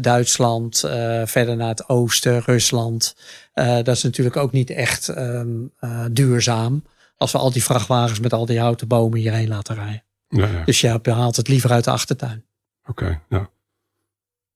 Duitsland, 0.00 0.82
uh, 0.84 1.22
verder 1.24 1.56
naar 1.56 1.68
het 1.68 1.88
oosten, 1.88 2.40
Rusland. 2.40 3.16
Uh, 3.54 3.74
dat 3.74 3.88
is 3.88 4.02
natuurlijk 4.02 4.36
ook 4.36 4.52
niet 4.52 4.70
echt 4.70 5.08
um, 5.08 5.72
uh, 5.80 6.04
duurzaam. 6.10 6.84
Als 7.16 7.32
we 7.32 7.38
al 7.38 7.52
die 7.52 7.64
vrachtwagens 7.64 8.20
met 8.20 8.32
al 8.32 8.46
die 8.46 8.60
houten 8.60 8.88
bomen 8.88 9.18
hierheen 9.18 9.48
laten 9.48 9.74
rijden. 9.74 10.02
Ja, 10.28 10.46
ja. 10.46 10.64
Dus 10.64 10.80
je 10.80 11.00
haalt 11.02 11.36
het 11.36 11.48
liever 11.48 11.70
uit 11.70 11.84
de 11.84 11.90
achtertuin. 11.90 12.44
Oké, 12.86 13.02
okay, 13.02 13.20
ja. 13.28 13.50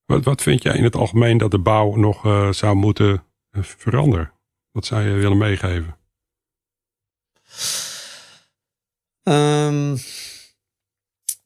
Wat, 0.05 0.25
wat 0.25 0.42
vind 0.42 0.62
jij 0.62 0.77
in 0.77 0.85
het 0.85 0.97
algemeen 0.97 1.38
dat 1.38 1.51
de 1.51 1.59
bouw 1.59 1.94
nog 1.94 2.21
zou 2.55 2.75
moeten 2.75 3.23
veranderen? 3.61 4.33
Wat 4.73 4.87
zou 4.87 5.03
je 5.03 5.12
willen 5.12 5.38
meegeven? 5.38 5.97
Um, 9.23 9.99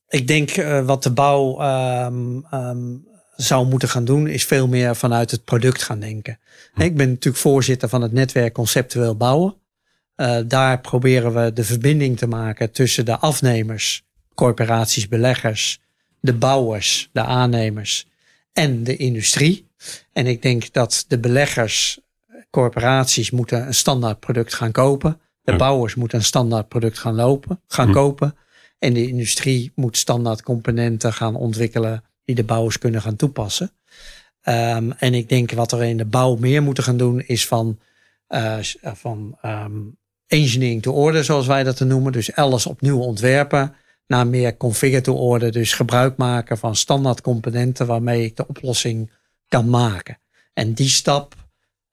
ik 0.08 0.26
denk 0.26 0.54
wat 0.84 1.02
de 1.02 1.12
bouw 1.12 1.62
um, 2.06 2.46
um, 2.54 3.06
zou 3.36 3.66
moeten 3.66 3.88
gaan 3.88 4.04
doen, 4.04 4.26
is 4.26 4.44
veel 4.44 4.68
meer 4.68 4.96
vanuit 4.96 5.30
het 5.30 5.44
product 5.44 5.82
gaan 5.82 6.00
denken. 6.00 6.38
Hm. 6.74 6.80
Ik 6.80 6.96
ben 6.96 7.08
natuurlijk 7.08 7.42
voorzitter 7.42 7.88
van 7.88 8.02
het 8.02 8.12
netwerk 8.12 8.52
Conceptueel 8.52 9.16
Bouwen. 9.16 9.54
Uh, 10.16 10.38
daar 10.46 10.80
proberen 10.80 11.34
we 11.34 11.52
de 11.52 11.64
verbinding 11.64 12.18
te 12.18 12.26
maken 12.26 12.70
tussen 12.70 13.04
de 13.04 13.18
afnemers, 13.18 14.04
corporaties, 14.34 15.08
beleggers, 15.08 15.80
de 16.20 16.34
bouwers, 16.34 17.08
de 17.12 17.22
aannemers 17.22 18.06
en 18.52 18.84
de 18.84 18.96
industrie. 18.96 19.70
En 20.12 20.26
ik 20.26 20.42
denk 20.42 20.72
dat 20.72 21.04
de 21.08 21.18
beleggers, 21.18 22.00
corporaties 22.50 23.30
moeten 23.30 23.66
een 23.66 23.74
standaard 23.74 24.20
product 24.20 24.54
gaan 24.54 24.72
kopen. 24.72 25.20
De 25.42 25.56
bouwers 25.56 25.94
moeten 25.94 26.18
een 26.18 26.24
standaard 26.24 26.68
product 26.68 26.98
gaan 26.98 27.14
lopen, 27.14 27.60
gaan 27.66 27.86
hm. 27.86 27.92
kopen. 27.92 28.36
En 28.78 28.92
de 28.92 29.08
industrie 29.08 29.72
moet 29.74 29.96
standaard 29.96 30.42
componenten 30.42 31.12
gaan 31.12 31.34
ontwikkelen 31.34 32.04
die 32.24 32.34
de 32.34 32.44
bouwers 32.44 32.78
kunnen 32.78 33.02
gaan 33.02 33.16
toepassen. 33.16 33.72
Um, 34.48 34.92
en 34.92 35.14
ik 35.14 35.28
denk 35.28 35.52
wat 35.52 35.70
we 35.70 35.88
in 35.88 35.96
de 35.96 36.04
bouw 36.04 36.36
meer 36.36 36.62
moeten 36.62 36.84
gaan 36.84 36.96
doen 36.96 37.20
is 37.20 37.46
van, 37.46 37.78
uh, 38.28 38.56
van 38.82 39.38
um, 39.44 39.96
engineering 40.26 40.82
to 40.82 40.92
order, 40.92 41.24
zoals 41.24 41.46
wij 41.46 41.62
dat 41.62 41.76
te 41.76 41.84
noemen. 41.84 42.12
Dus 42.12 42.34
alles 42.34 42.66
opnieuw 42.66 42.98
ontwerpen 42.98 43.74
naar 44.06 44.26
meer 44.26 44.56
configure 44.56 45.00
to 45.00 45.14
order. 45.14 45.52
Dus 45.52 45.72
gebruik 45.72 46.16
maken 46.16 46.58
van 46.58 46.76
standaard 46.76 47.20
componenten 47.20 47.86
waarmee 47.86 48.24
ik 48.24 48.36
de 48.36 48.48
oplossing 48.48 49.10
kan 49.48 49.70
maken. 49.70 50.18
En 50.52 50.72
die 50.72 50.88
stap, 50.88 51.34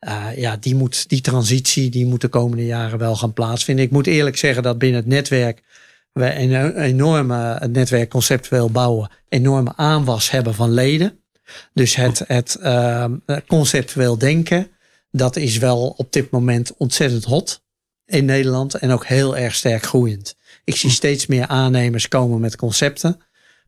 uh, 0.07 0.37
ja, 0.37 0.57
die, 0.57 0.75
moet, 0.75 1.09
die 1.09 1.21
transitie, 1.21 1.89
die 1.89 2.05
moet 2.05 2.21
de 2.21 2.27
komende 2.27 2.65
jaren 2.65 2.99
wel 2.99 3.15
gaan 3.15 3.33
plaatsvinden. 3.33 3.85
Ik 3.85 3.91
moet 3.91 4.07
eerlijk 4.07 4.37
zeggen 4.37 4.63
dat 4.63 4.77
binnen 4.77 4.99
het 4.99 5.09
netwerk 5.09 5.61
we 6.13 6.35
een 6.35 6.75
enorme 6.75 7.67
netwerk 7.71 8.09
conceptueel 8.09 8.69
bouwen, 8.69 9.09
enorme 9.29 9.73
aanwas 9.75 10.31
hebben 10.31 10.53
van 10.53 10.71
leden. 10.71 11.19
Dus 11.73 11.95
het, 11.95 12.23
het 12.27 12.57
uh, 12.61 13.05
conceptueel 13.47 14.17
denken, 14.17 14.71
dat 15.11 15.35
is 15.35 15.57
wel 15.57 15.93
op 15.97 16.13
dit 16.13 16.31
moment 16.31 16.73
ontzettend 16.77 17.23
hot 17.23 17.63
in 18.05 18.25
Nederland 18.25 18.75
en 18.75 18.91
ook 18.91 19.05
heel 19.05 19.37
erg 19.37 19.55
sterk 19.55 19.83
groeiend. 19.83 20.35
Ik 20.63 20.75
zie 20.75 20.89
steeds 20.89 21.25
meer 21.25 21.47
aannemers 21.47 22.07
komen 22.07 22.39
met 22.39 22.55
concepten, 22.55 23.21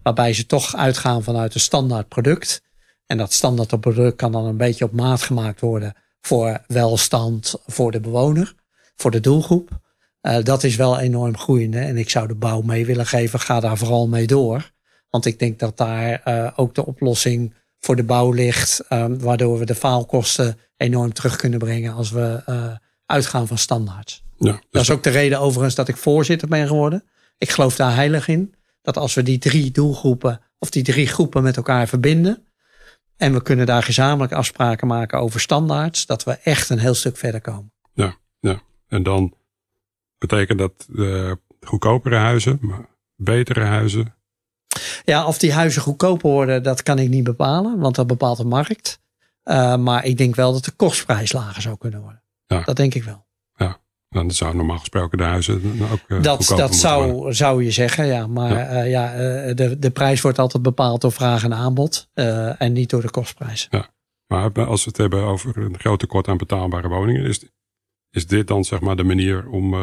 waarbij 0.04 0.34
ze 0.34 0.46
toch 0.46 0.76
uitgaan 0.76 1.24
vanuit 1.24 1.54
een 1.54 1.60
standaard 1.60 2.08
product. 2.08 2.62
En 3.06 3.18
dat 3.18 3.34
standaard 3.34 3.80
product 3.80 4.16
kan 4.16 4.32
dan 4.32 4.46
een 4.46 4.58
beetje 4.58 4.86
op 4.86 4.92
maat 4.92 5.22
gemaakt 5.22 5.60
worden 5.60 5.96
voor 6.22 6.64
welstand 6.68 7.56
voor 7.66 7.92
de 7.92 8.00
bewoner, 8.00 8.56
voor 8.96 9.12
de 9.12 9.20
doelgroep. 9.20 9.80
Uh, 10.22 10.44
dat 10.44 10.64
is 10.64 10.76
wel 10.76 11.00
enorm 11.00 11.38
groeiende. 11.38 11.80
En 11.80 11.98
ik 11.98 12.10
zou 12.10 12.28
de 12.28 12.36
bouw 12.36 12.62
mee 12.62 12.86
willen 12.86 13.06
geven. 13.06 13.40
Ga 13.40 13.60
daar 13.60 13.78
vooral 13.78 14.08
mee 14.08 14.28
door. 14.28 14.72
Want 15.10 15.26
ik 15.26 15.40
denk 15.40 15.60
dat 15.60 15.78
daar 15.78 16.22
uh, 16.26 16.52
ook 16.56 16.76
de 16.76 16.86
oplossing 16.86 17.54
voor 17.80 17.96
de 17.96 18.04
bouw 18.04 18.32
ligt. 18.32 18.84
Um, 18.90 19.20
waardoor 19.20 19.60
we 19.60 19.66
de 19.66 19.76
faalkosten 19.76 20.58
enorm 20.78 21.14
terug 21.14 21.36
kunnen 21.36 21.60
brengen 21.60 21.94
als 21.94 22.12
we 22.12 22.44
uh, 22.50 22.76
uitgaan 23.06 23.48
van 23.48 23.58
standaards. 23.58 24.24
Ja, 24.38 24.52
dus 24.52 24.62
dat 24.70 24.82
is 24.82 24.92
ook 24.92 25.04
de 25.04 25.10
reden 25.10 25.40
overigens 25.40 25.76
dat 25.76 25.88
ik 25.88 25.98
voorzitter 25.98 26.48
ben 26.48 26.68
geworden. 26.68 27.04
Ik 27.38 27.50
geloof 27.50 27.76
daar 27.76 27.96
heilig 27.96 28.28
in. 28.28 28.54
Dat 28.82 28.98
als 28.98 29.14
we 29.14 29.24
die 29.24 29.38
drie 29.38 29.72
doelgroepen 29.72 30.42
of 30.60 30.70
die 30.70 30.84
drie 30.84 31.08
groepen 31.08 31.44
met 31.44 31.58
elkaar 31.58 31.88
verbinden. 31.88 32.46
En 33.22 33.34
we 33.34 33.42
kunnen 33.42 33.66
daar 33.66 33.84
gezamenlijk 33.84 34.34
afspraken 34.34 34.88
maken 34.88 35.20
over 35.20 35.40
standaards. 35.40 36.06
Dat 36.06 36.24
we 36.24 36.38
echt 36.44 36.70
een 36.70 36.80
heel 36.80 36.94
stuk 36.94 37.18
verder 37.18 37.42
komen. 37.42 37.74
Ja, 37.94 38.16
ja. 38.40 38.62
En 38.88 39.04
dan 39.04 39.36
Betekent 40.22 40.60
dat 40.60 40.88
uh, 40.90 41.32
goedkopere 41.62 42.16
huizen, 42.16 42.58
maar 42.62 42.86
betere 43.16 43.64
huizen? 43.64 44.16
Ja, 45.06 45.26
of 45.26 45.38
die 45.38 45.54
huizen 45.54 45.82
goedkoper 45.82 46.30
worden, 46.30 46.64
dat 46.64 46.84
kan 46.84 47.00
ik 47.00 47.10
niet 47.10 47.24
bepalen, 47.24 47.80
want 47.80 47.96
dat 47.96 48.08
bepaalt 48.08 48.38
de 48.38 48.46
markt. 48.46 49.02
Uh, 49.44 49.76
maar 49.78 50.06
ik 50.06 50.18
denk 50.18 50.36
wel 50.36 50.54
dat 50.54 50.66
de 50.66 50.72
kostprijs 50.72 51.32
lager 51.32 51.62
zou 51.62 51.78
kunnen 51.78 52.02
worden. 52.02 52.24
Ja. 52.48 52.64
Dat 52.64 52.76
denk 52.76 52.94
ik 52.94 53.04
wel. 53.04 53.26
Ja, 54.14 54.20
dan 54.20 54.32
zou 54.32 54.56
normaal 54.56 54.78
gesproken 54.78 55.18
de 55.18 55.24
huizen 55.24 55.62
ook 55.92 56.00
uh, 56.08 56.22
Dat, 56.22 56.54
dat 56.56 56.76
zou, 56.76 57.34
zou 57.34 57.64
je 57.64 57.72
zeggen, 57.72 58.06
ja. 58.06 58.28
Maar 58.28 58.52
ja, 58.52 58.84
uh, 58.84 58.90
ja 58.90 59.54
de, 59.54 59.80
de 59.80 59.92
prijs 59.92 60.22
wordt 60.22 60.40
altijd 60.40 60.64
bepaald 60.64 61.02
door 61.02 61.12
vraag 61.12 61.44
en 61.44 61.54
aanbod 61.54 62.10
en 62.58 62.74
niet 62.74 62.90
door 62.90 63.02
de 63.02 63.10
kostprijs. 63.10 63.68
Ja. 63.70 63.90
Maar 64.28 64.66
als 64.66 64.84
we 64.84 64.90
het 64.90 65.00
hebben 65.00 65.24
over 65.24 65.58
een 65.58 65.80
groot 65.80 66.00
tekort 66.00 66.28
aan 66.28 66.38
betaalbare 66.38 66.88
woningen, 66.88 67.26
is, 67.26 67.46
is 68.10 68.28
dit 68.28 68.48
dan 68.48 68.64
zeg 68.64 68.80
maar 68.80 68.96
de 68.96 69.04
manier 69.04 69.48
om, 69.48 69.76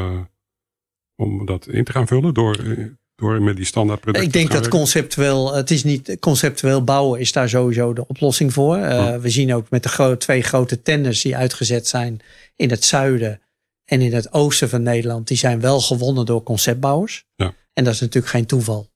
om 1.23 1.47
dat 1.47 1.67
in 1.67 1.85
te 1.85 1.93
gaan 1.93 2.07
vullen 2.07 2.35
door, 2.35 2.57
eh, 2.57 2.85
door 3.15 3.43
met 3.43 3.57
die 3.57 3.65
standaard 3.65 4.01
producten? 4.01 4.29
Ik 4.29 4.35
denk 4.35 4.51
dat 4.51 4.69
conceptueel, 4.69 5.55
het 5.55 5.71
is 5.71 5.85
niet 5.85 6.17
conceptueel 6.21 6.85
bouwen 6.85 7.21
is 7.21 7.33
daar 7.33 7.49
sowieso 7.49 7.93
de 7.93 8.07
oplossing 8.07 8.53
voor. 8.53 8.79
Uh, 8.79 9.17
We 9.17 9.29
zien 9.29 9.55
ook 9.55 9.71
met 9.71 9.83
de 9.83 9.89
gro 9.89 10.17
twee 10.17 10.43
grote 10.43 10.83
tenders 10.83 11.23
die 11.23 11.37
uitgezet 11.37 11.89
zijn 11.89 12.21
in 12.57 12.71
het 12.71 12.85
zuiden 12.85 13.41
en 13.89 14.01
in 14.01 14.15
het 14.15 14.33
oosten 14.33 14.69
van 14.69 14.83
Nederland. 14.83 15.29
Die 15.29 15.37
zijn 15.37 15.61
wel 15.61 15.81
gewonnen 15.81 16.27
door 16.27 16.43
conceptbouwers. 16.43 17.27
Ja. 17.37 17.55
En 17.73 17.85
dat 17.85 17.95
is 17.95 18.01
natuurlijk 18.01 18.33
geen 18.33 18.47
toeval. 18.47 18.89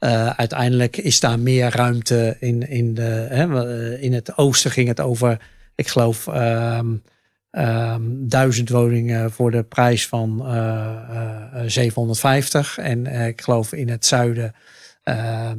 Uh, 0.00 0.30
uiteindelijk 0.30 0.96
is 0.96 1.20
daar 1.20 1.38
meer 1.38 1.70
ruimte 1.70 2.36
in, 2.40 2.68
in, 2.68 2.94
de, 2.94 3.26
hè, 3.30 3.98
in 3.98 4.12
het 4.12 4.36
oosten 4.36 4.70
ging 4.70 4.88
het 4.88 5.00
over, 5.00 5.40
ik 5.74 5.88
geloof, 5.88 6.26
uh, 6.26 6.78
um, 7.50 8.28
duizend 8.28 8.68
woningen 8.68 9.32
voor 9.32 9.50
de 9.50 9.62
prijs 9.62 10.08
van 10.08 10.42
uh, 10.44 10.54
uh, 11.54 11.62
750. 11.66 12.78
En 12.78 13.06
uh, 13.06 13.26
ik 13.26 13.40
geloof 13.40 13.72
in 13.72 13.88
het 13.88 14.06
zuiden 14.06 14.54
ehm, 15.02 15.58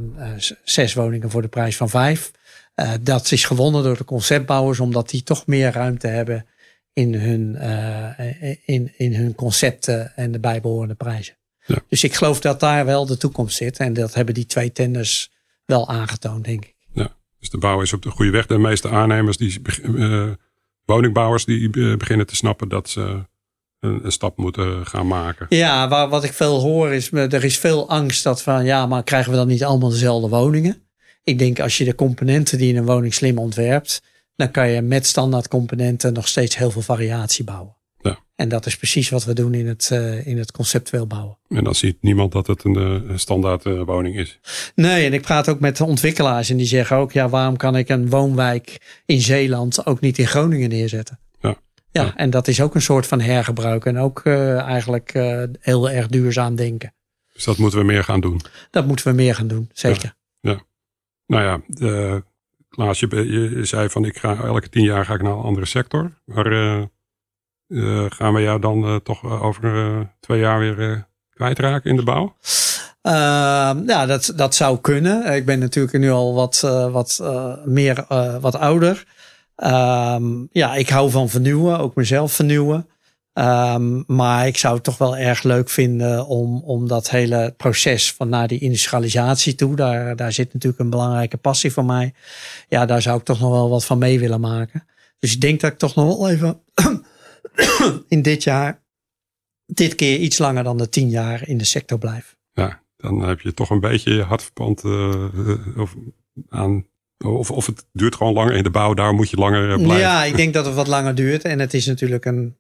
zes 0.64 0.94
woningen 0.94 1.30
voor 1.30 1.42
de 1.42 1.48
prijs 1.48 1.78
van 1.78 1.90
vijf. 1.90 2.32
dat 3.02 3.32
is 3.32 3.46
gewonnen 3.46 3.84
door 3.84 3.98
de 3.98 4.06
conceptbouwers, 4.06 4.80
omdat 4.80 5.10
die 5.10 5.24
toch 5.24 5.48
meer 5.48 5.72
ruimte 5.72 6.08
hebben 6.08 6.46
in 6.96 7.14
hun, 7.14 7.58
in, 8.66 8.92
in 8.98 9.16
hun 9.16 9.36
concepten 9.36 10.16
en 10.16 10.32
de 10.32 10.40
bijbehorende 10.40 10.96
prijzen. 10.96 11.36
Ja. 11.66 11.78
Dus 11.90 12.04
ik 12.04 12.14
geloof 12.14 12.40
dat 12.40 12.60
daar 12.60 12.86
wel 12.86 13.06
de 13.06 13.18
toekomst 13.18 13.58
zit. 13.58 13.78
En 13.78 13.94
dat 13.94 14.14
hebben 14.14 14.34
die 14.34 14.46
twee 14.46 14.72
tenders 14.72 15.32
wel 15.66 15.90
aangetoond, 15.90 16.46
denk 16.46 16.66
ik. 16.66 16.76
Ja, 16.94 17.16
dus 17.40 17.50
de 17.50 17.58
bouw 17.58 17.82
is 17.82 17.94
op 17.94 18.02
de 18.02 18.10
goede 18.10 18.32
weg. 18.32 18.46
De 18.46 18.58
meeste 18.58 18.90
aannemers 18.90 19.38
die 19.38 19.62
woningbouwers 20.86 21.46
die 21.46 21.70
beginnen 21.98 22.28
te 22.28 22.36
snappen 22.36 22.70
dat 22.70 22.90
ze 22.90 23.26
een, 23.80 24.06
een 24.06 24.12
stap 24.12 24.38
moeten 24.38 24.86
gaan 24.86 25.08
maken. 25.08 25.46
Ja, 25.50 25.88
waar, 25.88 26.10
wat 26.10 26.24
ik 26.24 26.34
veel 26.34 26.60
hoor 26.60 26.94
is, 26.94 27.12
er 27.12 27.44
is 27.44 27.58
veel 27.58 27.90
angst 27.90 28.24
dat 28.24 28.42
van 28.42 28.66
ja, 28.66 28.86
maar 28.86 29.04
krijgen 29.04 29.32
we 29.32 29.38
dan 29.38 29.48
niet 29.48 29.64
allemaal 29.64 29.90
dezelfde 29.90 30.30
woningen? 30.30 30.84
Ik 31.24 31.40
denk 31.40 31.60
als 31.60 31.78
je 31.78 31.84
de 31.86 31.96
componenten 31.96 32.58
die 32.58 32.70
in 32.70 32.78
een 32.78 32.86
woning 32.86 33.14
slim 33.14 33.38
ontwerpt, 33.38 34.02
dan 34.36 34.52
kan 34.52 34.70
je 34.70 34.82
met 34.82 35.06
standaard 35.06 35.48
componenten 35.48 36.14
nog 36.14 36.28
steeds 36.28 36.58
heel 36.58 36.72
veel 36.72 36.82
variatie 36.82 37.44
bouwen. 37.44 37.76
Ja. 38.02 38.20
En 38.36 38.50
dat 38.50 38.66
is 38.66 38.78
precies 38.78 39.10
wat 39.10 39.24
we 39.24 39.34
doen 39.34 39.54
in 39.54 39.68
het, 39.68 39.90
uh, 39.94 40.28
in 40.28 40.38
het 40.38 40.52
conceptueel 40.52 41.08
bouwen. 41.08 41.38
En 41.50 41.64
dan 41.64 41.76
ziet 41.76 41.98
niemand 42.02 42.32
dat 42.32 42.48
het 42.48 42.64
een, 42.64 42.76
een 42.76 43.20
standaard 43.20 43.66
uh, 43.66 43.82
woning 43.84 44.16
is. 44.16 44.40
Nee, 44.76 45.06
en 45.06 45.14
ik 45.14 45.22
praat 45.22 45.50
ook 45.50 45.60
met 45.60 45.78
de 45.78 45.86
ontwikkelaars 45.86 46.50
en 46.50 46.58
die 46.58 46.66
zeggen 46.66 46.98
ook, 46.98 47.12
ja, 47.12 47.30
waarom 47.30 47.58
kan 47.58 47.76
ik 47.76 47.90
een 47.90 48.10
woonwijk 48.10 49.02
in 49.06 49.22
Zeeland 49.22 49.86
ook 49.86 50.00
niet 50.00 50.18
in 50.18 50.28
Groningen 50.28 50.70
neerzetten? 50.70 51.20
Ja. 51.40 51.56
Ja, 51.92 52.04
Ja. 52.04 52.16
en 52.16 52.30
dat 52.30 52.48
is 52.48 52.62
ook 52.62 52.76
een 52.76 52.82
soort 52.82 53.08
van 53.08 53.22
hergebruik 53.22 53.86
en 53.86 53.98
ook 53.98 54.22
uh, 54.24 54.60
eigenlijk 54.62 55.12
heel 55.60 55.90
erg 55.90 56.08
duurzaam 56.08 56.56
denken. 56.56 56.94
Dus 57.34 57.44
dat 57.44 57.58
moeten 57.58 57.80
we 57.80 57.86
meer 57.86 58.04
gaan 58.04 58.20
doen. 58.22 58.42
Dat 58.72 58.88
moeten 58.88 59.08
we 59.08 59.14
meer 59.14 59.36
gaan 59.36 59.48
doen, 59.48 59.70
zeker. 59.74 60.16
Nou 61.28 61.44
ja, 61.44 61.62
uh, 61.88 62.16
Klaas, 62.76 63.00
je, 63.00 63.32
je, 63.32 63.66
zei 63.66 63.90
van 63.90 64.06
ik 64.06 64.18
ga 64.18 64.38
elke 64.44 64.70
tien 64.70 64.84
jaar 64.84 65.06
ga 65.06 65.14
ik 65.14 65.22
naar 65.22 65.32
een 65.32 65.44
andere 65.44 65.66
sector. 65.66 66.12
Maar 66.26 66.52
uh, 66.52 66.82
uh, 67.68 68.06
gaan 68.10 68.34
we 68.34 68.42
jou 68.42 68.60
dan 68.60 68.86
uh, 68.86 68.96
toch 68.96 69.42
over 69.42 70.10
twee 70.20 70.40
jaar 70.40 70.60
weer 70.60 71.08
kwijtraken 71.30 71.90
in 71.90 71.96
de 71.96 72.04
bouw? 72.04 72.36
Ehm, 73.02 73.88
ja, 73.88 74.06
dat, 74.06 74.34
dat 74.36 74.56
zou 74.56 74.80
kunnen. 74.80 75.34
Ik 75.36 75.46
ben 75.46 75.60
natuurlijk 75.60 75.98
nu 75.98 76.12
al 76.12 76.34
wat, 76.34 76.60
wat 76.92 77.24
meer 77.66 78.06
wat 78.42 78.56
ouder. 78.56 79.06
Um, 79.58 80.48
ja, 80.52 80.76
ik 80.76 80.90
hou 80.90 81.12
van 81.12 81.30
vernieuwen, 81.30 81.80
ook 81.80 81.96
mezelf 81.96 82.32
vernieuwen. 82.32 82.88
Um, 83.38 84.04
maar 84.08 84.48
ik 84.48 84.58
zou 84.58 84.76
het 84.76 84.84
toch 84.84 84.98
wel 84.98 85.18
erg 85.18 85.44
leuk 85.44 85.70
vinden 85.70 86.28
om, 86.28 86.62
om 86.64 86.88
dat 86.88 87.10
hele 87.10 87.54
proces 87.58 88.14
van 88.14 88.30
naar 88.30 88.48
die 88.48 88.60
industrialisatie 88.60 89.56
toe. 89.56 89.76
Daar, 89.76 90.16
daar 90.16 90.32
zit 90.32 90.54
natuurlijk 90.54 90.82
een 90.82 90.90
belangrijke 90.90 91.38
passie 91.38 91.74
van 91.74 91.86
mij. 91.86 92.14
Ja, 92.70 92.86
daar 92.86 93.02
zou 93.02 93.18
ik 93.18 93.24
toch 93.24 93.40
nog 93.40 93.52
wel 93.52 93.70
wat 93.70 93.86
van 93.86 93.98
mee 93.98 94.20
willen 94.20 94.40
maken. 94.40 94.86
Dus 95.20 95.34
ik 95.34 95.42
denk 95.42 95.60
dat 95.60 95.72
ik 95.72 95.78
toch 95.78 95.96
nog 95.96 96.18
wel 96.18 96.30
even 96.30 96.62
in 98.16 98.22
dit 98.22 98.44
jaar, 98.44 98.82
dit 99.66 99.96
keer 99.96 100.18
iets 100.18 100.38
langer 100.38 100.64
dan 100.64 100.78
de 100.78 100.90
tien 100.90 101.10
jaar 101.10 101.48
in 101.48 101.58
de 101.58 101.66
sector 101.66 101.98
blijf. 101.98 102.36
Ja, 102.54 102.82
dan 102.98 103.22
heb 103.22 103.42
je 103.42 103.54
toch 103.54 103.70
een 103.70 103.80
beetje 103.80 104.14
je 104.14 104.24
hart 104.24 104.44
verpand 104.44 104.84
uh, 104.84 105.78
of, 105.78 105.96
aan 106.50 106.86
of, 107.18 107.52
of 107.52 107.66
het 107.66 107.86
duurt 107.92 108.16
gewoon 108.16 108.34
langer 108.34 108.54
in 108.54 108.64
de 108.64 108.70
bouw, 108.70 108.94
daar 108.94 109.14
moet 109.14 109.30
je 109.30 109.38
langer 109.38 109.70
eh, 109.70 109.76
blijven. 109.76 109.98
Ja, 109.98 110.24
ik 110.24 110.36
denk 110.36 110.54
dat 110.54 110.66
het 110.66 110.76
wat 110.76 110.88
langer 110.88 111.16
duurt. 111.16 111.44
En 111.44 111.60
het 111.60 111.74
is 111.74 111.86
natuurlijk 111.86 112.26
een, 112.26 112.58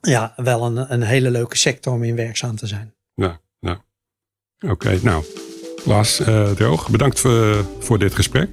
ja, 0.00 0.32
wel 0.36 0.64
een, 0.64 0.92
een 0.92 1.02
hele 1.02 1.30
leuke 1.30 1.56
sector 1.56 1.92
om 1.92 2.02
in 2.02 2.16
werkzaam 2.16 2.56
te 2.56 2.66
zijn. 2.66 2.94
Ja, 3.14 3.40
ja. 3.58 3.84
Oké, 4.60 4.98
nou. 5.02 5.24
Klaas 5.82 6.20
uh, 6.20 6.50
Droog, 6.50 6.90
bedankt 6.90 7.20
voor, 7.20 7.64
voor 7.78 7.98
dit 7.98 8.14
gesprek. 8.14 8.48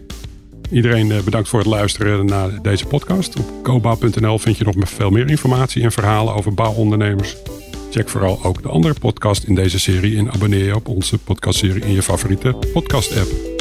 Iedereen 0.72 1.10
uh, 1.10 1.22
bedankt 1.22 1.50
voor 1.50 1.60
het 1.60 1.68
luisteren 1.68 2.26
naar 2.26 2.62
deze 2.62 2.86
podcast. 2.86 3.40
Op 3.40 3.64
cobouw.nl 3.64 4.40
vind 4.40 4.58
je 4.58 4.64
nog 4.64 4.90
veel 4.90 5.10
meer 5.10 5.30
informatie 5.30 5.84
en 5.84 5.92
verhalen 5.92 6.34
over 6.34 6.54
bouwondernemers. 6.54 7.36
Check 7.92 8.10
vooral 8.10 8.44
ook 8.44 8.62
de 8.62 8.70
andere 8.70 8.94
podcast 9.00 9.44
in 9.44 9.56
deze 9.56 9.80
serie 9.80 10.18
en 10.18 10.32
abonneer 10.32 10.66
je 10.66 10.76
op 10.76 10.88
onze 10.88 11.18
podcastserie 11.18 11.84
in 11.84 11.92
je 11.92 12.04
favoriete 12.04 12.54
podcast 12.74 13.18
app. 13.18 13.58